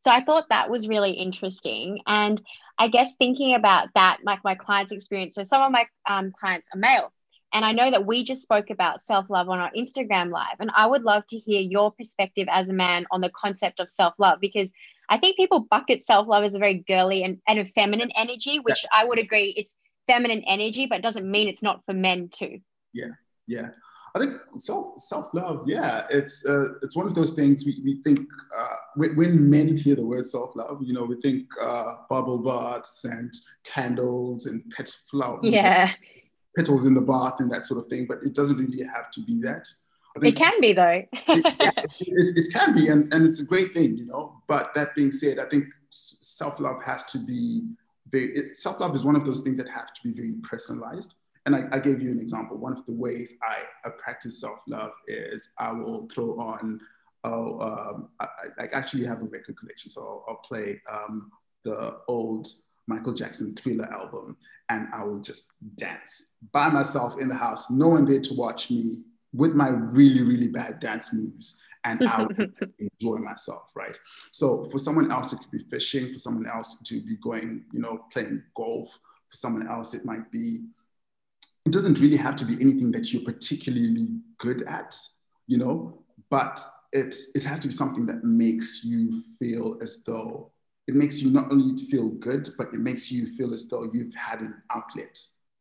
So 0.00 0.10
I 0.10 0.24
thought 0.24 0.46
that 0.50 0.70
was 0.70 0.88
really 0.88 1.12
interesting. 1.12 2.00
And 2.06 2.40
I 2.78 2.88
guess 2.88 3.14
thinking 3.14 3.54
about 3.54 3.88
that, 3.94 4.18
like 4.24 4.40
my 4.44 4.54
clients' 4.54 4.92
experience. 4.92 5.34
So 5.34 5.42
some 5.42 5.62
of 5.62 5.72
my 5.72 5.86
um, 6.08 6.32
clients 6.38 6.68
are 6.74 6.78
male. 6.78 7.12
And 7.52 7.64
I 7.64 7.72
know 7.72 7.90
that 7.90 8.06
we 8.06 8.24
just 8.24 8.42
spoke 8.42 8.70
about 8.70 9.00
self 9.00 9.30
love 9.30 9.48
on 9.48 9.58
our 9.58 9.70
Instagram 9.72 10.30
live. 10.30 10.56
And 10.60 10.70
I 10.76 10.86
would 10.86 11.02
love 11.02 11.24
to 11.28 11.38
hear 11.38 11.60
your 11.60 11.90
perspective 11.92 12.48
as 12.50 12.68
a 12.68 12.74
man 12.74 13.06
on 13.10 13.20
the 13.20 13.30
concept 13.30 13.80
of 13.80 13.88
self 13.88 14.14
love 14.18 14.40
because 14.40 14.70
I 15.08 15.16
think 15.16 15.36
people 15.36 15.66
bucket 15.70 16.02
self 16.02 16.26
love 16.28 16.44
as 16.44 16.54
a 16.54 16.58
very 16.58 16.84
girly 16.86 17.22
and, 17.22 17.38
and 17.48 17.58
a 17.58 17.64
feminine 17.64 18.10
energy, 18.16 18.58
which 18.58 18.82
yes. 18.82 18.90
I 18.94 19.04
would 19.04 19.18
agree 19.18 19.54
it's 19.56 19.76
feminine 20.06 20.42
energy, 20.46 20.86
but 20.86 21.02
doesn't 21.02 21.28
mean 21.28 21.48
it's 21.48 21.62
not 21.62 21.84
for 21.86 21.94
men 21.94 22.28
too. 22.28 22.58
Yeah. 22.92 23.10
Yeah. 23.46 23.70
I 24.16 24.18
think 24.18 24.40
self 24.56 24.98
self 24.98 25.34
love, 25.34 25.68
yeah, 25.68 26.06
it's 26.08 26.46
uh, 26.46 26.74
it's 26.82 26.96
one 26.96 27.06
of 27.06 27.14
those 27.14 27.32
things 27.32 27.66
we, 27.66 27.76
we 27.84 28.02
think 28.02 28.20
uh, 28.56 28.76
when, 28.94 29.14
when, 29.14 29.50
men 29.50 29.76
hear 29.76 29.94
the 29.94 30.06
word 30.06 30.24
self 30.24 30.56
love, 30.56 30.78
you 30.82 30.94
know, 30.94 31.04
we 31.04 31.20
think 31.20 31.46
uh, 31.60 31.96
bubble 32.08 32.38
baths 32.38 33.04
and 33.04 33.30
candles 33.62 34.46
and 34.46 34.64
pet 34.74 34.88
flower, 35.10 35.38
yeah, 35.42 35.92
petals 36.56 36.86
in 36.86 36.94
the 36.94 37.00
bath 37.02 37.40
and 37.40 37.52
that 37.52 37.66
sort 37.66 37.78
of 37.78 37.88
thing. 37.88 38.06
But 38.06 38.22
it 38.22 38.34
doesn't 38.34 38.56
really 38.56 38.84
have 38.84 39.10
to 39.10 39.20
be 39.20 39.38
that. 39.42 39.68
it 40.22 40.34
can 40.34 40.62
be 40.62 40.72
though. 40.72 41.02
it, 41.12 41.12
it, 41.28 41.90
it, 42.00 42.38
it, 42.38 42.52
can 42.54 42.74
be, 42.74 42.88
and, 42.88 43.12
and 43.12 43.26
it's 43.26 43.40
a 43.40 43.44
great 43.44 43.74
thing, 43.74 43.98
you 43.98 44.06
know. 44.06 44.40
But 44.46 44.74
that 44.76 44.94
being 44.94 45.12
said, 45.12 45.38
I 45.38 45.44
think 45.44 45.66
self 45.90 46.58
love 46.58 46.82
has 46.84 47.02
to 47.12 47.18
be 47.18 47.68
very. 48.10 48.34
Self 48.54 48.80
love 48.80 48.94
is 48.94 49.04
one 49.04 49.16
of 49.16 49.26
those 49.26 49.42
things 49.42 49.58
that 49.58 49.68
have 49.68 49.92
to 49.92 50.02
be 50.02 50.14
very 50.14 50.32
personalized 50.42 51.16
and 51.46 51.54
I, 51.54 51.64
I, 51.72 51.78
gave 51.78 52.02
you 52.02 52.10
an 52.10 52.18
example. 52.18 52.56
One 52.56 52.72
of 52.72 52.84
the 52.86 52.92
ways 52.92 53.34
I, 53.42 53.62
I 53.88 53.90
practice 53.90 54.40
self-love 54.40 54.90
is 55.06 55.52
I 55.58 55.72
will 55.72 56.08
throw 56.12 56.38
on, 56.38 56.80
oh, 57.24 57.60
um, 57.60 58.08
I, 58.20 58.26
I, 58.58 58.66
actually 58.72 59.04
have 59.06 59.22
a 59.22 59.26
record 59.26 59.56
collection, 59.56 59.90
so 59.90 60.02
I'll, 60.02 60.24
I'll 60.28 60.42
play 60.42 60.82
um, 60.90 61.30
the 61.64 61.98
old 62.08 62.48
Michael 62.88 63.14
Jackson 63.14 63.54
Thriller 63.54 63.90
album, 63.92 64.36
and 64.68 64.88
I 64.92 65.04
will 65.04 65.20
just 65.20 65.50
dance 65.76 66.34
by 66.52 66.68
myself 66.68 67.20
in 67.20 67.28
the 67.28 67.34
house, 67.34 67.70
no 67.70 67.88
one 67.88 68.04
there 68.04 68.20
to 68.20 68.34
watch 68.34 68.70
me 68.70 69.04
with 69.32 69.54
my 69.54 69.68
really, 69.68 70.22
really 70.22 70.48
bad 70.48 70.80
dance 70.80 71.14
moves. 71.14 71.60
And 71.84 72.02
I 72.08 72.24
will 72.24 72.46
enjoy 73.00 73.18
myself, 73.18 73.70
right? 73.76 73.96
So 74.32 74.68
for 74.70 74.78
someone 74.78 75.12
else, 75.12 75.32
it 75.32 75.36
could 75.36 75.52
be 75.52 75.64
fishing. 75.70 76.12
For 76.12 76.18
someone 76.18 76.48
else, 76.48 76.76
to 76.84 77.00
be 77.00 77.16
going, 77.16 77.64
you 77.72 77.78
know, 77.78 78.06
playing 78.12 78.42
golf. 78.56 78.98
For 79.28 79.36
someone 79.36 79.68
else, 79.68 79.94
it 79.94 80.04
might 80.04 80.30
be 80.32 80.64
it 81.66 81.72
doesn't 81.72 81.98
really 81.98 82.16
have 82.16 82.36
to 82.36 82.44
be 82.44 82.54
anything 82.60 82.92
that 82.92 83.12
you're 83.12 83.24
particularly 83.24 84.20
good 84.38 84.62
at, 84.62 84.94
you 85.48 85.58
know, 85.58 86.04
but 86.30 86.60
it's, 86.92 87.34
it 87.34 87.42
has 87.42 87.58
to 87.60 87.68
be 87.68 87.74
something 87.74 88.06
that 88.06 88.22
makes 88.22 88.84
you 88.84 89.22
feel 89.40 89.76
as 89.82 90.04
though 90.04 90.52
it 90.86 90.94
makes 90.94 91.20
you 91.20 91.30
not 91.30 91.50
only 91.50 91.76
feel 91.86 92.10
good, 92.10 92.48
but 92.56 92.68
it 92.68 92.78
makes 92.78 93.10
you 93.10 93.34
feel 93.34 93.52
as 93.52 93.66
though 93.66 93.90
you've 93.92 94.14
had 94.14 94.40
an 94.40 94.54
outlet, 94.70 95.18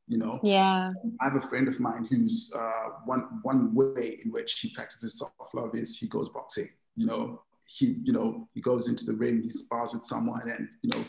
you 0.07 0.19
know? 0.19 0.39
Yeah. 0.43 0.91
I 1.19 1.23
have 1.23 1.35
a 1.35 1.41
friend 1.41 1.67
of 1.67 1.79
mine 1.79 2.05
who's 2.07 2.53
uh, 2.55 2.89
one, 3.05 3.39
one 3.41 3.73
way 3.73 4.19
in 4.23 4.31
which 4.31 4.59
he 4.59 4.69
practices 4.69 5.17
self-love 5.17 5.71
is 5.73 5.97
he 5.97 6.07
goes 6.07 6.29
boxing, 6.29 6.69
you 6.95 7.07
know, 7.07 7.41
he, 7.67 7.95
you 8.03 8.13
know, 8.13 8.47
he 8.53 8.61
goes 8.61 8.87
into 8.87 9.05
the 9.05 9.15
ring, 9.15 9.41
he 9.41 9.49
spars 9.49 9.91
with 9.91 10.03
someone 10.03 10.47
and, 10.47 10.69
you 10.83 10.91
know, 10.93 11.03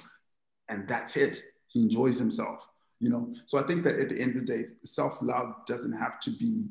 and 0.71 0.89
that's 0.89 1.19
it. 1.19 1.43
He 1.67 1.83
enjoys 1.83 2.19
himself 2.19 2.67
you 3.01 3.11
know? 3.11 3.35
So 3.47 3.59
i 3.59 3.63
think 3.63 3.85
that 3.85 3.99
at 3.99 4.11
the 4.11 4.21
end 4.21 4.37
of 4.37 4.47
the 4.47 4.57
day 4.57 4.65
self-love 4.85 5.67
doesn't 5.67 5.93
have 5.93 6.19
to 6.21 6.31
be 6.31 6.69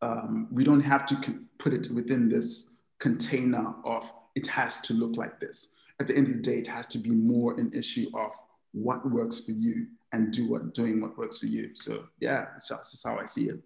um, 0.00 0.48
we 0.52 0.62
don't 0.62 0.80
have 0.80 1.06
to 1.06 1.40
put 1.58 1.72
it 1.72 1.90
within 1.90 2.28
this 2.28 2.78
container 2.98 3.74
of 3.84 4.10
it 4.34 4.46
has 4.46 4.76
to 4.82 4.94
look 4.94 5.16
like 5.16 5.40
this. 5.40 5.74
At 6.00 6.06
the 6.06 6.16
end 6.16 6.28
of 6.28 6.34
the 6.34 6.42
day 6.42 6.58
it 6.58 6.68
has 6.68 6.86
to 6.88 6.98
be 6.98 7.10
more 7.10 7.58
an 7.58 7.72
issue 7.74 8.06
of 8.14 8.32
what 8.72 9.08
works 9.10 9.40
for 9.40 9.52
you 9.52 9.88
and 10.12 10.32
do 10.32 10.48
what 10.48 10.74
doing 10.74 11.00
what 11.00 11.18
works 11.18 11.38
for 11.38 11.46
you. 11.46 11.70
So 11.74 12.04
yeah 12.20 12.46
that's, 12.52 12.68
that's 12.68 13.02
how 13.04 13.18
i 13.18 13.26
see 13.26 13.48
it. 13.48 13.60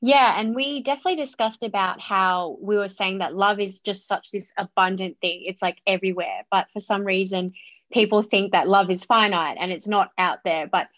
Yeah, 0.00 0.40
and 0.40 0.54
we 0.54 0.82
definitely 0.82 1.16
discussed 1.16 1.62
about 1.62 2.00
how 2.00 2.56
we 2.60 2.78
were 2.78 2.88
saying 2.88 3.18
that 3.18 3.36
love 3.36 3.60
is 3.60 3.80
just 3.80 4.08
such 4.08 4.30
this 4.30 4.52
abundant 4.56 5.18
thing. 5.20 5.42
It's 5.44 5.60
like 5.60 5.78
everywhere, 5.86 6.46
but 6.50 6.66
for 6.72 6.80
some 6.80 7.04
reason 7.04 7.52
people 7.92 8.22
think 8.22 8.52
that 8.52 8.68
love 8.68 8.90
is 8.90 9.04
finite 9.04 9.56
and 9.60 9.72
it's 9.72 9.86
not 9.86 10.10
out 10.18 10.38
there, 10.44 10.66
but 10.66 10.88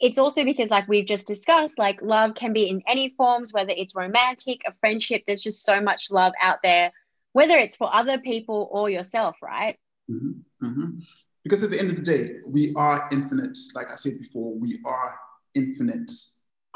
it's 0.00 0.18
also 0.18 0.44
because 0.44 0.70
like 0.70 0.86
we've 0.88 1.06
just 1.06 1.26
discussed 1.26 1.78
like 1.78 2.00
love 2.02 2.34
can 2.34 2.52
be 2.52 2.68
in 2.68 2.82
any 2.86 3.14
forms 3.16 3.52
whether 3.52 3.72
it's 3.76 3.96
romantic, 3.96 4.62
a 4.66 4.72
friendship, 4.80 5.24
there's 5.26 5.42
just 5.42 5.64
so 5.64 5.80
much 5.80 6.10
love 6.10 6.32
out 6.40 6.58
there 6.62 6.92
whether 7.32 7.56
it's 7.56 7.76
for 7.76 7.94
other 7.94 8.18
people 8.18 8.68
or 8.72 8.90
yourself, 8.90 9.36
right? 9.42 9.76
Mm-hmm. 10.10 10.66
Mm-hmm. 10.66 10.98
Because 11.44 11.62
at 11.62 11.70
the 11.70 11.78
end 11.78 11.90
of 11.90 11.96
the 11.96 12.02
day, 12.02 12.34
we 12.46 12.74
are 12.74 13.08
infinite. 13.12 13.56
Like 13.74 13.92
I 13.92 13.94
said 13.94 14.18
before, 14.18 14.54
we 14.54 14.80
are 14.84 15.14
infinite 15.54 16.10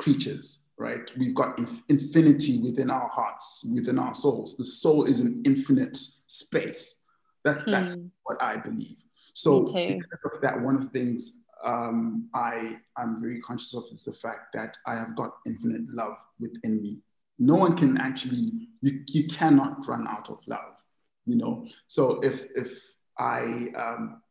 creatures, 0.01 0.71
right? 0.79 1.11
We've 1.19 1.35
got 1.35 1.59
inf- 1.59 1.83
infinity 1.89 2.61
within 2.63 2.91
our 2.91 3.09
hearts, 3.09 3.69
within 3.75 3.99
our 3.99 4.15
souls. 4.15 4.57
The 4.57 4.65
soul 4.65 5.05
is 5.05 5.21
an 5.21 5.43
infinite 5.45 5.97
space. 5.97 7.05
That's 7.45 7.65
that's 7.65 7.95
hmm. 7.95 8.07
what 8.23 8.41
I 8.43 8.57
believe. 8.57 8.97
So 9.33 9.63
because 9.63 10.35
of 10.35 10.41
that, 10.43 10.61
one 10.61 10.77
of 10.77 10.83
the 10.83 10.99
things 10.99 11.43
um, 11.65 12.29
I 12.35 12.79
am 12.99 13.21
very 13.21 13.41
conscious 13.41 13.75
of 13.75 13.85
is 13.93 14.03
the 14.03 14.13
fact 14.13 14.53
that 14.55 14.77
I 14.87 14.95
have 14.95 15.15
got 15.17 15.37
infinite 15.47 15.89
love 15.95 16.19
within 16.41 16.83
me. 16.83 16.99
No 17.39 17.55
one 17.55 17.77
can 17.77 17.99
actually 17.99 18.69
you 18.81 19.05
you 19.09 19.27
cannot 19.29 19.87
run 19.87 20.07
out 20.07 20.29
of 20.29 20.39
love, 20.47 20.83
you 21.25 21.37
know. 21.37 21.67
So 21.87 22.21
if 22.21 22.47
if 22.55 22.79
I 23.19 23.69
um, 23.77 24.23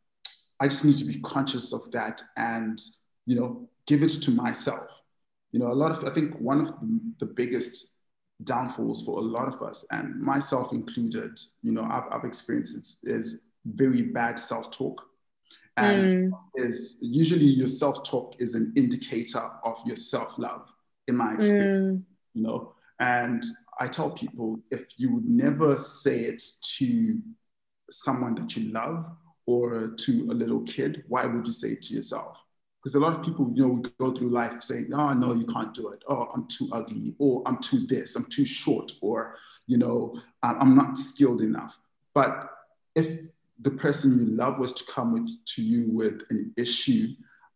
I 0.59 0.67
just 0.67 0.85
need 0.85 0.97
to 0.97 1.05
be 1.05 1.19
conscious 1.21 1.73
of 1.73 1.89
that 1.91 2.21
and 2.37 2.79
you 3.25 3.35
know 3.35 3.69
give 3.87 4.03
it 4.03 4.09
to 4.09 4.31
myself. 4.31 5.01
You 5.51 5.59
know, 5.59 5.71
a 5.71 5.73
lot 5.73 5.91
of 5.91 6.03
I 6.03 6.13
think 6.13 6.39
one 6.39 6.61
of 6.61 6.73
the 7.19 7.25
biggest 7.25 7.95
downfalls 8.43 9.03
for 9.03 9.19
a 9.19 9.21
lot 9.21 9.47
of 9.47 9.61
us, 9.61 9.85
and 9.91 10.19
myself 10.19 10.73
included, 10.73 11.39
you 11.61 11.71
know, 11.71 11.83
I've, 11.83 12.05
I've 12.11 12.25
experienced 12.25 12.99
is 13.03 13.50
very 13.66 14.01
bad 14.01 14.39
self-talk. 14.39 15.01
And 15.78 16.32
mm. 16.32 16.38
is 16.55 16.99
usually 17.01 17.45
your 17.45 17.68
self-talk 17.68 18.36
is 18.39 18.55
an 18.55 18.74
indicator 18.76 19.49
of 19.64 19.82
your 19.86 19.97
self-love, 19.97 20.68
in 21.07 21.16
my 21.16 21.34
experience. 21.34 22.01
Mm. 22.01 22.05
You 22.34 22.43
know, 22.43 22.74
and 22.99 23.43
I 23.80 23.88
tell 23.88 24.12
people 24.12 24.59
if 24.70 24.86
you 24.97 25.14
would 25.16 25.28
never 25.28 25.78
say 25.78 26.22
it 26.22 26.41
to 26.78 27.20
someone 27.89 28.36
that 28.36 28.55
you 28.55 28.72
love 28.72 29.09
or 29.45 29.88
to 29.88 30.28
a 30.30 30.34
little 30.34 30.62
kid, 30.62 31.03
why 31.07 31.26
would 31.26 31.45
you 31.45 31.53
say 31.53 31.70
it 31.70 31.82
to 31.84 31.95
yourself? 31.95 32.38
Because 32.82 32.95
a 32.95 32.99
lot 32.99 33.14
of 33.14 33.24
people, 33.24 33.51
you 33.53 33.68
know, 33.68 33.74
we 33.74 33.82
go 33.99 34.12
through 34.12 34.30
life 34.30 34.62
saying, 34.62 34.91
oh, 34.93 35.14
no, 35.14 35.34
you 35.34 35.45
can't 35.45 35.74
do 35.74 35.89
it. 35.89 36.03
Oh, 36.07 36.28
I'm 36.34 36.47
too 36.47 36.68
ugly. 36.72 37.16
Or 37.20 37.43
I'm 37.45 37.57
too 37.57 37.86
this, 37.88 38.16
I'm 38.16 38.26
too 38.26 38.45
short. 38.45 38.91
Or, 39.01 39.36
you 39.68 39.78
know, 39.78 40.16
I'm 40.41 40.76
not 40.76 40.97
skilled 40.97 41.41
enough. 41.41 41.78
But 42.14 42.49
if 42.95 43.20
the 43.62 43.72
person 43.72 44.18
you 44.18 44.26
love 44.26 44.59
was 44.59 44.74
to 44.74 44.84
come 44.86 45.14
with, 45.14 45.30
to 45.45 45.62
you 45.62 45.89
with 45.91 46.24
an 46.30 46.53
issue 46.57 47.09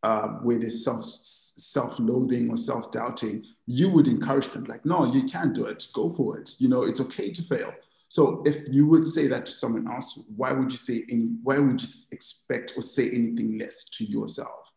uh, 0.03 0.27
where 0.43 0.59
there's 0.59 0.83
self, 0.83 1.05
self-loathing 1.05 2.49
or 2.49 2.57
self-doubting, 2.57 3.43
you 3.65 3.89
would 3.89 4.07
encourage 4.07 4.49
them 4.49 4.63
like, 4.65 4.85
no, 4.85 5.05
you 5.05 5.23
can 5.23 5.51
do 5.51 5.65
it. 5.65 5.87
Go 5.93 6.09
for 6.09 6.37
it. 6.37 6.51
You 6.59 6.69
know, 6.69 6.83
it's 6.83 7.01
okay 7.01 7.31
to 7.31 7.41
fail. 7.41 7.73
So 8.07 8.43
if 8.45 8.71
you 8.71 8.87
would 8.87 9.07
say 9.07 9.27
that 9.27 9.47
to 9.47 9.51
someone 9.51 9.91
else, 9.91 10.23
why 10.35 10.51
would 10.51 10.71
you 10.71 10.77
say 10.77 11.03
any, 11.11 11.29
why 11.41 11.57
would 11.57 11.81
you 11.81 11.87
expect 12.11 12.73
or 12.77 12.83
say 12.83 13.07
anything 13.07 13.57
less 13.57 13.85
to 13.85 14.05
yourself? 14.05 14.71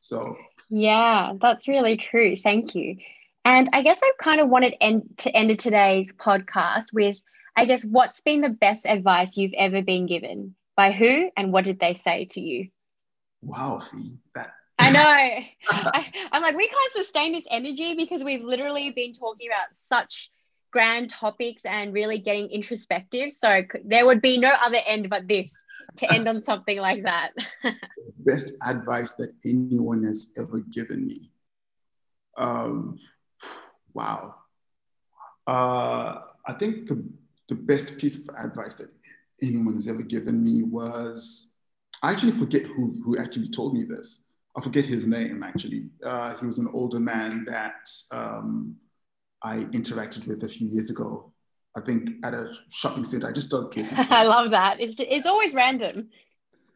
So 0.00 0.36
yeah, 0.68 1.34
that's 1.40 1.68
really 1.68 1.96
true. 1.96 2.34
Thank 2.36 2.74
you. 2.74 2.96
And 3.44 3.68
I 3.72 3.82
guess 3.82 4.00
I 4.02 4.10
kind 4.20 4.40
of 4.40 4.48
wanted 4.48 4.74
end, 4.80 5.02
to 5.18 5.30
end 5.36 5.56
today's 5.58 6.12
podcast 6.12 6.92
with, 6.92 7.20
I 7.56 7.66
guess, 7.66 7.84
what's 7.84 8.20
been 8.20 8.40
the 8.40 8.48
best 8.48 8.86
advice 8.86 9.36
you've 9.36 9.54
ever 9.56 9.82
been 9.82 10.06
given? 10.06 10.54
By 10.76 10.92
who 10.92 11.30
and 11.36 11.52
what 11.52 11.64
did 11.64 11.80
they 11.80 11.94
say 11.94 12.26
to 12.26 12.40
you? 12.40 12.68
Wow, 13.42 13.80
Fee, 13.80 14.16
that 14.34 14.52
I 14.78 14.90
know. 14.90 15.00
I, 15.70 16.12
am 16.32 16.42
like, 16.42 16.56
we 16.56 16.68
can't 16.68 16.92
sustain 16.92 17.32
this 17.32 17.46
energy 17.50 17.94
because 17.94 18.24
we've 18.24 18.42
literally 18.42 18.90
been 18.90 19.12
talking 19.12 19.48
about 19.48 19.66
such 19.72 20.30
grand 20.72 21.10
topics 21.10 21.64
and 21.64 21.92
really 21.92 22.18
getting 22.18 22.50
introspective. 22.50 23.30
So 23.30 23.62
there 23.84 24.06
would 24.06 24.22
be 24.22 24.38
no 24.38 24.50
other 24.50 24.78
end 24.86 25.10
but 25.10 25.28
this 25.28 25.52
to 25.98 26.12
end 26.12 26.26
on 26.28 26.40
something 26.40 26.78
like 26.78 27.04
that. 27.04 27.32
Best 28.18 28.52
advice 28.64 29.12
that 29.14 29.32
anyone 29.44 30.02
has 30.04 30.32
ever 30.36 30.60
given 30.60 31.06
me. 31.06 31.30
Um, 32.36 32.98
wow. 33.92 34.36
Uh, 35.46 36.20
I 36.46 36.52
think 36.58 36.88
the, 36.88 37.04
the 37.48 37.54
best 37.54 37.98
piece 37.98 38.26
of 38.26 38.34
advice 38.36 38.76
that 38.76 38.88
anyone 39.42 39.74
has 39.74 39.88
ever 39.88 40.02
given 40.02 40.42
me 40.42 40.62
was 40.62 41.52
I 42.02 42.10
actually 42.10 42.32
forget 42.32 42.62
who, 42.62 43.00
who 43.04 43.18
actually 43.18 43.48
told 43.48 43.74
me 43.74 43.84
this. 43.84 44.32
I 44.56 44.60
forget 44.60 44.84
his 44.84 45.06
name 45.06 45.42
actually. 45.42 45.90
Uh, 46.04 46.36
he 46.36 46.46
was 46.46 46.58
an 46.58 46.68
older 46.72 47.00
man 47.00 47.44
that 47.46 47.88
um, 48.10 48.76
I 49.42 49.58
interacted 49.72 50.26
with 50.26 50.42
a 50.44 50.48
few 50.48 50.68
years 50.68 50.90
ago. 50.90 51.32
I 51.76 51.80
think 51.80 52.10
at 52.22 52.34
a 52.34 52.52
shopping 52.70 53.04
center. 53.04 53.28
I 53.28 53.32
just 53.32 53.48
started 53.48 53.72
talking. 53.72 53.88
I 54.10 54.24
love 54.24 54.50
that. 54.50 54.78
It's, 54.78 54.94
it's 54.98 55.26
always 55.26 55.54
random. 55.54 56.10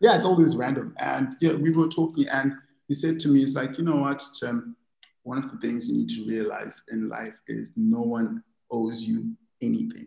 Yeah, 0.00 0.16
it's 0.16 0.26
always 0.26 0.56
random. 0.56 0.94
And 0.98 1.36
yeah, 1.40 1.54
we 1.54 1.70
were 1.70 1.88
talking, 1.88 2.26
and 2.28 2.54
he 2.88 2.94
said 2.94 3.18
to 3.20 3.28
me, 3.28 3.42
"It's 3.42 3.54
like 3.54 3.78
you 3.78 3.84
know 3.84 3.96
what, 3.96 4.22
Tim. 4.38 4.76
One 5.22 5.38
of 5.38 5.50
the 5.50 5.58
things 5.58 5.88
you 5.88 5.96
need 5.96 6.08
to 6.10 6.26
realize 6.26 6.82
in 6.92 7.08
life 7.08 7.38
is 7.48 7.72
no 7.76 8.00
one 8.00 8.42
owes 8.70 9.04
you 9.04 9.36
anything. 9.60 10.06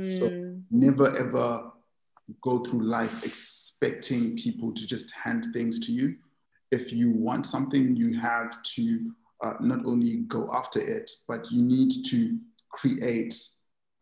Mm. 0.00 0.18
So 0.18 0.60
never 0.70 1.16
ever 1.16 1.72
go 2.42 2.58
through 2.58 2.82
life 2.82 3.24
expecting 3.24 4.36
people 4.36 4.72
to 4.72 4.86
just 4.86 5.10
hand 5.12 5.46
things 5.54 5.78
to 5.80 5.92
you 5.92 6.16
if 6.70 6.92
you 6.92 7.10
want 7.10 7.46
something, 7.46 7.96
you 7.96 8.18
have 8.18 8.62
to 8.62 9.12
uh, 9.42 9.54
not 9.60 9.84
only 9.86 10.16
go 10.28 10.50
after 10.52 10.80
it, 10.80 11.10
but 11.26 11.50
you 11.50 11.62
need 11.62 11.90
to 12.10 12.38
create 12.70 13.34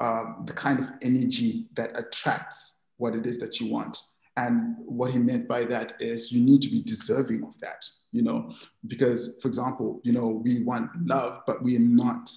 uh, 0.00 0.24
the 0.44 0.52
kind 0.52 0.78
of 0.80 0.90
energy 1.02 1.66
that 1.74 1.96
attracts 1.96 2.84
what 2.96 3.14
it 3.14 3.26
is 3.26 3.38
that 3.38 3.60
you 3.60 3.70
want. 3.70 3.96
And 4.36 4.76
what 4.78 5.12
he 5.12 5.18
meant 5.18 5.48
by 5.48 5.64
that 5.64 5.94
is 6.00 6.32
you 6.32 6.42
need 6.42 6.60
to 6.62 6.68
be 6.68 6.82
deserving 6.82 7.42
of 7.44 7.58
that, 7.60 7.84
you 8.12 8.22
know, 8.22 8.52
because 8.86 9.38
for 9.40 9.48
example, 9.48 10.00
you 10.04 10.12
know, 10.12 10.42
we 10.44 10.62
want 10.62 10.90
love, 11.06 11.40
but 11.46 11.62
we're 11.62 11.80
not, 11.80 12.28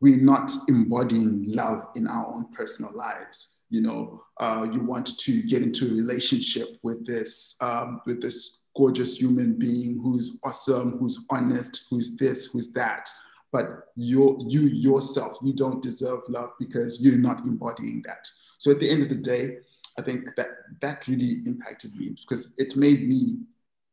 we're 0.00 0.16
not 0.16 0.50
embodying 0.68 1.44
love 1.48 1.88
in 1.96 2.06
our 2.06 2.26
own 2.26 2.50
personal 2.52 2.92
lives. 2.92 3.64
You 3.70 3.82
know, 3.82 4.22
uh, 4.38 4.66
you 4.72 4.80
want 4.80 5.18
to 5.18 5.42
get 5.42 5.62
into 5.62 5.86
a 5.86 5.94
relationship 5.94 6.78
with 6.82 7.06
this, 7.06 7.56
um, 7.60 8.00
with 8.06 8.22
this 8.22 8.60
gorgeous 8.76 9.18
human 9.18 9.58
being 9.58 10.00
who's 10.02 10.38
awesome, 10.44 10.98
who's 10.98 11.26
honest, 11.30 11.86
who's 11.90 12.16
this, 12.16 12.46
who's 12.46 12.72
that. 12.72 13.08
But 13.50 13.66
you 13.96 14.38
you 14.46 14.60
yourself, 14.60 15.38
you 15.42 15.54
don't 15.54 15.82
deserve 15.82 16.20
love 16.28 16.50
because 16.58 17.00
you're 17.00 17.18
not 17.18 17.44
embodying 17.44 18.02
that. 18.06 18.26
So 18.58 18.70
at 18.70 18.78
the 18.78 18.88
end 18.88 19.02
of 19.02 19.08
the 19.08 19.14
day, 19.14 19.58
I 19.98 20.02
think 20.02 20.34
that 20.36 20.48
that 20.80 21.08
really 21.08 21.42
impacted 21.44 21.94
me 21.96 22.14
because 22.20 22.54
it 22.58 22.76
made 22.76 23.08
me 23.08 23.38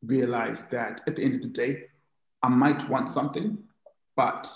realize 0.04 0.70
that 0.70 1.02
at 1.08 1.16
the 1.16 1.24
end 1.24 1.36
of 1.36 1.42
the 1.42 1.50
day, 1.50 1.84
I 2.44 2.50
might 2.50 2.88
want 2.90 3.10
something, 3.10 3.58
but 4.16 4.48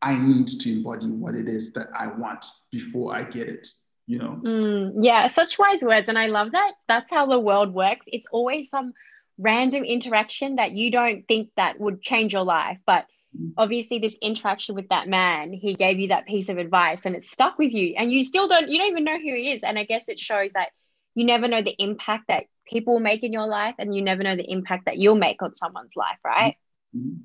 I 0.00 0.16
need 0.18 0.46
to 0.46 0.72
embody 0.72 1.10
what 1.10 1.34
it 1.34 1.48
is 1.48 1.72
that 1.72 1.88
I 1.98 2.08
want 2.08 2.44
before 2.70 3.14
I 3.14 3.24
get 3.24 3.48
it. 3.48 3.66
You 4.06 4.18
know? 4.18 4.40
Mm, 4.42 4.92
yeah, 5.00 5.26
such 5.26 5.58
wise 5.58 5.82
words. 5.82 6.08
And 6.08 6.18
I 6.18 6.28
love 6.28 6.52
that. 6.52 6.72
That's 6.86 7.10
how 7.10 7.26
the 7.26 7.38
world 7.38 7.74
works. 7.74 8.06
It's 8.06 8.26
always 8.30 8.70
some 8.70 8.94
random 9.38 9.84
interaction 9.84 10.56
that 10.56 10.72
you 10.72 10.90
don't 10.90 11.26
think 11.28 11.50
that 11.56 11.78
would 11.80 12.02
change 12.02 12.32
your 12.32 12.42
life 12.42 12.78
but 12.86 13.06
mm. 13.36 13.52
obviously 13.56 14.00
this 14.00 14.16
interaction 14.20 14.74
with 14.74 14.88
that 14.88 15.08
man 15.08 15.52
he 15.52 15.74
gave 15.74 16.00
you 16.00 16.08
that 16.08 16.26
piece 16.26 16.48
of 16.48 16.58
advice 16.58 17.06
and 17.06 17.14
it 17.14 17.22
stuck 17.22 17.56
with 17.56 17.72
you 17.72 17.94
and 17.96 18.12
you 18.12 18.22
still 18.22 18.48
don't 18.48 18.68
you 18.68 18.78
don't 18.78 18.90
even 18.90 19.04
know 19.04 19.16
who 19.16 19.34
he 19.34 19.52
is 19.52 19.62
and 19.62 19.78
i 19.78 19.84
guess 19.84 20.08
it 20.08 20.18
shows 20.18 20.52
that 20.52 20.70
you 21.14 21.24
never 21.24 21.46
know 21.46 21.62
the 21.62 21.74
impact 21.78 22.24
that 22.26 22.44
people 22.66 22.98
make 22.98 23.22
in 23.22 23.32
your 23.32 23.46
life 23.46 23.76
and 23.78 23.94
you 23.94 24.02
never 24.02 24.24
know 24.24 24.34
the 24.34 24.50
impact 24.50 24.86
that 24.86 24.98
you'll 24.98 25.14
make 25.14 25.40
on 25.40 25.54
someone's 25.54 25.94
life 25.94 26.18
right 26.24 26.56
mm-hmm. 26.94 27.20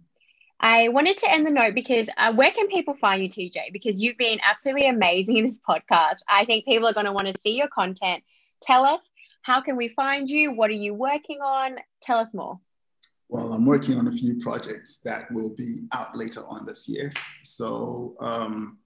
I 0.63 0.87
wanted 0.87 1.17
to 1.17 1.29
end 1.29 1.45
the 1.45 1.51
note 1.51 1.75
because 1.75 2.07
uh, 2.15 2.31
where 2.31 2.49
can 2.51 2.69
people 2.69 2.93
find 2.93 3.21
you, 3.21 3.27
TJ? 3.27 3.73
Because 3.73 4.01
you've 4.01 4.17
been 4.17 4.39
absolutely 4.49 4.87
amazing 4.87 5.35
in 5.35 5.45
this 5.45 5.59
podcast. 5.59 6.19
I 6.29 6.45
think 6.45 6.63
people 6.63 6.87
are 6.87 6.93
going 6.93 7.05
to 7.05 7.11
want 7.11 7.27
to 7.27 7.37
see 7.41 7.57
your 7.57 7.67
content. 7.67 8.23
Tell 8.61 8.85
us 8.85 9.09
how 9.41 9.59
can 9.59 9.75
we 9.75 9.89
find 9.89 10.29
you? 10.29 10.53
What 10.53 10.69
are 10.69 10.73
you 10.85 10.93
working 10.93 11.41
on? 11.41 11.79
Tell 12.01 12.17
us 12.17 12.33
more. 12.33 12.61
Well, 13.27 13.51
I'm 13.51 13.65
working 13.65 13.99
on 13.99 14.07
a 14.07 14.11
few 14.11 14.39
projects 14.39 15.01
that 15.01 15.29
will 15.33 15.49
be 15.49 15.81
out 15.91 16.15
later 16.15 16.45
on 16.47 16.65
this 16.65 16.87
year. 16.87 17.11
So, 17.43 18.15
um, 18.21 18.77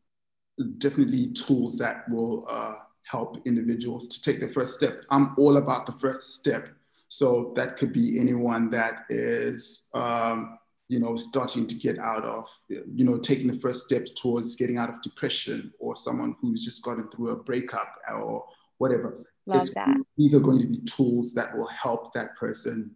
definitely 0.80 1.32
tools 1.34 1.78
that 1.78 2.10
will 2.10 2.48
uh, 2.50 2.78
help 3.04 3.46
individuals 3.46 4.08
to 4.08 4.22
take 4.24 4.40
the 4.40 4.48
first 4.48 4.74
step. 4.74 5.04
I'm 5.12 5.36
all 5.38 5.58
about 5.58 5.86
the 5.86 5.92
first 5.92 6.34
step. 6.34 6.70
So, 7.10 7.54
that 7.56 7.78
could 7.78 7.94
be 7.94 8.20
anyone 8.20 8.72
that 8.72 9.02
is 9.10 9.92
um, 9.94 10.58
you 10.90 11.00
know, 11.00 11.18
starting 11.18 11.68
to 11.68 11.76
get 11.76 12.00
out 12.00 12.24
of, 12.24 12.48
you 12.70 13.04
know, 13.04 13.18
taking 13.18 13.48
the 13.48 13.60
first 13.60 13.86
steps 13.86 14.12
towards 14.12 14.56
getting 14.56 14.78
out 14.78 14.90
of 14.90 15.02
depression 15.02 15.74
or 15.80 15.96
someone 15.96 16.36
who's 16.42 16.64
just 16.64 16.84
gotten 16.84 17.10
through 17.10 17.30
a 17.30 17.36
breakup 17.36 17.96
or 18.14 18.46
whatever. 18.78 19.26
Love 19.46 19.70
that. 19.76 19.98
These 20.18 20.34
are 20.34 20.40
going 20.40 20.60
to 20.60 20.68
be 20.68 20.80
tools 20.80 21.34
that 21.34 21.56
will 21.56 21.68
help 21.68 22.14
that 22.14 22.36
person 22.38 22.96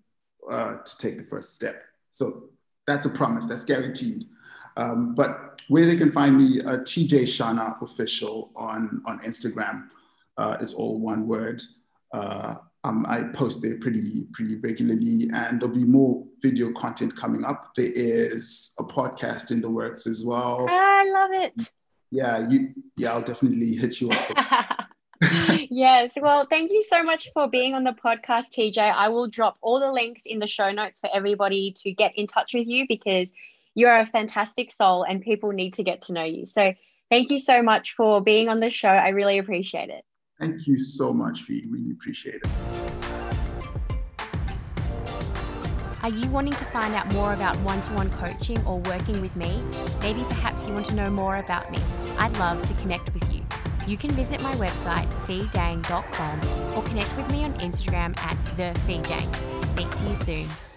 uh, 0.49 0.77
to 0.77 0.97
take 0.97 1.17
the 1.17 1.23
first 1.23 1.53
step. 1.53 1.83
So 2.09 2.49
that's 2.87 3.05
a 3.05 3.09
promise, 3.09 3.45
that's 3.47 3.65
guaranteed. 3.65 4.25
Um, 4.77 5.13
but 5.15 5.61
where 5.67 5.85
they 5.85 5.97
can 5.97 6.11
find 6.11 6.37
me, 6.37 6.61
uh, 6.61 6.77
TJ 6.79 7.23
Shana 7.23 7.81
Official 7.81 8.51
on, 8.55 9.01
on 9.05 9.19
Instagram. 9.19 9.87
Uh, 10.37 10.57
it's 10.61 10.73
all 10.73 10.99
one 10.99 11.27
word. 11.27 11.61
Um, 12.83 13.05
I 13.07 13.23
post 13.33 13.61
there 13.61 13.77
pretty 13.77 14.23
pretty 14.33 14.55
regularly, 14.55 15.29
and 15.33 15.61
there'll 15.61 15.75
be 15.75 15.85
more 15.85 16.25
video 16.41 16.71
content 16.71 17.15
coming 17.15 17.45
up. 17.45 17.71
There 17.75 17.91
is 17.93 18.73
a 18.79 18.83
podcast 18.83 19.51
in 19.51 19.61
the 19.61 19.69
works 19.69 20.07
as 20.07 20.25
well. 20.25 20.65
I 20.69 21.09
love 21.09 21.43
it. 21.43 21.69
Yeah, 22.09 22.49
you. 22.49 22.73
Yeah, 22.97 23.13
I'll 23.13 23.21
definitely 23.21 23.75
hit 23.75 24.01
you 24.01 24.09
up. 24.09 24.89
yes. 25.69 26.11
Well, 26.19 26.47
thank 26.49 26.71
you 26.71 26.81
so 26.81 27.03
much 27.03 27.29
for 27.33 27.47
being 27.47 27.75
on 27.75 27.83
the 27.83 27.91
podcast, 27.91 28.45
TJ. 28.57 28.79
I 28.79 29.09
will 29.09 29.27
drop 29.27 29.57
all 29.61 29.79
the 29.79 29.91
links 29.91 30.23
in 30.25 30.39
the 30.39 30.47
show 30.47 30.71
notes 30.71 30.99
for 30.99 31.09
everybody 31.13 31.73
to 31.83 31.91
get 31.91 32.17
in 32.17 32.27
touch 32.27 32.53
with 32.53 32.67
you 32.67 32.85
because 32.87 33.31
you're 33.75 33.99
a 33.99 34.05
fantastic 34.05 34.71
soul 34.71 35.03
and 35.03 35.21
people 35.21 35.51
need 35.51 35.75
to 35.75 35.83
get 35.83 36.03
to 36.03 36.13
know 36.13 36.23
you. 36.23 36.45
So 36.45 36.73
thank 37.09 37.29
you 37.29 37.37
so 37.37 37.61
much 37.61 37.93
for 37.95 38.21
being 38.21 38.49
on 38.49 38.59
the 38.59 38.69
show. 38.69 38.89
I 38.89 39.09
really 39.09 39.37
appreciate 39.37 39.89
it. 39.89 40.03
Thank 40.41 40.65
you 40.65 40.79
so 40.79 41.13
much. 41.13 41.47
We 41.47 41.63
really 41.69 41.91
appreciate 41.91 42.41
it. 42.43 42.49
Are 46.01 46.09
you 46.09 46.27
wanting 46.31 46.53
to 46.53 46.65
find 46.65 46.95
out 46.95 47.13
more 47.13 47.33
about 47.33 47.55
one 47.57 47.79
to 47.83 47.93
one 47.93 48.09
coaching 48.09 48.57
or 48.65 48.79
working 48.79 49.21
with 49.21 49.35
me? 49.35 49.61
Maybe 50.01 50.23
perhaps 50.23 50.65
you 50.65 50.73
want 50.73 50.87
to 50.87 50.95
know 50.95 51.11
more 51.11 51.35
about 51.37 51.69
me. 51.71 51.77
I'd 52.17 52.35
love 52.39 52.65
to 52.65 52.73
connect 52.81 53.13
with 53.13 53.31
you. 53.31 53.43
You 53.85 53.97
can 53.97 54.09
visit 54.11 54.41
my 54.41 54.53
website, 54.53 55.07
feedang.com, 55.27 56.75
or 56.75 56.81
connect 56.89 57.15
with 57.15 57.31
me 57.31 57.43
on 57.43 57.51
Instagram 57.51 58.17
at 58.17 58.35
thefeedang. 58.57 59.63
Speak 59.63 59.91
to 59.91 60.05
you 60.05 60.15
soon. 60.15 60.70